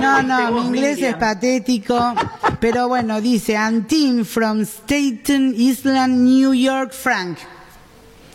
no, 0.00 0.22
no, 0.22 0.52
mi 0.52 0.66
inglés 0.66 0.96
Miriam. 0.96 1.14
es 1.14 1.16
patético, 1.16 2.14
pero 2.60 2.88
bueno, 2.88 3.20
dice 3.20 3.56
Antin 3.56 4.24
from 4.24 4.62
Staten 4.62 5.54
Island, 5.56 6.24
New 6.24 6.54
York, 6.54 6.92
Frank. 6.92 7.38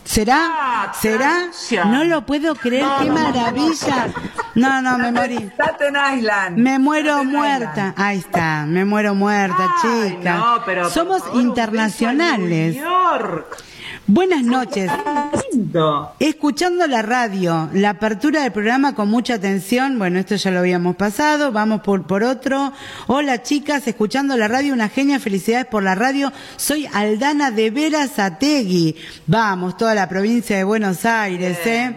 ¿Será? 0.04 0.92
¿Será? 1.00 1.48
No 1.86 2.04
lo 2.04 2.24
puedo 2.26 2.54
creer, 2.54 2.86
qué 3.00 3.10
maravilla. 3.10 4.08
No, 4.54 4.80
no, 4.82 4.98
me 4.98 5.10
morí. 5.10 5.50
Island. 6.16 6.58
Me 6.58 6.78
muero 6.78 7.24
muerta. 7.24 7.94
Ahí 7.96 8.18
está, 8.18 8.66
me 8.66 8.84
muero 8.84 9.14
muerta, 9.14 9.74
chica. 9.80 10.60
no, 10.66 10.90
Somos 10.90 11.22
internacionales. 11.34 12.76
Buenas 14.06 14.42
noches. 14.42 14.90
Escuchando 16.18 16.86
la 16.86 17.00
radio, 17.00 17.70
la 17.72 17.90
apertura 17.90 18.42
del 18.42 18.52
programa 18.52 18.94
con 18.94 19.08
mucha 19.08 19.34
atención, 19.34 19.98
bueno, 19.98 20.18
esto 20.18 20.34
ya 20.34 20.50
lo 20.50 20.58
habíamos 20.58 20.96
pasado, 20.96 21.52
vamos 21.52 21.80
por, 21.80 22.06
por 22.06 22.22
otro. 22.22 22.74
Hola 23.06 23.42
chicas, 23.42 23.88
escuchando 23.88 24.36
la 24.36 24.46
radio, 24.46 24.74
una 24.74 24.90
genia, 24.90 25.18
felicidades 25.20 25.66
por 25.66 25.82
la 25.82 25.94
radio. 25.94 26.32
Soy 26.56 26.86
Aldana 26.92 27.50
de 27.50 27.70
Veras 27.70 28.18
Ategui. 28.18 28.94
Vamos, 29.26 29.78
toda 29.78 29.94
la 29.94 30.06
provincia 30.06 30.54
de 30.56 30.64
Buenos 30.64 31.06
Aires, 31.06 31.58
¿eh? 31.64 31.96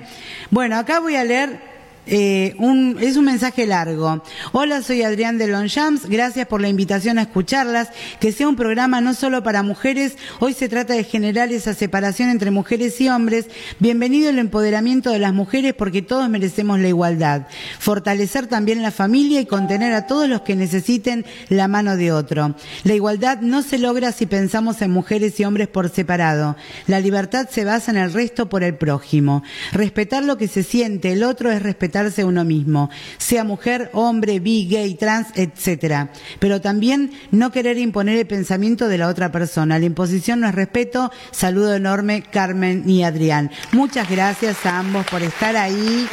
Bueno, 0.49 0.77
acá 0.77 1.01
voy 1.01 1.17
a 1.17 1.25
leer 1.25 1.59
eh, 2.07 2.55
es 3.01 3.17
un 3.17 3.25
mensaje 3.25 3.65
largo. 3.65 4.23
Hola, 4.53 4.81
soy 4.81 5.01
Adrián 5.01 5.37
de 5.37 5.47
Longchamps. 5.47 6.07
Gracias 6.07 6.47
por 6.47 6.61
la 6.61 6.69
invitación 6.69 7.17
a 7.17 7.23
escucharlas. 7.23 7.89
Que 8.21 8.31
sea 8.31 8.47
un 8.47 8.55
programa 8.55 9.01
no 9.01 9.13
solo 9.13 9.43
para 9.43 9.63
mujeres. 9.63 10.15
Hoy 10.39 10.53
se 10.53 10.69
trata 10.69 10.93
de 10.93 11.03
generar 11.03 11.51
esa 11.51 11.73
separación 11.73 12.29
entre 12.29 12.51
mujeres 12.51 13.01
y 13.01 13.09
hombres. 13.09 13.47
Bienvenido 13.79 14.29
el 14.29 14.39
empoderamiento 14.39 15.11
de 15.11 15.19
las 15.19 15.33
mujeres 15.33 15.73
porque 15.73 16.01
todos 16.01 16.29
merecemos 16.29 16.79
la 16.79 16.87
igualdad. 16.87 17.47
Fortalecer 17.79 18.47
también 18.47 18.81
la 18.81 18.91
familia 18.91 19.41
y 19.41 19.45
contener 19.45 19.93
a 19.93 20.07
todos 20.07 20.29
los 20.29 20.41
que 20.41 20.55
necesiten 20.55 21.25
la 21.49 21.67
mano 21.67 21.97
de 21.97 22.13
otro. 22.13 22.55
La 22.85 22.93
igualdad 22.93 23.41
no 23.41 23.61
se 23.63 23.79
logra 23.79 24.13
si 24.13 24.25
pensamos 24.25 24.81
en 24.81 24.91
mujeres 24.91 25.39
y 25.39 25.43
hombres 25.43 25.67
por 25.67 25.89
separado. 25.89 26.55
La 26.87 27.01
libertad 27.01 27.49
se 27.51 27.65
basa 27.65 27.91
en 27.91 27.97
el 27.97 28.13
resto 28.13 28.47
por 28.47 28.63
el 28.63 28.75
prójimo. 28.75 29.43
Respetar 29.73 30.23
lo 30.23 30.37
que 30.37 30.47
se 30.47 30.63
siente 30.63 31.11
el 31.11 31.23
otro 31.23 31.51
es 31.51 31.61
respetarse 31.61 31.96
a 31.97 32.25
uno 32.25 32.45
mismo, 32.45 32.89
sea 33.17 33.43
mujer, 33.43 33.89
hombre, 33.93 34.39
bi, 34.39 34.67
gay, 34.67 34.95
trans, 34.95 35.27
etcétera. 35.35 36.11
Pero 36.39 36.61
también 36.61 37.11
no 37.31 37.51
querer 37.51 37.77
imponer 37.77 38.17
el 38.17 38.27
pensamiento 38.27 38.87
de 38.87 38.97
la 38.97 39.07
otra 39.07 39.31
persona. 39.31 39.79
La 39.79 39.85
imposición 39.85 40.39
no 40.39 40.47
es 40.47 40.55
respeto. 40.55 41.11
Saludo 41.31 41.73
enorme, 41.75 42.23
Carmen 42.23 42.89
y 42.89 43.03
Adrián. 43.03 43.51
Muchas 43.71 44.09
gracias 44.09 44.65
a 44.65 44.79
ambos 44.79 45.05
por 45.07 45.21
estar 45.21 45.55
ahí 45.55 46.07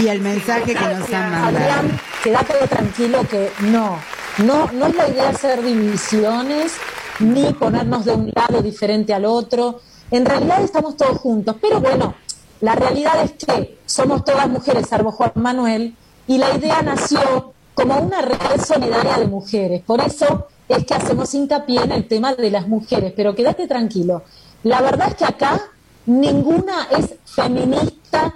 y 0.00 0.08
el 0.08 0.20
mensaje 0.20 0.74
que 0.74 0.80
nos 0.80 1.12
han 1.12 1.30
mandado. 1.30 1.56
Adrián, 1.56 2.00
quédate 2.22 2.54
tranquilo 2.68 3.26
que 3.28 3.50
no, 3.62 3.98
no, 4.38 4.70
no 4.72 4.86
es 4.86 4.94
la 4.96 5.08
idea 5.08 5.28
hacer 5.30 5.62
divisiones, 5.62 6.72
ni 7.20 7.52
ponernos 7.54 8.04
de 8.04 8.12
un 8.12 8.32
lado 8.34 8.62
diferente 8.62 9.14
al 9.14 9.24
otro. 9.24 9.80
En 10.10 10.24
realidad 10.24 10.62
estamos 10.62 10.96
todos 10.96 11.18
juntos, 11.18 11.56
pero 11.60 11.80
bueno, 11.80 12.14
la 12.60 12.74
realidad 12.74 13.22
es 13.22 13.32
que 13.32 13.78
somos 13.86 14.24
todas 14.24 14.48
mujeres, 14.48 14.88
salvo 14.88 15.12
Juan 15.12 15.32
Manuel, 15.34 15.94
y 16.26 16.38
la 16.38 16.54
idea 16.56 16.82
nació 16.82 17.52
como 17.74 17.98
una 17.98 18.22
red 18.22 18.60
solidaria 18.64 19.18
de 19.18 19.26
mujeres. 19.26 19.82
Por 19.82 20.00
eso 20.00 20.46
es 20.68 20.84
que 20.84 20.94
hacemos 20.94 21.32
hincapié 21.34 21.82
en 21.82 21.92
el 21.92 22.08
tema 22.08 22.34
de 22.34 22.50
las 22.50 22.66
mujeres, 22.66 23.12
pero 23.14 23.34
quédate 23.34 23.68
tranquilo. 23.68 24.22
La 24.62 24.80
verdad 24.80 25.08
es 25.08 25.14
que 25.16 25.24
acá 25.24 25.60
ninguna 26.06 26.88
es 26.90 27.14
feminista 27.24 28.34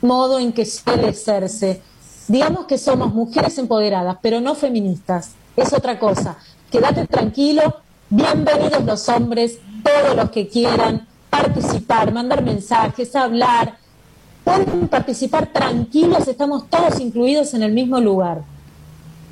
modo 0.00 0.38
en 0.38 0.52
que 0.52 0.64
suele 0.64 1.12
serse. 1.12 1.82
Digamos 2.28 2.66
que 2.66 2.78
somos 2.78 3.14
mujeres 3.14 3.58
empoderadas, 3.58 4.18
pero 4.22 4.40
no 4.40 4.54
feministas. 4.54 5.32
Es 5.56 5.72
otra 5.72 5.98
cosa. 5.98 6.38
Quédate 6.70 7.06
tranquilo, 7.06 7.76
bienvenidos 8.10 8.84
los 8.84 9.08
hombres, 9.08 9.58
todos 9.84 10.16
los 10.16 10.30
que 10.30 10.48
quieran 10.48 11.06
participar, 11.30 12.12
mandar 12.12 12.42
mensajes, 12.42 13.14
hablar. 13.14 13.76
Pueden 14.44 14.88
participar 14.88 15.46
tranquilos, 15.52 16.28
estamos 16.28 16.68
todos 16.70 17.00
incluidos 17.00 17.52
en 17.54 17.62
el 17.62 17.72
mismo 17.72 18.00
lugar. 18.00 18.42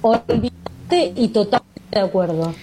Olvídate 0.02 1.12
y 1.16 1.28
totalmente 1.28 1.82
de 1.90 2.00
acuerdo. 2.00 2.54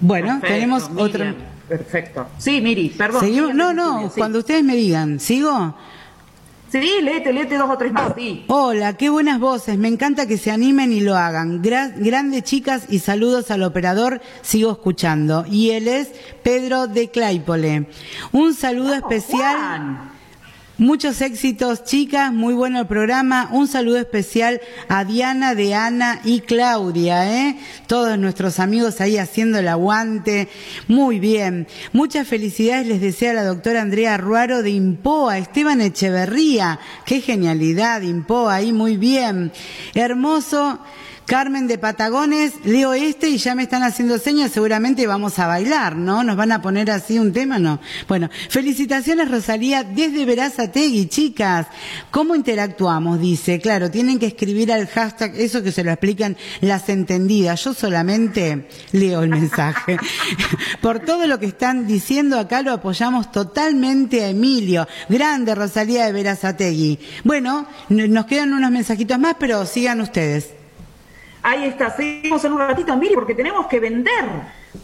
Bueno, 0.00 0.40
tenemos 0.40 0.90
otro. 0.96 1.34
Perfecto. 1.68 2.26
Sí, 2.38 2.62
Miri, 2.62 2.88
perdón. 2.88 3.20
¿Seguimos? 3.20 3.54
No, 3.54 3.74
no, 3.74 4.10
cuando 4.16 4.38
ustedes 4.38 4.64
me 4.64 4.74
digan, 4.74 5.20
¿sigo? 5.20 5.74
Sí, 6.70 7.00
léete, 7.02 7.32
léete 7.32 7.56
dos 7.56 7.70
o 7.70 7.78
tres 7.78 7.92
más. 7.92 8.12
Hola, 8.48 8.96
qué 8.96 9.08
buenas 9.08 9.40
voces. 9.40 9.78
Me 9.78 9.88
encanta 9.88 10.26
que 10.26 10.36
se 10.36 10.50
animen 10.50 10.92
y 10.92 11.00
lo 11.00 11.16
hagan. 11.16 11.62
grandes 11.62 12.42
chicas 12.42 12.84
y 12.90 12.98
saludos 12.98 13.50
al 13.50 13.62
operador. 13.62 14.20
Sigo 14.42 14.72
escuchando. 14.72 15.46
Y 15.50 15.70
él 15.70 15.88
es 15.88 16.10
Pedro 16.42 16.86
de 16.86 17.08
Claypole. 17.08 17.88
Un 18.32 18.54
saludo 18.54 18.94
especial. 18.94 20.17
Muchos 20.80 21.20
éxitos, 21.22 21.82
chicas, 21.82 22.32
muy 22.32 22.54
bueno 22.54 22.78
el 22.78 22.86
programa. 22.86 23.48
Un 23.50 23.66
saludo 23.66 23.98
especial 23.98 24.60
a 24.86 25.04
Diana, 25.04 25.56
de 25.56 25.74
Ana 25.74 26.20
y 26.22 26.42
Claudia, 26.42 27.48
¿eh? 27.48 27.58
Todos 27.88 28.16
nuestros 28.16 28.60
amigos 28.60 29.00
ahí 29.00 29.16
haciendo 29.16 29.58
el 29.58 29.66
aguante. 29.66 30.46
Muy 30.86 31.18
bien. 31.18 31.66
Muchas 31.92 32.28
felicidades 32.28 32.86
les 32.86 33.00
desea 33.00 33.32
la 33.32 33.42
doctora 33.42 33.82
Andrea 33.82 34.18
Ruaro 34.18 34.62
de 34.62 34.70
Impoa, 34.70 35.38
Esteban 35.38 35.80
Echeverría. 35.80 36.78
Qué 37.04 37.22
genialidad, 37.22 38.02
Impoa, 38.02 38.54
ahí 38.54 38.72
muy 38.72 38.96
bien. 38.96 39.50
Hermoso. 39.94 40.78
Carmen 41.28 41.66
de 41.66 41.76
Patagones, 41.76 42.54
leo 42.64 42.94
este 42.94 43.28
y 43.28 43.36
ya 43.36 43.54
me 43.54 43.64
están 43.64 43.82
haciendo 43.82 44.18
señas, 44.18 44.50
seguramente 44.50 45.06
vamos 45.06 45.38
a 45.38 45.46
bailar, 45.46 45.94
¿no? 45.94 46.24
Nos 46.24 46.36
van 46.36 46.52
a 46.52 46.62
poner 46.62 46.90
así 46.90 47.18
un 47.18 47.34
tema, 47.34 47.58
¿no? 47.58 47.80
Bueno, 48.08 48.30
felicitaciones 48.48 49.30
Rosalía 49.30 49.84
desde 49.84 50.24
Verazategui, 50.24 51.06
chicas. 51.08 51.66
¿Cómo 52.10 52.34
interactuamos? 52.34 53.20
Dice, 53.20 53.60
claro, 53.60 53.90
tienen 53.90 54.18
que 54.18 54.24
escribir 54.24 54.72
al 54.72 54.86
hashtag, 54.86 55.34
eso 55.36 55.62
que 55.62 55.70
se 55.70 55.84
lo 55.84 55.90
explican 55.90 56.34
las 56.62 56.88
entendidas. 56.88 57.62
Yo 57.62 57.74
solamente 57.74 58.66
leo 58.92 59.22
el 59.22 59.28
mensaje. 59.28 59.98
Por 60.80 61.00
todo 61.00 61.26
lo 61.26 61.38
que 61.38 61.44
están 61.44 61.86
diciendo 61.86 62.38
acá 62.38 62.62
lo 62.62 62.72
apoyamos 62.72 63.30
totalmente 63.30 64.24
a 64.24 64.30
Emilio. 64.30 64.88
Grande 65.10 65.54
Rosalía 65.54 66.06
de 66.06 66.12
Verazategui. 66.12 66.98
Bueno, 67.24 67.66
nos 67.90 68.24
quedan 68.24 68.54
unos 68.54 68.70
mensajitos 68.70 69.18
más, 69.18 69.36
pero 69.38 69.66
sigan 69.66 70.00
ustedes. 70.00 70.57
Ahí 71.42 71.64
está, 71.64 71.94
seguimos 71.94 72.42
en 72.44 72.52
un 72.52 72.58
ratito, 72.58 72.96
Miri, 72.96 73.14
porque 73.14 73.34
tenemos 73.34 73.66
que 73.66 73.80
vender. 73.80 74.24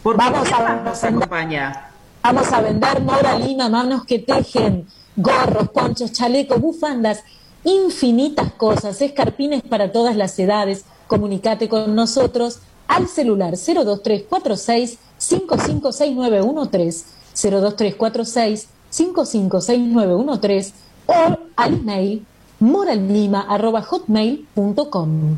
Porque 0.01 0.17
vamos 0.17 0.51
a 0.51 0.75
nos 0.75 1.03
acompaña. 1.03 1.91
Vamos 2.23 2.51
a 2.51 2.61
vender 2.61 3.01
Mora 3.01 3.37
Lima, 3.37 3.69
manos 3.69 4.05
que 4.05 4.17
tejen, 4.19 4.87
gorros, 5.15 5.69
ponchos, 5.69 6.11
chalecos, 6.11 6.59
bufandas, 6.59 7.23
infinitas 7.63 8.51
cosas, 8.53 8.99
escarpines 9.01 9.61
para 9.61 9.91
todas 9.91 10.15
las 10.15 10.39
edades. 10.39 10.85
Comunicate 11.07 11.69
con 11.69 11.93
nosotros 11.93 12.61
al 12.87 13.07
celular 13.07 13.51
02346 13.51 14.97
556913 15.17 17.05
02346 17.35 18.69
556913 18.89 20.73
o 21.07 21.37
al 21.55 21.73
email 21.73 22.25
moralima.hotmail.com. 22.59 25.37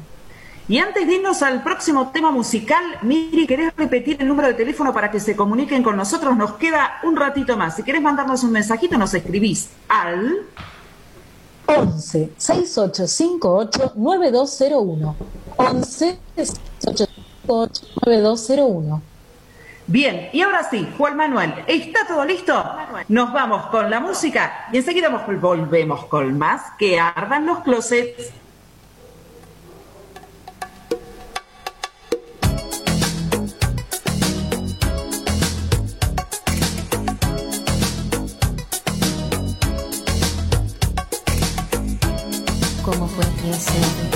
Y 0.70 0.80
antes 0.80 1.08
de 1.08 1.14
irnos 1.14 1.42
al 1.44 1.64
próximo 1.64 2.12
tema 2.12 2.30
musical, 2.30 2.84
Miri, 3.02 3.48
¿querés 3.48 3.74
repetir 3.78 4.18
el 4.20 4.28
número 4.28 4.50
de 4.50 4.54
teléfono 4.54 4.94
para 4.94 5.10
que 5.10 5.22
se 5.22 5.34
comuniquen 5.34 5.82
con 5.82 5.96
nosotros? 5.96 6.36
Nos 6.36 6.56
queda 6.56 7.00
un 7.04 7.16
ratito 7.16 7.56
más. 7.56 7.78
Si 7.78 7.84
querés 7.84 8.02
mandarnos 8.02 8.44
un 8.44 8.52
mensajito, 8.52 8.98
nos 8.98 9.14
escribís 9.14 9.70
al 9.88 10.46
11 11.68 12.32
6858 12.38 13.94
9201. 13.96 15.16
11 15.56 16.20
6858 16.36 17.88
9201. 18.06 19.02
Bien, 19.90 20.30
y 20.34 20.42
ahora 20.42 20.70
sí, 20.70 20.86
Juan 20.98 21.16
Manuel, 21.16 21.54
¿está 21.66 22.06
todo 22.06 22.26
listo? 22.26 22.62
Nos 23.08 23.32
vamos 23.32 23.68
con 23.68 23.90
la 23.90 24.02
música 24.02 24.68
y 24.74 24.78
enseguida 24.78 25.08
volvemos 25.08 26.04
con 26.08 26.38
más 26.38 26.62
que 26.78 27.00
ardan 27.00 27.46
los 27.46 27.60
closets. 27.60 28.34
sim 43.60 44.07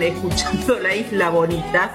escuchando 0.00 0.78
la 0.78 0.94
isla 0.94 1.30
bonita 1.30 1.92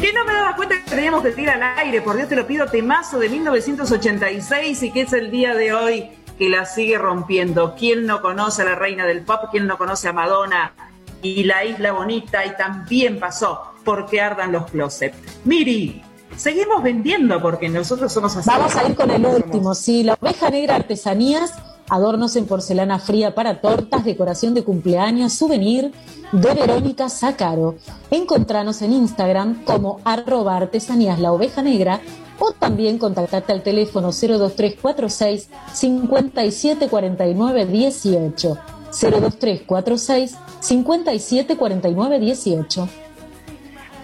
que 0.00 0.12
no 0.12 0.24
me 0.24 0.32
daba 0.32 0.54
cuenta 0.54 0.76
que 0.84 0.90
teníamos 0.90 1.22
que 1.22 1.30
tirar 1.32 1.62
al 1.62 1.78
aire. 1.78 2.02
Por 2.02 2.16
Dios 2.16 2.28
te 2.28 2.36
lo 2.36 2.46
pido, 2.46 2.66
temazo 2.66 3.18
de 3.18 3.28
1986 3.28 4.82
y 4.82 4.92
que 4.92 5.02
es 5.02 5.12
el 5.12 5.30
día 5.30 5.54
de 5.54 5.72
hoy 5.72 6.10
que 6.38 6.48
la 6.48 6.64
sigue 6.66 6.98
rompiendo. 6.98 7.74
¿Quién 7.76 8.06
no 8.06 8.20
conoce 8.20 8.62
a 8.62 8.64
la 8.66 8.74
reina 8.74 9.06
del 9.06 9.22
pop? 9.22 9.46
¿Quién 9.50 9.66
no 9.66 9.76
conoce 9.76 10.08
a 10.08 10.12
Madonna? 10.12 10.72
Y 11.20 11.44
la 11.44 11.64
isla 11.64 11.92
bonita 11.92 12.46
y 12.46 12.56
también 12.56 13.18
pasó 13.18 13.72
porque 13.84 14.20
ardan 14.20 14.52
los 14.52 14.70
closets. 14.70 15.16
Miri, 15.44 16.02
seguimos 16.36 16.82
vendiendo 16.82 17.40
porque 17.42 17.68
nosotros 17.68 18.12
somos 18.12 18.36
así. 18.36 18.48
Vamos 18.48 18.76
a 18.76 18.88
ir 18.88 18.94
con 18.94 19.10
el 19.10 19.26
último, 19.26 19.74
sí, 19.74 20.04
la 20.04 20.16
oveja 20.20 20.48
negra 20.50 20.76
artesanías, 20.76 21.54
adornos 21.88 22.36
en 22.36 22.46
porcelana 22.46 22.98
fría 22.98 23.34
para 23.34 23.60
tortas, 23.60 24.04
decoración 24.04 24.54
de 24.54 24.64
cumpleaños, 24.64 25.32
souvenir 25.32 25.92
de 26.32 26.54
Verónica 26.54 27.08
Zacaro. 27.08 27.76
Encontranos 28.10 28.82
en 28.82 28.92
Instagram 28.92 29.64
como 29.64 30.00
arroba 30.04 30.56
artesanías 30.56 31.18
la 31.18 31.32
oveja 31.32 31.62
negra 31.62 32.00
o 32.38 32.52
también 32.52 32.98
contactate 32.98 33.52
al 33.52 33.62
teléfono 33.62 34.08
02346 34.12 35.48
5749 35.72 37.66
18. 37.66 38.58
02346 38.90 40.36
5749 40.60 42.18
18. 42.18 42.88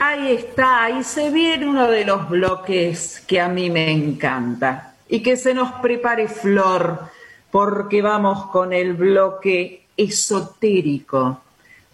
Ahí 0.01 0.32
está, 0.32 0.85
ahí 0.85 1.03
se 1.05 1.30
viene 1.30 1.66
uno 1.66 1.91
de 1.91 2.05
los 2.05 2.28
bloques 2.28 3.22
que 3.26 3.41
a 3.41 3.49
mí 3.49 3.70
me 3.70 3.91
encanta. 3.91 4.95
Y 5.09 5.20
que 5.22 5.37
se 5.37 5.55
nos 5.55 5.72
prepare 5.80 6.28
Flor, 6.28 7.09
porque 7.55 8.02
vamos 8.02 8.46
con 8.46 8.72
el 8.72 8.94
bloque 8.94 9.86
esotérico, 9.96 11.40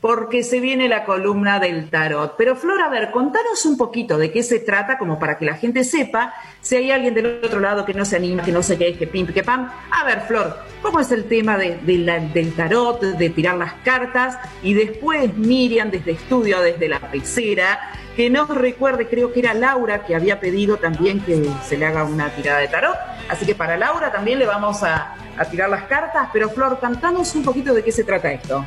porque 0.00 0.42
se 0.42 0.60
viene 0.60 0.88
la 0.88 1.04
columna 1.04 1.58
del 1.58 1.90
tarot. 1.90 2.34
Pero 2.36 2.56
Flor, 2.56 2.80
a 2.80 2.88
ver, 2.88 3.10
contanos 3.10 3.64
un 3.66 3.76
poquito 3.76 4.16
de 4.16 4.32
qué 4.32 4.42
se 4.42 4.58
trata, 4.58 4.98
como 4.98 5.18
para 5.18 5.36
que 5.36 5.44
la 5.44 5.54
gente 5.54 5.84
sepa, 5.84 6.32
si 6.60 6.76
hay 6.76 6.90
alguien 6.90 7.14
del 7.14 7.40
otro 7.44 7.60
lado 7.60 7.84
que 7.84 7.94
no 7.94 8.04
se 8.04 8.16
anima, 8.16 8.42
que 8.42 8.52
no 8.52 8.60
qué 8.60 8.88
es, 8.88 8.96
que 8.96 9.06
pim, 9.06 9.26
que 9.26 9.42
pam. 9.42 9.70
A 9.90 10.04
ver, 10.04 10.22
Flor, 10.22 10.56
¿cómo 10.80 11.00
es 11.00 11.10
el 11.12 11.24
tema 11.24 11.58
del 11.58 12.54
tarot, 12.56 13.00
de 13.00 13.30
tirar 13.30 13.56
las 13.56 13.74
cartas? 13.84 14.38
Y 14.62 14.74
después 14.74 15.36
Miriam, 15.36 15.90
desde 15.90 16.12
estudio, 16.12 16.60
desde 16.60 16.88
la 16.88 17.00
pecera, 17.00 17.92
que 18.16 18.30
nos 18.30 18.48
recuerde, 18.48 19.06
creo 19.06 19.32
que 19.32 19.40
era 19.40 19.54
Laura 19.54 20.04
que 20.04 20.14
había 20.14 20.40
pedido 20.40 20.76
también 20.78 21.20
que 21.20 21.46
se 21.64 21.76
le 21.76 21.86
haga 21.86 22.04
una 22.04 22.30
tirada 22.30 22.58
de 22.58 22.68
tarot. 22.68 22.96
Así 23.28 23.46
que 23.46 23.54
para 23.54 23.76
Laura 23.76 24.10
también 24.10 24.38
le 24.38 24.46
vamos 24.46 24.82
a, 24.82 25.14
a 25.36 25.44
tirar 25.44 25.68
las 25.68 25.84
cartas. 25.84 26.28
Pero 26.32 26.48
Flor, 26.50 26.78
cantanos 26.80 27.34
un 27.34 27.44
poquito 27.44 27.74
de 27.74 27.84
qué 27.84 27.92
se 27.92 28.04
trata 28.04 28.32
esto. 28.32 28.64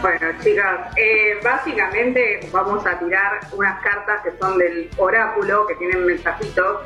Bueno, 0.00 0.28
chicas, 0.40 0.92
eh, 0.96 1.40
básicamente 1.42 2.48
vamos 2.52 2.86
a 2.86 2.98
tirar 3.00 3.40
unas 3.52 3.82
cartas 3.82 4.22
que 4.22 4.30
son 4.38 4.56
del 4.56 4.88
oráculo, 4.96 5.66
que 5.66 5.74
tienen 5.74 6.06
mensajitos, 6.06 6.82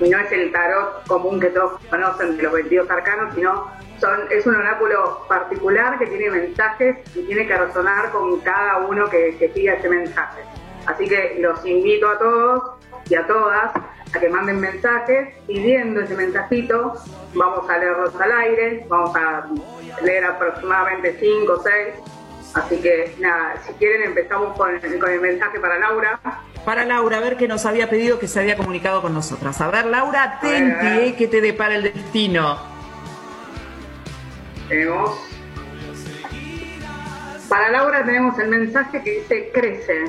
y 0.00 0.08
no 0.08 0.18
es 0.18 0.30
el 0.30 0.52
tarot 0.52 1.04
común 1.08 1.40
que 1.40 1.48
todos 1.48 1.80
conocen 1.90 2.36
de 2.36 2.42
los 2.44 2.52
22 2.52 2.88
arcanos, 2.88 3.34
sino 3.34 3.68
es 4.30 4.46
un 4.46 4.56
oráculo 4.56 5.24
particular 5.28 5.98
que 5.98 6.06
tiene 6.06 6.30
mensajes 6.30 6.98
y 7.16 7.24
tiene 7.24 7.46
que 7.46 7.56
resonar 7.56 8.10
con 8.10 8.40
cada 8.40 8.78
uno 8.78 9.08
que, 9.08 9.36
que 9.38 9.46
ese 9.46 9.88
mensaje. 9.88 10.42
Así 10.86 11.08
que 11.08 11.38
los 11.40 11.64
invito 11.66 12.08
a 12.08 12.18
todos 12.18 12.62
y 13.08 13.14
a 13.14 13.26
todas 13.26 13.72
a 14.14 14.20
que 14.20 14.28
manden 14.28 14.60
mensajes 14.60 15.34
pidiendo 15.46 16.00
ese 16.00 16.14
mensajito. 16.14 16.94
Vamos 17.34 17.68
a 17.68 17.78
leerlos 17.78 18.20
al 18.20 18.32
aire, 18.32 18.86
vamos 18.88 19.16
a 19.16 19.48
leer 20.02 20.24
aproximadamente 20.24 21.16
5 21.18 21.52
o 21.52 21.62
6. 21.62 22.21
Así 22.54 22.80
que 22.80 23.14
nada, 23.18 23.54
si 23.66 23.72
quieren 23.74 24.02
empezamos 24.02 24.56
con 24.56 24.74
el, 24.74 24.98
con 24.98 25.10
el 25.10 25.20
mensaje 25.20 25.58
para 25.58 25.78
Laura. 25.78 26.20
Para 26.64 26.84
Laura, 26.84 27.18
a 27.18 27.20
ver 27.20 27.36
qué 27.36 27.48
nos 27.48 27.64
había 27.64 27.88
pedido 27.88 28.18
que 28.18 28.28
se 28.28 28.40
había 28.40 28.56
comunicado 28.56 29.00
con 29.00 29.14
nosotras. 29.14 29.60
A 29.60 29.70
ver, 29.70 29.86
Laura, 29.86 30.22
atenti, 30.22 30.86
eh, 30.86 31.14
que 31.16 31.28
te 31.28 31.40
depara 31.40 31.74
el 31.76 31.84
destino. 31.84 32.58
Tenemos. 34.68 35.18
Para 37.48 37.70
Laura 37.70 38.04
tenemos 38.04 38.38
el 38.38 38.48
mensaje 38.48 39.02
que 39.02 39.10
dice 39.20 39.50
crece. 39.52 40.04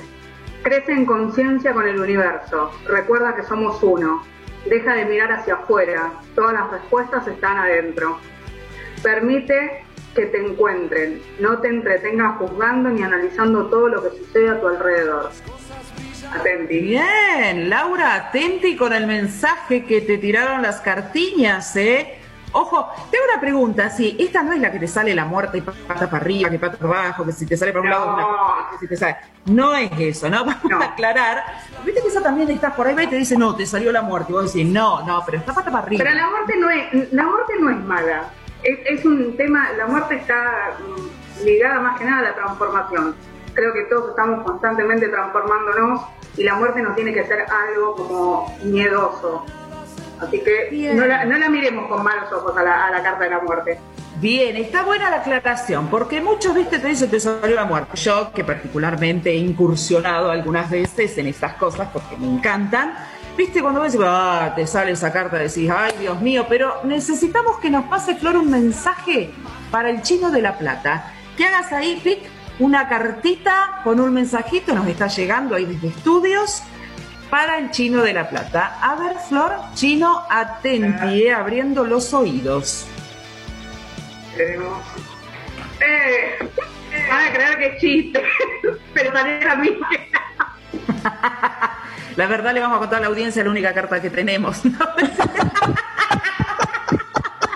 Crece 0.64 0.92
en 0.92 1.06
conciencia 1.06 1.74
con 1.74 1.88
el 1.88 2.00
universo. 2.00 2.72
Recuerda 2.88 3.36
que 3.36 3.44
somos 3.44 3.82
uno. 3.82 4.24
Deja 4.66 4.94
de 4.94 5.06
mirar 5.06 5.32
hacia 5.32 5.56
afuera. 5.56 6.14
Todas 6.36 6.54
las 6.54 6.72
respuestas 6.72 7.28
están 7.28 7.58
adentro. 7.58 8.18
Permite 9.02 9.83
que 10.14 10.26
te 10.28 10.46
encuentren. 10.46 11.22
No 11.40 11.60
te 11.60 11.68
entretengas 11.70 12.38
juzgando 12.38 12.90
ni 12.90 13.02
analizando 13.04 13.66
todo 13.68 13.88
lo 13.90 14.04
que 14.04 14.10
sucede 14.18 14.50
a 14.50 14.60
tu 14.60 14.68
alrededor. 14.68 15.32
Atenti. 16.34 16.80
Bien, 16.80 17.70
Laura, 17.70 18.16
atenti 18.16 18.76
con 18.76 18.94
el 18.94 19.06
mensaje 19.08 19.86
que 19.86 20.02
te 20.02 20.18
tiraron 20.18 20.62
las 20.62 20.82
cartiñas, 20.82 21.76
¿eh? 21.76 22.20
Ojo, 22.56 22.88
tengo 23.10 23.26
una 23.32 23.42
pregunta, 23.42 23.90
sí, 23.90 24.16
esta 24.20 24.44
no 24.44 24.54
es 24.54 24.60
la 24.60 24.72
que 24.72 24.78
te 24.80 24.88
sale 24.88 25.16
la 25.16 25.26
muerte 25.26 25.58
y 25.58 25.62
pata 25.62 26.06
para 26.08 26.18
arriba, 26.18 26.52
que 26.52 26.60
pata 26.60 26.78
para 26.78 27.02
abajo, 27.06 27.26
que 27.26 27.32
si 27.32 27.48
te 27.48 27.58
sale 27.58 27.72
para 27.74 27.82
un 27.82 27.90
No. 27.90 27.96
lado, 27.96 28.14
una, 28.14 28.70
que 28.72 28.78
si 28.78 28.88
te 28.88 28.96
sale. 28.96 29.18
No 29.46 29.76
es 29.76 29.92
eso, 29.98 30.30
¿no? 30.30 30.46
Vamos 30.46 30.64
No. 30.70 30.80
a 30.80 30.86
aclarar. 30.86 31.44
Viste 31.84 32.02
que 32.02 32.08
esa 32.10 32.22
también 32.22 32.50
estás 32.52 32.74
por 32.76 32.86
ahí 32.88 32.96
y 33.00 33.08
te 33.08 33.16
dice, 33.16 33.36
no, 33.38 33.56
te 33.56 33.66
salió 33.66 33.92
la 33.92 34.04
muerte. 34.04 34.32
Y 34.32 34.34
vos 34.36 34.54
decís, 34.54 34.72
no, 34.72 35.04
no, 35.04 35.24
pero 35.26 35.40
está 35.40 35.52
pata 35.52 35.72
para 35.72 35.84
arriba. 35.86 36.04
Pero 36.04 36.16
la 36.16 36.30
muerte 36.30 36.54
no 36.58 36.70
es, 36.70 37.12
la 37.14 37.24
muerte 37.24 37.54
no 37.60 37.70
es 37.72 37.78
mala. 37.78 38.30
Es, 38.64 38.80
es 38.86 39.06
un 39.06 39.36
tema, 39.38 39.72
la 39.78 39.88
muerte 39.88 40.16
está 40.16 40.78
mm, 40.80 41.46
ligada 41.46 41.80
más 41.80 42.00
que 42.00 42.06
nada 42.06 42.20
a 42.20 42.24
la 42.24 42.36
transformación. 42.36 43.16
Creo 43.54 43.74
que 43.74 43.84
todos 43.84 44.10
estamos 44.10 44.44
constantemente 44.44 45.08
transformándonos 45.10 46.02
y 46.38 46.44
la 46.44 46.56
muerte 46.56 46.82
no 46.82 46.94
tiene 46.96 47.14
que 47.14 47.26
ser 47.26 47.46
algo 47.50 47.96
como 47.96 48.58
miedoso. 48.64 49.46
Así 50.20 50.42
que 50.42 50.94
no 50.96 51.06
la, 51.06 51.26
no 51.26 51.38
la 51.38 51.50
miremos 51.50 51.88
con 51.88 52.04
malos 52.04 52.32
ojos 52.32 52.56
a 52.58 52.64
la, 52.64 52.88
a 52.88 52.92
la 52.92 53.04
carta 53.04 53.26
de 53.26 53.30
la 53.30 53.40
muerte. 53.40 53.80
Bien, 54.24 54.56
está 54.56 54.84
buena 54.84 55.10
la 55.10 55.18
aclaración, 55.18 55.88
porque 55.88 56.22
muchos, 56.22 56.56
viste, 56.56 56.80
te 56.80 56.88
dicen 56.88 57.10
te 57.10 57.20
salió 57.20 57.56
la 57.56 57.66
muerte. 57.66 57.98
Yo, 57.98 58.32
que 58.32 58.44
particularmente 58.44 59.32
he 59.32 59.36
incursionado 59.36 60.32
algunas 60.32 60.70
veces 60.70 61.18
en 61.18 61.28
estas 61.28 61.56
cosas 61.56 61.90
porque 61.92 62.16
me 62.18 62.28
encantan, 62.28 62.94
viste, 63.38 63.62
cuando 63.62 63.82
ves, 63.82 63.98
ah, 64.02 64.54
te 64.56 64.68
sale 64.68 64.92
esa 64.92 65.12
carta, 65.12 65.38
decís, 65.38 65.70
ay, 65.70 65.94
Dios 66.00 66.20
mío, 66.22 66.46
pero 66.48 66.82
necesitamos 66.84 67.60
que 67.60 67.70
nos 67.70 67.86
pase, 67.86 68.16
Flor, 68.16 68.38
un 68.38 68.50
mensaje 68.50 69.32
para 69.72 69.90
el 69.90 70.02
chino 70.02 70.32
de 70.32 70.42
la 70.42 70.58
plata. 70.58 71.14
Que 71.38 71.46
hagas 71.46 71.72
ahí, 71.72 72.00
Pic, 72.04 72.20
una 72.60 72.88
cartita 72.88 73.82
con 73.84 74.00
un 74.00 74.14
mensajito, 74.14 74.74
nos 74.74 74.88
está 74.88 75.08
llegando 75.08 75.56
ahí 75.56 75.66
desde 75.66 75.88
estudios. 75.88 76.64
Para 77.30 77.58
el 77.58 77.72
chino 77.72 78.04
de 78.04 78.14
la 78.14 78.30
plata. 78.30 78.78
A 78.80 78.94
ver, 78.96 79.18
Flor, 79.28 79.56
chino, 79.74 80.22
atenti, 80.30 81.24
eh, 81.24 81.34
abriendo 81.34 81.84
los 81.84 82.14
oídos. 82.14 82.86
Tenemos. 84.38 84.78
Eh, 85.80 86.38
van 87.10 87.28
a 87.28 87.34
creer 87.34 87.58
que 87.58 87.66
es 87.66 87.78
chiste, 87.82 88.24
pero 88.94 89.12
también 89.14 89.48
a 89.48 89.56
mí. 89.56 89.70
La 92.16 92.28
verdad 92.28 92.54
le 92.54 92.60
vamos 92.60 92.78
a 92.78 92.80
contar 92.80 93.00
a 93.00 93.02
la 93.02 93.08
audiencia 93.08 93.44
la 93.44 93.50
única 93.50 93.74
carta 93.74 94.02
que 94.02 94.10
tenemos. 94.10 94.64
¿no? 94.66 94.78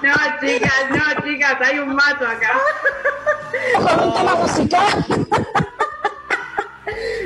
No, 0.04 0.14
chicas, 0.40 0.74
no, 0.92 1.24
chicas, 1.24 1.58
hay 1.60 1.80
un 1.80 1.94
mazo 1.96 2.26
acá. 2.28 2.52
Con 3.76 4.08
un 4.08 4.14
tema 4.14 4.36
musical. 4.36 5.06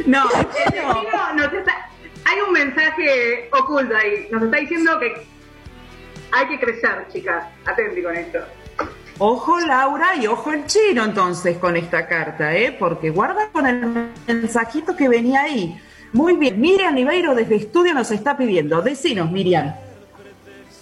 No, 0.08 0.24
Este 0.32 0.82
no. 0.82 0.94
chico 1.02 1.18
nos 1.36 1.54
está- 1.54 1.90
hay 2.26 2.40
un 2.48 2.54
mensaje 2.54 3.50
oculto 3.52 3.96
ahí. 3.96 4.28
Nos 4.32 4.44
está 4.44 4.58
diciendo 4.58 5.00
que 5.00 5.28
hay 6.32 6.48
que 6.48 6.60
crecer, 6.60 7.08
chicas. 7.12 7.44
Atenti 7.66 8.02
con 8.02 8.16
esto. 8.16 8.40
Ojo 9.20 9.60
Laura 9.60 10.16
y 10.16 10.26
ojo 10.26 10.52
el 10.52 10.66
chino 10.66 11.04
entonces 11.04 11.58
con 11.60 11.78
esta 11.78 12.08
carta, 12.08 12.56
¿eh? 12.56 12.76
Porque 12.80 13.12
guarda 13.12 13.50
con 13.52 13.68
el 13.68 14.10
mensajito 14.26 14.96
que 14.96 15.08
venía 15.08 15.42
ahí. 15.44 15.80
Muy 16.14 16.36
bien, 16.36 16.60
Miriam 16.60 16.94
Niveiro 16.94 17.34
desde 17.36 17.56
estudio 17.56 17.94
nos 17.94 18.12
está 18.12 18.36
pidiendo. 18.38 18.82
Decinos, 18.82 19.32
Miriam. 19.32 19.74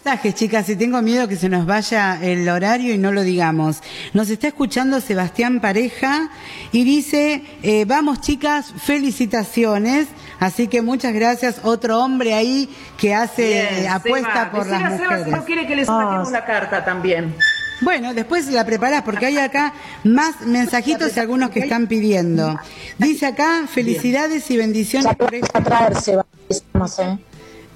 Mensajes, 0.05 0.33
chicas, 0.33 0.69
y 0.69 0.75
tengo 0.77 1.01
miedo 1.01 1.27
que 1.27 1.35
se 1.35 1.49
nos 1.49 1.65
vaya 1.65 2.17
el 2.23 2.47
horario 2.47 2.93
y 2.93 2.97
no 2.97 3.11
lo 3.11 3.21
digamos. 3.21 3.81
Nos 4.13 4.29
está 4.29 4.47
escuchando 4.47 5.01
Sebastián 5.01 5.59
Pareja 5.59 6.29
y 6.71 6.85
dice, 6.85 7.43
eh, 7.63 7.83
vamos 7.85 8.21
chicas, 8.21 8.73
felicitaciones. 8.81 10.07
Así 10.39 10.67
que 10.67 10.81
muchas 10.81 11.13
gracias. 11.13 11.59
Otro 11.63 11.99
hombre 11.99 12.33
ahí 12.33 12.69
que 12.97 13.13
hace 13.13 13.67
Bien, 13.71 13.91
apuesta 13.91 14.33
Seba, 14.33 14.51
por 14.51 14.67
las 14.67 14.83
a 14.83 14.97
Seba 14.97 14.97
si 14.97 15.03
mujeres. 15.19 15.27
no 15.27 15.45
quiere 15.45 15.67
que 15.67 15.75
le 15.75 15.85
saquemos 15.85 16.31
la 16.31 16.45
carta 16.45 16.85
también. 16.85 17.35
Bueno, 17.81 18.13
después 18.13 18.47
la 18.47 18.65
preparás 18.65 19.03
porque 19.03 19.27
hay 19.27 19.37
acá 19.37 19.73
más 20.03 20.41
mensajitos 20.41 21.15
y 21.15 21.19
algunos 21.19 21.49
que 21.49 21.61
están 21.61 21.87
pidiendo. 21.87 22.59
Dice 22.97 23.25
acá, 23.25 23.67
felicidades 23.67 24.49
y 24.51 24.57
bendiciones 24.57 25.15
por 25.15 25.33
esto. 25.33 25.51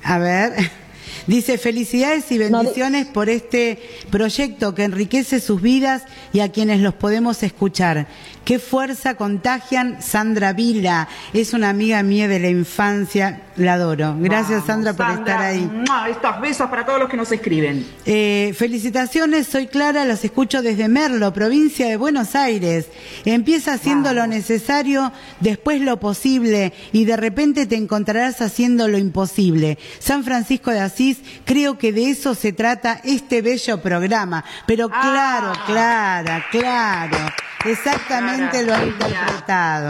A 0.04 0.18
ver. 0.18 0.83
Dice 1.28 1.58
felicidades 1.58 2.32
y 2.32 2.38
bendiciones 2.38 3.06
por 3.06 3.30
este 3.30 3.80
proyecto 4.10 4.76
que 4.76 4.84
enriquece 4.84 5.40
sus 5.40 5.62
vidas 5.62 6.04
y 6.34 6.42
a 6.42 6.52
quienes 6.52 6.82
los 6.82 6.94
podemos 6.94 7.44
escuchar. 7.44 8.08
Qué 8.44 8.60
fuerza 8.60 9.16
contagian 9.16 10.02
Sandra 10.02 10.52
Vila. 10.52 11.08
Es 11.34 11.54
una 11.54 11.70
amiga 11.70 12.04
mía 12.04 12.28
de 12.28 12.40
la 12.40 12.50
infancia. 12.50 13.42
La 13.56 13.74
adoro. 13.74 14.18
Gracias 14.20 14.50
Vamos, 14.50 14.66
Sandra 14.68 14.94
por 14.94 15.06
Sandra. 15.06 15.34
estar 15.34 15.42
ahí. 15.42 15.62
¡Mua! 15.88 16.10
Estos 16.10 16.42
besos 16.42 16.70
para 16.70 16.86
todos 16.86 17.00
los 17.00 17.10
que 17.10 17.16
nos 17.16 17.32
escriben. 17.32 17.86
Eh, 18.06 18.54
felicitaciones, 18.58 19.48
soy 19.48 19.68
Clara, 19.68 20.04
los 20.04 20.26
escucho 20.26 20.62
desde 20.62 20.90
Merlo, 20.90 21.32
provincia 21.32 21.88
de 21.88 21.96
Buenos 21.96 22.36
Aires. 22.36 22.88
Empieza 23.24 23.74
haciendo 23.74 24.14
lo 24.14 24.28
necesario, 24.28 25.14
después 25.40 25.80
lo 25.82 26.00
posible 26.02 26.74
y 26.92 27.06
de 27.06 27.16
repente 27.16 27.66
te 27.66 27.76
encontrarás 27.76 28.42
haciendo 28.42 28.90
lo 28.90 28.98
imposible. 28.98 29.78
San 30.00 30.24
Francisco 30.26 30.72
de 30.72 30.80
Asís, 30.82 31.13
creo 31.46 31.78
que 31.78 31.92
de 31.94 32.10
eso 32.10 32.36
se 32.36 32.54
trata 32.54 33.02
este 33.04 33.42
bello 33.42 33.82
programa. 33.82 34.44
Pero 34.66 34.90
claro, 34.90 35.54
Clara, 35.66 36.46
claro, 36.52 37.18
exactamente 37.66 38.64
lo 38.64 38.74
ha 38.74 38.84
interpretado. 38.84 39.90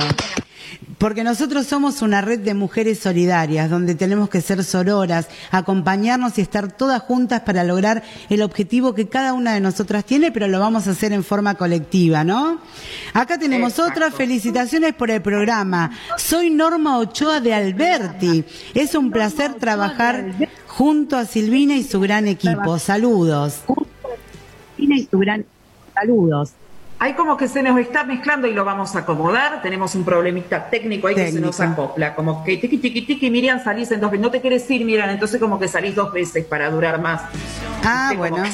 Porque 1.04 1.26
nosotros 1.26 1.68
somos 1.68 2.01
una 2.01 2.22
red 2.22 2.39
de 2.39 2.54
mujeres 2.54 2.99
solidarias, 2.99 3.70
donde 3.70 3.93
tenemos 3.93 4.30
que 4.30 4.39
ser 4.39 4.64
sororas, 4.64 5.28
acompañarnos 5.51 6.38
y 6.38 6.41
estar 6.41 6.72
todas 6.72 7.01
juntas 7.01 7.41
para 7.41 7.66
lograr 7.66 8.04
el 8.30 8.41
objetivo 8.41 8.93
que 8.93 9.10
cada 9.10 9.34
una 9.34 9.54
de 9.54 9.60
nosotras 9.60 10.06
tiene, 10.06 10.32
pero 10.32 10.47
lo 10.47 10.62
vamos 10.62 10.88
a 10.88 10.91
hacer 10.91 11.12
en 11.12 11.26
forma 11.26 11.56
colectiva, 11.56 12.24
¿no? 12.24 12.58
Acá 13.14 13.38
tenemos 13.38 13.80
otra, 13.80 14.12
felicitaciones 14.12 14.93
por 14.93 15.12
el 15.12 15.22
programa. 15.22 15.91
Soy 16.18 16.49
Norma 16.49 16.97
Ochoa 16.99 17.41
de 17.41 17.54
Alberti. 17.54 18.45
Es 18.74 18.95
un 18.95 19.12
placer 19.12 19.56
trabajar 19.56 20.34
junto 20.68 21.18
a 21.18 21.26
Silvina 21.26 21.76
y 21.76 21.84
su 21.84 21.99
gran 21.99 22.30
equipo. 22.30 22.80
Saludos. 22.80 23.60
y 24.78 25.04
su 25.04 25.20
gran 25.20 25.43
saludos. 25.93 26.54
Hay 26.99 27.13
como 27.13 27.35
que 27.35 27.47
se 27.47 27.61
nos 27.61 27.77
está 27.79 28.03
mezclando 28.03 28.47
y 28.47 28.53
lo 28.53 28.63
vamos 28.63 28.95
a 28.95 28.99
acomodar. 28.99 29.61
Tenemos 29.61 29.93
un 29.95 30.05
problemita 30.05 30.69
técnico 30.69 31.07
ahí 31.07 31.15
que 31.15 31.31
se 31.31 31.41
nos 31.41 31.59
acopla. 31.59 32.15
Como 32.15 32.43
que 32.43 32.57
tiqui 32.57 32.77
tiqui 32.77 33.01
tiqui, 33.01 33.29
Miriam, 33.29 33.61
salís 33.61 33.91
en 33.91 33.99
dos 33.99 34.11
veces. 34.11 34.21
No 34.23 34.31
te 34.31 34.39
quieres 34.39 34.69
ir, 34.71 34.85
Miriam, 34.85 35.09
entonces 35.09 35.39
como 35.39 35.59
que 35.59 35.67
salís 35.67 35.95
dos 35.95 36.13
veces 36.13 36.45
para 36.45 36.69
durar 36.69 37.01
más. 37.01 37.21
Ah, 37.83 38.07
como 38.09 38.19
bueno. 38.19 38.43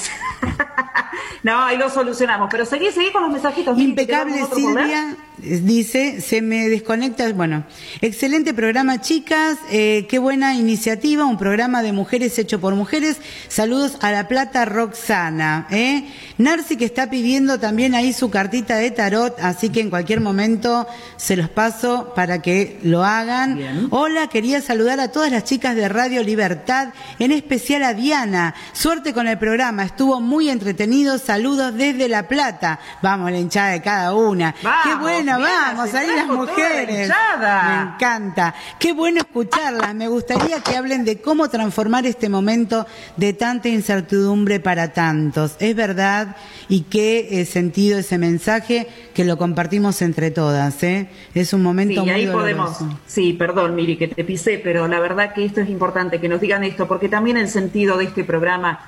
No, 1.43 1.63
ahí 1.63 1.77
lo 1.77 1.89
solucionamos. 1.89 2.49
Pero 2.51 2.65
seguí, 2.65 2.91
seguí 2.91 3.11
con 3.11 3.21
los 3.21 3.31
mensajitos. 3.31 3.75
Miri, 3.77 3.95
¿te 3.95 4.01
Impecable 4.01 4.33
quedamos 4.33 4.51
otro 4.51 4.61
poder? 4.61 4.85
Silvia, 4.85 5.15
dice, 5.41 6.21
se 6.21 6.41
me 6.41 6.69
desconecta, 6.69 7.31
bueno, 7.33 7.65
excelente 8.01 8.53
programa 8.53 9.01
chicas, 9.01 9.57
eh, 9.71 10.05
qué 10.09 10.19
buena 10.19 10.55
iniciativa, 10.55 11.25
un 11.25 11.37
programa 11.37 11.81
de 11.81 11.93
mujeres 11.93 12.37
hecho 12.39 12.59
por 12.59 12.75
mujeres, 12.75 13.17
saludos 13.47 13.97
a 14.01 14.11
La 14.11 14.27
Plata 14.27 14.65
Roxana, 14.65 15.67
¿eh? 15.71 16.07
Narci 16.37 16.77
que 16.77 16.85
está 16.85 17.09
pidiendo 17.09 17.59
también 17.59 17.95
ahí 17.95 18.13
su 18.13 18.29
cartita 18.29 18.77
de 18.77 18.91
tarot, 18.91 19.37
así 19.41 19.69
que 19.69 19.81
en 19.81 19.89
cualquier 19.89 20.21
momento 20.21 20.87
se 21.17 21.35
los 21.35 21.49
paso 21.49 22.13
para 22.15 22.41
que 22.41 22.79
lo 22.83 23.03
hagan. 23.03 23.87
Hola, 23.91 24.27
quería 24.27 24.61
saludar 24.61 24.99
a 24.99 25.11
todas 25.11 25.31
las 25.31 25.43
chicas 25.43 25.75
de 25.75 25.89
Radio 25.89 26.23
Libertad, 26.23 26.89
en 27.19 27.31
especial 27.31 27.83
a 27.83 27.93
Diana, 27.93 28.55
suerte 28.73 29.13
con 29.13 29.27
el 29.27 29.37
programa, 29.37 29.83
estuvo 29.83 30.21
muy 30.21 30.49
entretenido, 30.49 31.17
saludos 31.17 31.75
desde 31.75 32.07
La 32.07 32.27
Plata, 32.27 32.79
vamos, 33.01 33.31
la 33.31 33.39
hinchada 33.39 33.71
de 33.71 33.81
cada 33.81 34.13
una. 34.13 34.55
Vamos, 34.63 34.79
Qué 34.83 34.95
bueno, 34.95 35.28
Vamos, 35.37 35.93
ahí 35.93 36.07
las 36.07 36.27
mujeres. 36.27 37.09
Me 37.09 37.81
encanta. 37.93 38.55
Qué 38.79 38.93
bueno 38.93 39.19
escucharlas. 39.19 39.93
Me 39.95 40.07
gustaría 40.07 40.59
que 40.61 40.75
hablen 40.75 41.05
de 41.05 41.21
cómo 41.21 41.49
transformar 41.49 42.05
este 42.05 42.29
momento 42.29 42.85
de 43.17 43.33
tanta 43.33 43.69
incertidumbre 43.69 44.59
para 44.59 44.93
tantos. 44.93 45.55
Es 45.59 45.75
verdad 45.75 46.35
y 46.67 46.81
qué 46.83 47.41
eh, 47.41 47.45
sentido 47.45 47.99
ese 47.99 48.17
mensaje 48.17 48.87
que 49.13 49.25
lo 49.25 49.37
compartimos 49.37 50.01
entre 50.01 50.31
todas. 50.31 50.81
¿eh? 50.83 51.09
Es 51.33 51.53
un 51.53 51.61
momento 51.63 51.95
Sí, 51.95 51.99
muy 52.01 52.09
ahí 52.09 52.25
doloroso. 52.25 52.77
podemos. 52.79 52.97
Sí, 53.05 53.33
perdón, 53.33 53.75
Miri, 53.75 53.97
que 53.97 54.07
te 54.07 54.23
pisé, 54.23 54.59
pero 54.63 54.87
la 54.87 54.99
verdad 54.99 55.33
que 55.33 55.45
esto 55.45 55.61
es 55.61 55.69
importante, 55.69 56.19
que 56.19 56.29
nos 56.29 56.41
digan 56.41 56.63
esto, 56.63 56.87
porque 56.87 57.09
también 57.09 57.37
el 57.37 57.49
sentido 57.49 57.97
de 57.97 58.05
este 58.05 58.23
programa 58.23 58.79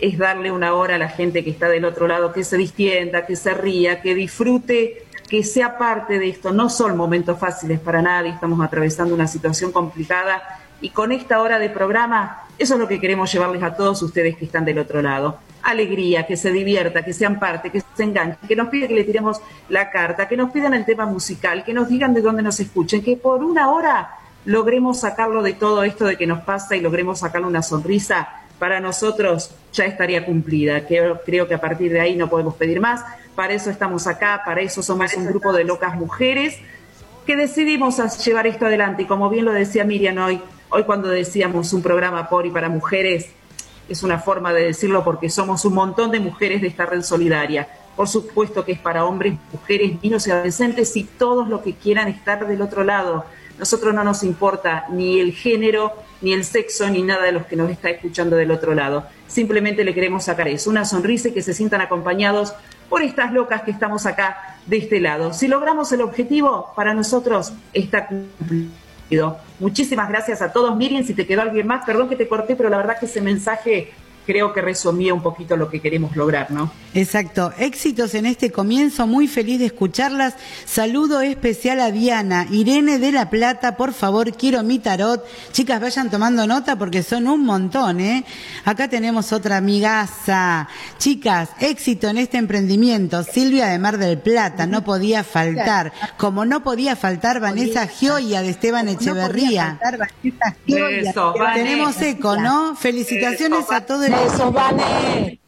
es 0.00 0.16
darle 0.16 0.52
una 0.52 0.74
hora 0.74 0.94
a 0.94 0.98
la 0.98 1.08
gente 1.08 1.42
que 1.42 1.50
está 1.50 1.68
del 1.68 1.84
otro 1.84 2.06
lado, 2.06 2.32
que 2.32 2.44
se 2.44 2.56
distienda, 2.56 3.26
que 3.26 3.34
se 3.34 3.52
ría, 3.54 4.00
que 4.00 4.14
disfrute, 4.14 5.04
que 5.28 5.44
sea 5.44 5.78
parte 5.78 6.18
de 6.18 6.28
esto. 6.28 6.52
No 6.52 6.68
son 6.70 6.96
momentos 6.96 7.38
fáciles 7.38 7.78
para 7.80 8.02
nadie, 8.02 8.32
estamos 8.32 8.60
atravesando 8.64 9.14
una 9.14 9.26
situación 9.26 9.72
complicada 9.72 10.42
y 10.80 10.90
con 10.90 11.12
esta 11.12 11.40
hora 11.40 11.58
de 11.58 11.70
programa, 11.70 12.44
eso 12.58 12.74
es 12.74 12.80
lo 12.80 12.88
que 12.88 13.00
queremos 13.00 13.32
llevarles 13.32 13.62
a 13.62 13.74
todos 13.74 14.00
ustedes 14.02 14.36
que 14.36 14.44
están 14.44 14.64
del 14.64 14.78
otro 14.78 15.02
lado. 15.02 15.38
Alegría, 15.62 16.26
que 16.26 16.36
se 16.36 16.52
divierta, 16.52 17.04
que 17.04 17.12
sean 17.12 17.40
parte, 17.40 17.70
que 17.70 17.82
se 17.94 18.04
enganchen, 18.04 18.48
que 18.48 18.54
nos 18.54 18.68
piden 18.68 18.88
que 18.88 18.94
le 18.94 19.04
tiremos 19.04 19.40
la 19.68 19.90
carta, 19.90 20.28
que 20.28 20.36
nos 20.36 20.50
pidan 20.50 20.72
el 20.74 20.84
tema 20.84 21.04
musical, 21.04 21.64
que 21.64 21.74
nos 21.74 21.88
digan 21.88 22.14
de 22.14 22.22
dónde 22.22 22.42
nos 22.42 22.60
escuchen, 22.60 23.02
que 23.02 23.16
por 23.16 23.42
una 23.42 23.70
hora 23.70 24.18
logremos 24.44 25.00
sacarlo 25.00 25.42
de 25.42 25.54
todo 25.54 25.82
esto 25.82 26.04
de 26.04 26.16
que 26.16 26.26
nos 26.26 26.42
pasa 26.42 26.76
y 26.76 26.80
logremos 26.80 27.18
sacarle 27.18 27.48
una 27.48 27.62
sonrisa, 27.62 28.28
para 28.58 28.80
nosotros 28.80 29.54
ya 29.78 29.86
estaría 29.86 30.26
cumplida. 30.26 30.86
Creo, 30.86 31.20
creo 31.24 31.48
que 31.48 31.54
a 31.54 31.60
partir 31.60 31.92
de 31.92 32.00
ahí 32.00 32.16
no 32.16 32.28
podemos 32.28 32.54
pedir 32.54 32.80
más. 32.80 33.02
Para 33.34 33.54
eso 33.54 33.70
estamos 33.70 34.06
acá, 34.06 34.42
para 34.44 34.60
eso 34.60 34.82
somos 34.82 35.14
un 35.14 35.26
grupo 35.26 35.52
de 35.52 35.64
locas 35.64 35.94
mujeres 35.94 36.58
que 37.24 37.36
decidimos 37.36 37.96
llevar 38.24 38.46
esto 38.46 38.66
adelante. 38.66 39.02
Y 39.02 39.06
como 39.06 39.30
bien 39.30 39.44
lo 39.44 39.52
decía 39.52 39.84
Miriam 39.84 40.18
hoy, 40.18 40.40
hoy 40.70 40.82
cuando 40.84 41.08
decíamos 41.08 41.72
un 41.72 41.82
programa 41.82 42.28
por 42.28 42.46
y 42.46 42.50
para 42.50 42.68
mujeres, 42.68 43.30
es 43.88 44.02
una 44.02 44.18
forma 44.18 44.52
de 44.52 44.64
decirlo 44.64 45.04
porque 45.04 45.30
somos 45.30 45.64
un 45.64 45.74
montón 45.74 46.10
de 46.10 46.20
mujeres 46.20 46.60
de 46.60 46.68
esta 46.68 46.84
red 46.84 47.02
solidaria. 47.02 47.68
Por 47.96 48.08
supuesto 48.08 48.64
que 48.64 48.72
es 48.72 48.78
para 48.78 49.04
hombres, 49.04 49.34
mujeres, 49.52 50.02
niños 50.02 50.26
y 50.26 50.30
adolescentes 50.30 50.96
y 50.96 51.04
todos 51.04 51.48
los 51.48 51.62
que 51.62 51.74
quieran 51.74 52.08
estar 52.08 52.46
del 52.46 52.60
otro 52.60 52.84
lado. 52.84 53.24
Nosotros 53.58 53.94
no 53.94 54.04
nos 54.04 54.22
importa 54.22 54.86
ni 54.90 55.20
el 55.20 55.32
género, 55.32 55.92
ni 56.20 56.32
el 56.32 56.44
sexo, 56.44 56.88
ni 56.88 57.02
nada 57.02 57.24
de 57.24 57.32
los 57.32 57.46
que 57.46 57.56
nos 57.56 57.70
está 57.70 57.90
escuchando 57.90 58.36
del 58.36 58.50
otro 58.50 58.74
lado. 58.74 59.06
Simplemente 59.26 59.84
le 59.84 59.94
queremos 59.94 60.24
sacar 60.24 60.48
eso, 60.48 60.70
una 60.70 60.84
sonrisa 60.84 61.28
y 61.28 61.32
que 61.32 61.42
se 61.42 61.54
sientan 61.54 61.80
acompañados 61.80 62.54
por 62.88 63.02
estas 63.02 63.32
locas 63.32 63.62
que 63.62 63.70
estamos 63.70 64.06
acá 64.06 64.56
de 64.66 64.78
este 64.78 65.00
lado. 65.00 65.32
Si 65.32 65.48
logramos 65.48 65.92
el 65.92 66.00
objetivo, 66.00 66.72
para 66.74 66.94
nosotros 66.94 67.52
está 67.72 68.06
cumplido. 68.06 69.38
Muchísimas 69.60 70.08
gracias 70.08 70.42
a 70.42 70.52
todos. 70.52 70.76
Miriam, 70.76 71.04
si 71.04 71.14
te 71.14 71.26
quedó 71.26 71.42
alguien 71.42 71.66
más, 71.66 71.84
perdón 71.84 72.08
que 72.08 72.16
te 72.16 72.28
corté, 72.28 72.56
pero 72.56 72.68
la 72.68 72.76
verdad 72.76 72.98
que 72.98 73.06
ese 73.06 73.20
mensaje 73.20 73.92
creo 74.28 74.52
que 74.52 74.60
resumía 74.60 75.14
un 75.14 75.22
poquito 75.22 75.56
lo 75.56 75.70
que 75.70 75.80
queremos 75.80 76.14
lograr, 76.14 76.50
¿no? 76.50 76.70
Exacto. 76.92 77.50
Éxitos 77.56 78.14
en 78.14 78.26
este 78.26 78.52
comienzo. 78.52 79.06
Muy 79.06 79.26
feliz 79.26 79.58
de 79.58 79.64
escucharlas. 79.64 80.34
Saludo 80.66 81.22
especial 81.22 81.80
a 81.80 81.90
Diana. 81.90 82.46
Irene 82.50 82.98
de 82.98 83.10
La 83.10 83.30
Plata, 83.30 83.78
por 83.78 83.94
favor, 83.94 84.36
quiero 84.36 84.62
mi 84.62 84.80
tarot. 84.80 85.24
Chicas, 85.52 85.80
vayan 85.80 86.10
tomando 86.10 86.46
nota 86.46 86.76
porque 86.76 87.02
son 87.02 87.26
un 87.26 87.42
montón, 87.46 88.00
¿eh? 88.00 88.26
Acá 88.66 88.88
tenemos 88.88 89.32
otra 89.32 89.56
amigaza. 89.56 90.68
Chicas, 90.98 91.48
éxito 91.60 92.08
en 92.08 92.18
este 92.18 92.36
emprendimiento. 92.36 93.22
Silvia 93.22 93.68
de 93.68 93.78
Mar 93.78 93.96
del 93.96 94.18
Plata, 94.18 94.66
no 94.66 94.84
podía 94.84 95.24
faltar. 95.24 95.90
Como 96.18 96.44
no 96.44 96.62
podía 96.62 96.96
faltar 96.96 97.40
Vanessa 97.40 97.86
Gioia 97.86 98.42
de 98.42 98.50
Esteban 98.50 98.88
Echeverría. 98.88 99.80
Eso, 100.66 101.32
Vane. 101.32 101.62
Tenemos 101.62 102.02
eco, 102.02 102.36
¿no? 102.36 102.76
Felicitaciones 102.76 103.60
Eso, 103.64 103.72
a 103.72 103.80
todo 103.80 104.04
el 104.04 104.17
Besos, 104.18 104.52
Vane. 104.52 105.38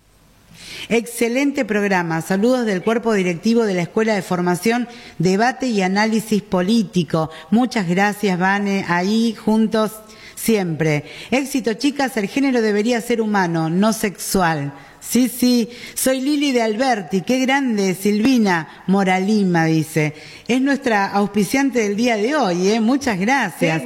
Excelente 0.89 1.65
programa. 1.65 2.21
Saludos 2.21 2.67
del 2.67 2.83
cuerpo 2.83 3.13
directivo 3.13 3.65
de 3.65 3.75
la 3.75 3.83
Escuela 3.83 4.15
de 4.15 4.23
Formación, 4.23 4.89
Debate 5.19 5.67
y 5.67 5.83
Análisis 5.83 6.43
Político. 6.43 7.31
Muchas 7.51 7.89
gracias, 7.89 8.39
Vane. 8.39 8.85
Ahí 8.89 9.35
juntos 9.35 9.93
siempre. 10.37 11.05
Éxito, 11.31 11.75
chicas. 11.75 12.17
El 12.17 12.29
género 12.29 12.63
debería 12.63 13.01
ser 13.01 13.21
humano, 13.21 13.71
no 13.71 13.93
sexual. 13.93 14.73
Sí, 15.01 15.29
sí. 15.29 15.71
Soy 15.95 16.21
Lili 16.21 16.53
de 16.53 16.63
Alberti. 16.63 17.23
Qué 17.23 17.39
grande, 17.41 17.95
Silvina 17.95 18.85
Moralima, 18.87 19.65
dice. 19.65 20.15
Es 20.47 20.61
nuestra 20.61 21.07
auspiciante 21.07 21.81
del 21.81 21.97
día 21.97 22.17
de 22.17 22.37
hoy, 22.37 22.69
¿eh? 22.69 22.81
Muchas 22.81 23.19
Qué 23.19 23.25
gracias. 23.25 23.83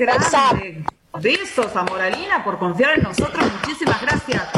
Besos 1.20 1.76
a 1.76 1.84
Moralina 1.84 2.42
por 2.42 2.58
confiar 2.58 2.98
en 2.98 3.04
nosotros. 3.04 3.44
Muchísimas 3.60 4.00
gracias. 4.02 4.48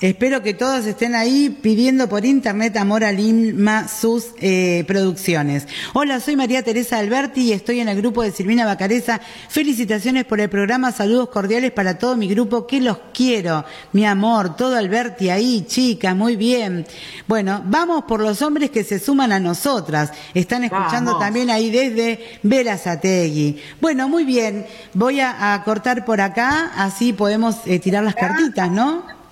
Espero 0.00 0.42
que 0.42 0.54
todos 0.54 0.84
estén 0.86 1.14
ahí 1.14 1.56
pidiendo 1.62 2.08
por 2.08 2.24
internet 2.24 2.76
Amor 2.76 3.04
a 3.04 3.12
Lima 3.12 3.86
sus 3.86 4.30
eh, 4.40 4.82
producciones. 4.88 5.68
Hola, 5.92 6.18
soy 6.18 6.34
María 6.34 6.64
Teresa 6.64 6.98
Alberti 6.98 7.42
y 7.42 7.52
estoy 7.52 7.78
en 7.78 7.88
el 7.88 7.98
grupo 7.98 8.24
de 8.24 8.32
Silvina 8.32 8.66
Bacareza. 8.66 9.20
Felicitaciones 9.48 10.24
por 10.24 10.40
el 10.40 10.50
programa, 10.50 10.90
saludos 10.90 11.28
cordiales 11.28 11.70
para 11.70 11.96
todo 11.96 12.16
mi 12.16 12.26
grupo, 12.26 12.66
que 12.66 12.80
los 12.80 12.98
quiero. 13.14 13.64
Mi 13.92 14.04
amor, 14.04 14.56
todo 14.56 14.76
Alberti 14.76 15.30
ahí, 15.30 15.64
chicas, 15.64 16.14
muy 16.16 16.34
bien. 16.34 16.84
Bueno, 17.28 17.62
vamos 17.64 18.02
por 18.04 18.20
los 18.20 18.42
hombres 18.42 18.70
que 18.70 18.82
se 18.82 18.98
suman 18.98 19.30
a 19.30 19.38
nosotras. 19.38 20.10
Están 20.34 20.64
escuchando 20.64 21.12
Vamos. 21.12 21.20
también 21.20 21.50
ahí 21.50 21.70
desde 21.70 22.40
Verazategui. 22.42 23.62
Bueno, 23.80 24.08
muy 24.08 24.24
bien. 24.24 24.66
Voy 24.92 25.20
a, 25.20 25.54
a 25.54 25.62
cortar 25.62 26.04
por 26.04 26.20
acá, 26.20 26.72
así 26.76 27.12
podemos 27.12 27.58
eh, 27.64 27.78
tirar 27.78 28.02
las 28.02 28.16
cartitas, 28.16 28.68
¿no? 28.72 29.23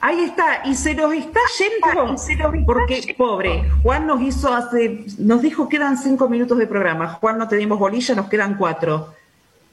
Ahí 0.00 0.22
está, 0.22 0.62
y 0.64 0.74
se 0.74 0.94
nos 0.94 1.12
está 1.12 1.40
yendo, 1.58 2.14
porque 2.64 3.14
pobre, 3.18 3.64
Juan 3.82 4.06
nos 4.06 4.20
hizo 4.22 4.52
hace, 4.52 5.04
nos 5.18 5.42
dijo 5.42 5.68
quedan 5.68 5.98
cinco 5.98 6.28
minutos 6.28 6.56
de 6.56 6.68
programa, 6.68 7.14
Juan 7.14 7.36
no 7.36 7.48
tenemos 7.48 7.78
bolilla, 7.78 8.14
nos 8.14 8.28
quedan 8.28 8.56
cuatro. 8.56 9.14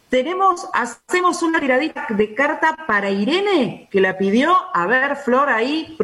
Tenemos, 0.10 0.68
hacemos 0.74 1.44
una 1.44 1.60
tiradita 1.60 2.08
de 2.10 2.34
carta 2.34 2.76
para 2.88 3.10
Irene, 3.10 3.88
que 3.92 4.02
la 4.02 4.18
pidió, 4.18 4.56
a 4.74 4.88
ver, 4.88 5.16
Flor, 5.16 5.50
ahí, 5.50 5.96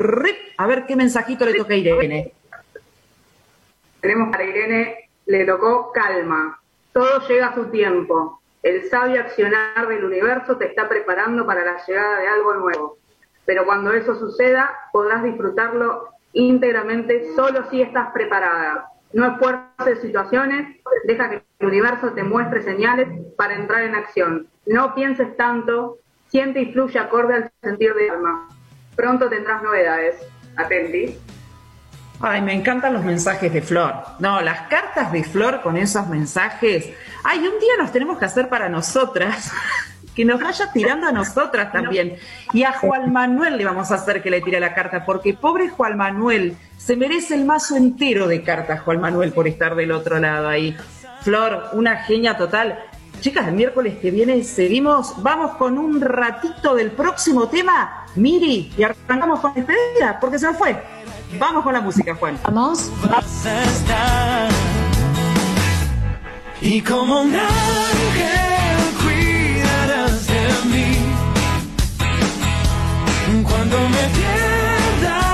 a 0.57 0.67
ver 0.67 0.86
qué 0.86 0.95
mensajito 0.95 1.45
le 1.45 1.55
toca 1.55 1.74
a 1.74 1.78
Irene. 1.78 2.34
Tenemos 4.01 4.32
para 4.32 4.43
Irene, 4.43 5.09
le 5.26 5.45
tocó 5.45 5.91
calma. 5.91 6.59
Todo 6.93 7.28
llega 7.28 7.47
a 7.47 7.55
su 7.55 7.65
tiempo. 7.65 8.41
El 8.61 8.89
sabio 8.89 9.22
accionar 9.22 9.88
del 9.88 10.03
universo 10.03 10.57
te 10.57 10.65
está 10.65 10.88
preparando 10.88 11.45
para 11.45 11.63
la 11.63 11.84
llegada 11.86 12.19
de 12.19 12.28
algo 12.28 12.53
nuevo. 12.55 12.97
Pero 13.51 13.65
cuando 13.65 13.91
eso 13.91 14.15
suceda, 14.15 14.71
podrás 14.93 15.23
disfrutarlo 15.23 16.07
íntegramente 16.31 17.35
solo 17.35 17.69
si 17.69 17.81
estás 17.81 18.13
preparada. 18.13 18.85
No 19.11 19.25
esfuerces 19.25 19.99
situaciones, 20.01 20.77
deja 21.03 21.29
que 21.29 21.43
el 21.59 21.67
universo 21.67 22.13
te 22.13 22.23
muestre 22.23 22.61
señales 22.61 23.09
para 23.35 23.55
entrar 23.55 23.83
en 23.83 23.95
acción. 23.95 24.47
No 24.65 24.95
pienses 24.95 25.35
tanto, 25.35 25.97
siente 26.29 26.61
y 26.61 26.71
fluye 26.71 26.97
acorde 26.97 27.33
al 27.35 27.51
sentir 27.61 27.93
de 27.93 28.09
alma. 28.09 28.47
Pronto 28.95 29.27
tendrás 29.27 29.61
novedades. 29.61 30.15
Atenti. 30.55 31.17
Ay, 32.21 32.41
me 32.41 32.53
encantan 32.53 32.93
los 32.93 33.03
mensajes 33.03 33.51
de 33.51 33.61
Flor. 33.61 33.95
No, 34.19 34.39
las 34.39 34.69
cartas 34.69 35.11
de 35.11 35.25
Flor 35.25 35.59
con 35.61 35.75
esos 35.75 36.07
mensajes. 36.07 36.89
Ay, 37.25 37.39
un 37.39 37.59
día 37.59 37.73
nos 37.77 37.91
tenemos 37.91 38.17
que 38.17 38.23
hacer 38.23 38.47
para 38.47 38.69
nosotras. 38.69 39.51
Que 40.16 40.26
nos 40.26 40.41
vaya 40.41 40.72
tirando 40.74 41.07
a 41.07 41.12
nosotras 41.12 41.72
también. 41.72 42.18
Y 42.53 42.64
a 42.64 42.74
Juan 42.74 43.14
Manuel 43.14 43.57
le 43.57 43.66
vamos 43.66 43.91
a 43.91 43.95
hacer 43.95 44.22
que 44.22 44.30
le 44.30 44.41
tire 44.41 44.59
la 44.59 44.74
carta, 44.74 45.05
porque 45.05 45.34
pobre 45.34 45.70
Juan 45.70 45.97
Manuel 45.97 46.57
se 46.78 46.95
merece 46.95 47.36
el 47.36 47.45
mazo 47.45 47.76
entero 47.76 48.28
de 48.28 48.43
cartas, 48.43 48.82
Juan 48.82 48.99
Manuel, 48.99 49.32
por 49.32 49.47
estar 49.47 49.76
del 49.76 49.91
otro 49.91 50.20
lado 50.20 50.49
ahí. 50.49 50.76
Flor, 51.22 51.70
una 51.74 51.97
genia 52.03 52.36
total. 52.36 52.80
Chicas, 53.22 53.47
el 53.47 53.53
miércoles 53.53 53.99
que 54.01 54.09
viene 54.09 54.43
seguimos. 54.43 55.22
Vamos 55.22 55.55
con 55.57 55.78
un 55.78 56.01
ratito 56.01 56.74
del 56.74 56.91
próximo 56.91 57.47
tema, 57.47 58.05
Miri, 58.16 58.74
y 58.76 58.84
arrancamos 58.84 59.39
con 59.39 59.53
despedida, 59.53 60.18
porque 60.20 60.39
se 60.39 60.47
nos 60.47 60.57
fue. 60.57 60.76
Vamos 61.38 61.64
con 61.64 61.74
la 61.74 61.82
música, 61.82 62.16
Juan. 62.16 62.38
Vamos. 62.43 62.91
vas 63.09 63.45
a 63.45 63.64
estar. 63.64 64.49
Y 66.62 66.82
como 66.82 67.22
un 67.22 67.36
ángel 67.36 68.50
Cuando 73.72 73.88
me 73.88 74.03
pierda 74.09 75.30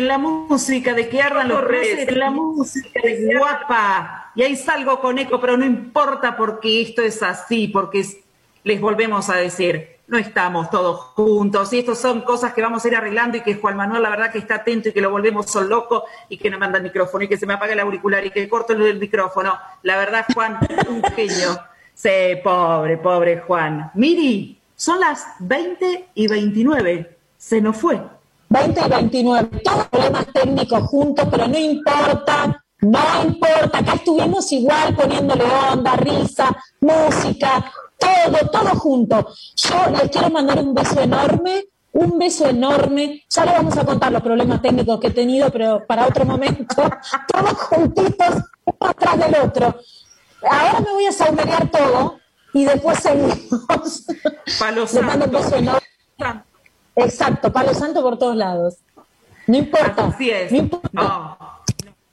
en 0.00 0.08
la 0.08 0.18
música 0.18 0.92
de 0.94 1.08
que 1.08 1.22
ardan 1.22 1.48
los 1.48 1.62
en 1.72 2.18
la 2.18 2.30
música 2.30 3.00
de 3.02 3.36
guapa. 3.38 4.32
Y 4.34 4.42
ahí 4.42 4.56
salgo 4.56 5.00
con 5.00 5.18
eco, 5.18 5.40
pero 5.40 5.56
no 5.56 5.64
importa 5.64 6.36
porque 6.36 6.82
esto 6.82 7.02
es 7.02 7.22
así, 7.22 7.68
porque 7.68 8.00
es- 8.00 8.18
les 8.64 8.80
volvemos 8.80 9.30
a 9.30 9.36
decir, 9.36 9.96
no 10.06 10.18
estamos 10.18 10.68
todos 10.70 11.00
juntos 11.14 11.72
y 11.72 11.78
estas 11.78 11.98
son 11.98 12.22
cosas 12.22 12.52
que 12.52 12.60
vamos 12.62 12.84
a 12.84 12.88
ir 12.88 12.96
arreglando 12.96 13.36
y 13.38 13.42
que 13.42 13.54
Juan 13.54 13.76
Manuel 13.76 14.02
la 14.02 14.10
verdad 14.10 14.32
que 14.32 14.38
está 14.38 14.56
atento 14.56 14.88
y 14.88 14.92
que 14.92 15.00
lo 15.00 15.10
volvemos 15.10 15.46
son 15.50 15.68
loco 15.68 16.04
y 16.28 16.36
que 16.36 16.50
no 16.50 16.58
manda 16.58 16.78
el 16.78 16.82
micrófono 16.84 17.24
y 17.24 17.28
que 17.28 17.36
se 17.36 17.46
me 17.46 17.54
apaga 17.54 17.72
el 17.74 17.80
auricular 17.80 18.26
y 18.26 18.30
que 18.30 18.48
corto 18.48 18.72
el 18.72 18.98
micrófono. 18.98 19.56
La 19.82 19.96
verdad, 19.96 20.26
Juan, 20.34 20.58
un 20.88 21.02
genio. 21.14 21.58
Sí, 21.94 22.08
pobre, 22.42 22.96
pobre 22.98 23.38
Juan. 23.40 23.90
Miri, 23.94 24.58
son 24.74 24.98
las 25.00 25.24
20 25.38 26.08
y 26.14 26.26
29. 26.26 27.16
Se 27.38 27.60
nos 27.60 27.76
fue. 27.76 28.00
20 28.50 28.80
y 28.84 28.88
29, 28.90 29.62
todos 29.62 29.88
problemas 29.88 30.26
técnicos 30.32 30.82
juntos, 30.88 31.28
pero 31.30 31.46
no 31.46 31.56
importa, 31.56 32.64
no 32.80 32.98
importa, 33.24 33.78
acá 33.78 33.94
estuvimos 33.94 34.50
igual 34.50 34.96
poniéndole 34.96 35.44
onda, 35.72 35.94
risa, 35.94 36.56
música, 36.80 37.64
todo, 37.96 38.50
todo 38.50 38.70
junto. 38.70 39.28
Yo 39.54 39.90
les 39.92 40.10
quiero 40.10 40.30
mandar 40.30 40.58
un 40.58 40.74
beso 40.74 41.00
enorme, 41.00 41.66
un 41.92 42.18
beso 42.18 42.48
enorme. 42.48 43.22
Ya 43.30 43.44
le 43.44 43.52
vamos 43.52 43.78
a 43.78 43.86
contar 43.86 44.10
los 44.10 44.22
problemas 44.22 44.60
técnicos 44.60 44.98
que 44.98 45.06
he 45.06 45.12
tenido, 45.12 45.48
pero 45.50 45.86
para 45.86 46.08
otro 46.08 46.24
momento, 46.24 46.74
todos 47.32 47.52
juntitos, 47.52 48.34
uno 48.64 48.90
atrás 48.90 49.16
del 49.16 49.34
otro. 49.44 49.76
Ahora 50.42 50.80
me 50.80 50.92
voy 50.92 51.06
a 51.06 51.12
saumerear 51.12 51.70
todo 51.70 52.18
y 52.52 52.64
después 52.64 52.98
seguimos. 52.98 54.06
Palo 54.58 54.80
Les 54.92 55.02
mando 55.02 55.26
un 55.26 55.30
beso 55.30 55.54
enorme. 55.54 55.86
Exacto, 56.96 57.52
palo 57.52 57.74
santo 57.74 58.02
por 58.02 58.18
todos 58.18 58.36
lados. 58.36 58.76
No 59.46 59.56
importa. 59.56 60.06
Así 60.06 60.30
es. 60.30 60.52
No 60.52 60.58
importa. 60.58 60.88
No. 60.92 61.38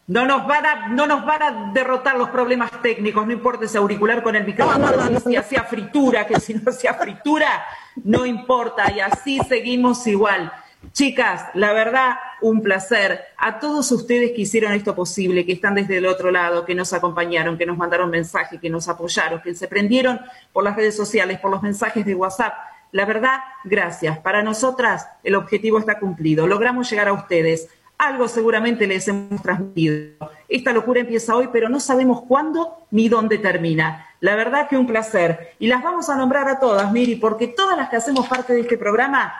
No 0.08 0.26
nos, 0.26 0.48
van 0.48 0.66
a, 0.66 0.88
no 0.88 1.06
nos 1.06 1.26
van 1.26 1.44
a 1.44 1.72
derrotar 1.74 2.18
los 2.18 2.30
problemas 2.30 2.72
técnicos, 2.82 3.28
no 3.28 3.34
importa 3.34 3.66
ese 3.66 3.78
auricular 3.78 4.24
con 4.24 4.38
el 4.38 4.46
micrófono, 4.46 4.90
No, 4.90 5.10
no, 5.10 5.20
si 5.20 5.36
hacía 5.36 5.64
fritura, 5.64 6.26
que 6.26 6.40
si 6.40 6.54
no 6.54 6.62
hacía 6.72 6.94
fritura, 6.94 7.66
no 8.06 8.26
importa, 8.26 8.90
y 8.90 9.02
así 9.02 9.38
seguimos 9.50 10.08
igual. 10.08 10.50
Chicas, 10.94 11.48
la 11.56 11.74
verdad, 11.74 12.16
un 12.42 12.62
placer. 12.62 13.22
A 13.38 13.60
todos 13.60 13.92
ustedes 13.92 14.32
que 14.32 14.44
hicieron 14.44 14.72
esto 14.72 14.96
posible, 14.96 15.46
que 15.46 15.52
están 15.52 15.76
desde 15.76 15.98
el 15.98 16.06
otro 16.06 16.32
lado, 16.32 16.64
que 16.64 16.74
nos 16.74 16.94
acompañaron, 16.94 17.58
que 17.58 17.66
nos 17.66 17.78
mandaron 17.78 18.10
mensajes, 18.10 18.62
que 18.62 18.70
nos 18.70 18.88
apoyaron, 18.88 19.42
que 19.42 19.56
se 19.56 19.68
prendieron 19.68 20.22
por 20.54 20.64
las 20.64 20.78
redes 20.78 20.96
sociales, 20.96 21.40
por 21.40 21.52
los 21.52 21.62
mensajes 21.62 22.06
de 22.06 22.16
WhatsApp. 22.16 22.54
La 22.92 23.06
verdad, 23.06 23.40
gracias. 23.64 24.18
Para 24.20 24.44
nosotras 24.44 25.08
el 25.24 25.36
objetivo 25.36 25.80
está 25.80 26.00
cumplido. 26.00 26.48
Logramos 26.48 26.90
llegar 26.90 27.08
a 27.08 27.14
ustedes. 27.14 27.70
Algo 27.98 28.28
seguramente 28.28 28.88
les 28.88 29.08
hemos 29.08 29.42
transmitido. 29.42 30.30
Esta 30.48 30.72
locura 30.72 31.02
empieza 31.02 31.36
hoy, 31.36 31.50
pero 31.52 31.68
no 31.68 31.80
sabemos 31.80 32.22
cuándo 32.28 32.78
ni 32.92 33.10
dónde 33.10 33.40
termina. 33.40 34.08
La 34.20 34.36
verdad 34.36 34.68
que 34.68 34.78
un 34.78 34.88
placer. 34.88 35.54
Y 35.60 35.68
las 35.68 35.84
vamos 35.84 36.10
a 36.10 36.16
nombrar 36.16 36.48
a 36.48 36.60
todas, 36.60 36.92
Miri, 36.92 37.16
porque 37.16 37.48
todas 37.48 37.78
las 37.78 37.90
que 37.90 37.98
hacemos 37.98 38.28
parte 38.28 38.54
de 38.54 38.62
este 38.62 38.78
programa 38.78 39.34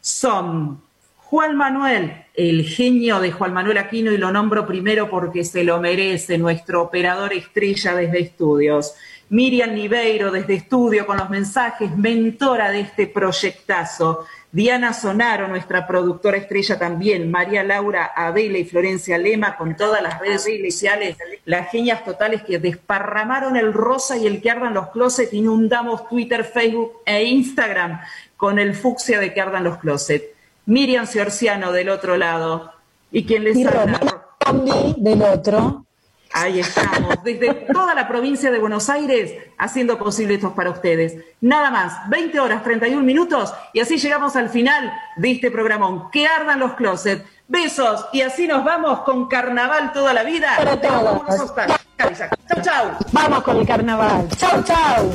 son 0.00 0.82
Juan 1.16 1.56
Manuel, 1.56 2.24
el 2.34 2.64
genio 2.64 3.20
de 3.20 3.32
Juan 3.32 3.52
Manuel 3.52 3.78
Aquino, 3.78 4.12
y 4.12 4.18
lo 4.18 4.30
nombro 4.30 4.66
primero 4.66 5.10
porque 5.10 5.42
se 5.42 5.64
lo 5.64 5.80
merece, 5.80 6.38
nuestro 6.38 6.82
operador 6.82 7.32
estrella 7.32 7.94
desde 7.94 8.20
estudios. 8.20 8.94
Miriam 9.30 9.74
Niveiro 9.74 10.30
desde 10.30 10.54
estudio 10.54 11.06
con 11.06 11.16
los 11.16 11.30
mensajes, 11.30 11.96
mentora 11.96 12.70
de 12.70 12.80
este 12.80 13.06
proyectazo. 13.06 14.26
Diana 14.52 14.92
Sonaro, 14.92 15.48
nuestra 15.48 15.86
productora 15.86 16.36
estrella 16.36 16.78
también, 16.78 17.30
María 17.30 17.64
Laura 17.64 18.12
Abela 18.14 18.58
y 18.58 18.64
Florencia 18.64 19.18
Lema 19.18 19.56
con 19.56 19.76
todas 19.76 20.00
las 20.00 20.20
redes 20.20 20.44
sociales, 20.44 21.16
las 21.44 21.70
genias 21.70 22.04
totales 22.04 22.42
que 22.42 22.60
desparramaron 22.60 23.56
el 23.56 23.72
rosa 23.72 24.16
y 24.16 24.26
el 24.28 24.40
que 24.40 24.50
ardan 24.50 24.74
los 24.74 24.90
closets, 24.90 25.32
inundamos 25.32 26.08
Twitter, 26.08 26.44
Facebook 26.44 26.92
e 27.04 27.24
Instagram 27.24 28.00
con 28.36 28.58
el 28.58 28.74
fucsia 28.74 29.18
de 29.18 29.34
que 29.34 29.40
ardan 29.40 29.64
los 29.64 29.78
closets. 29.78 30.26
Miriam 30.66 31.06
Ciorciano 31.06 31.72
del 31.72 31.88
otro 31.88 32.16
lado 32.16 32.72
y 33.10 33.24
quien 33.24 33.44
les 33.44 33.56
Y 33.56 33.66
habla. 33.66 34.00
Romy 34.46 34.94
del 34.98 35.22
otro. 35.22 35.84
Ahí 36.36 36.58
estamos, 36.58 37.22
desde 37.22 37.54
toda 37.72 37.94
la 37.94 38.08
provincia 38.08 38.50
de 38.50 38.58
Buenos 38.58 38.90
Aires, 38.90 39.32
haciendo 39.56 39.96
posible 39.96 40.34
esto 40.34 40.52
para 40.52 40.70
ustedes. 40.70 41.16
Nada 41.40 41.70
más, 41.70 42.08
20 42.08 42.40
horas 42.40 42.64
31 42.64 43.04
minutos, 43.04 43.54
y 43.72 43.78
así 43.78 43.98
llegamos 43.98 44.34
al 44.34 44.48
final 44.48 44.92
de 45.16 45.30
este 45.30 45.52
programón. 45.52 46.10
Que 46.10 46.26
ardan 46.26 46.58
los 46.58 46.72
closets. 46.74 47.24
Besos, 47.46 48.06
y 48.12 48.22
así 48.22 48.48
nos 48.48 48.64
vamos 48.64 49.02
con 49.02 49.28
carnaval 49.28 49.92
toda 49.92 50.12
la 50.12 50.24
vida. 50.24 50.54
Para 50.56 50.80
todos. 50.80 51.22
Chau, 51.96 52.62
chau. 52.62 52.90
Vamos 53.12 53.42
con 53.44 53.58
el 53.58 53.66
carnaval. 53.66 54.28
Chau, 54.36 54.60
chau. 54.64 55.12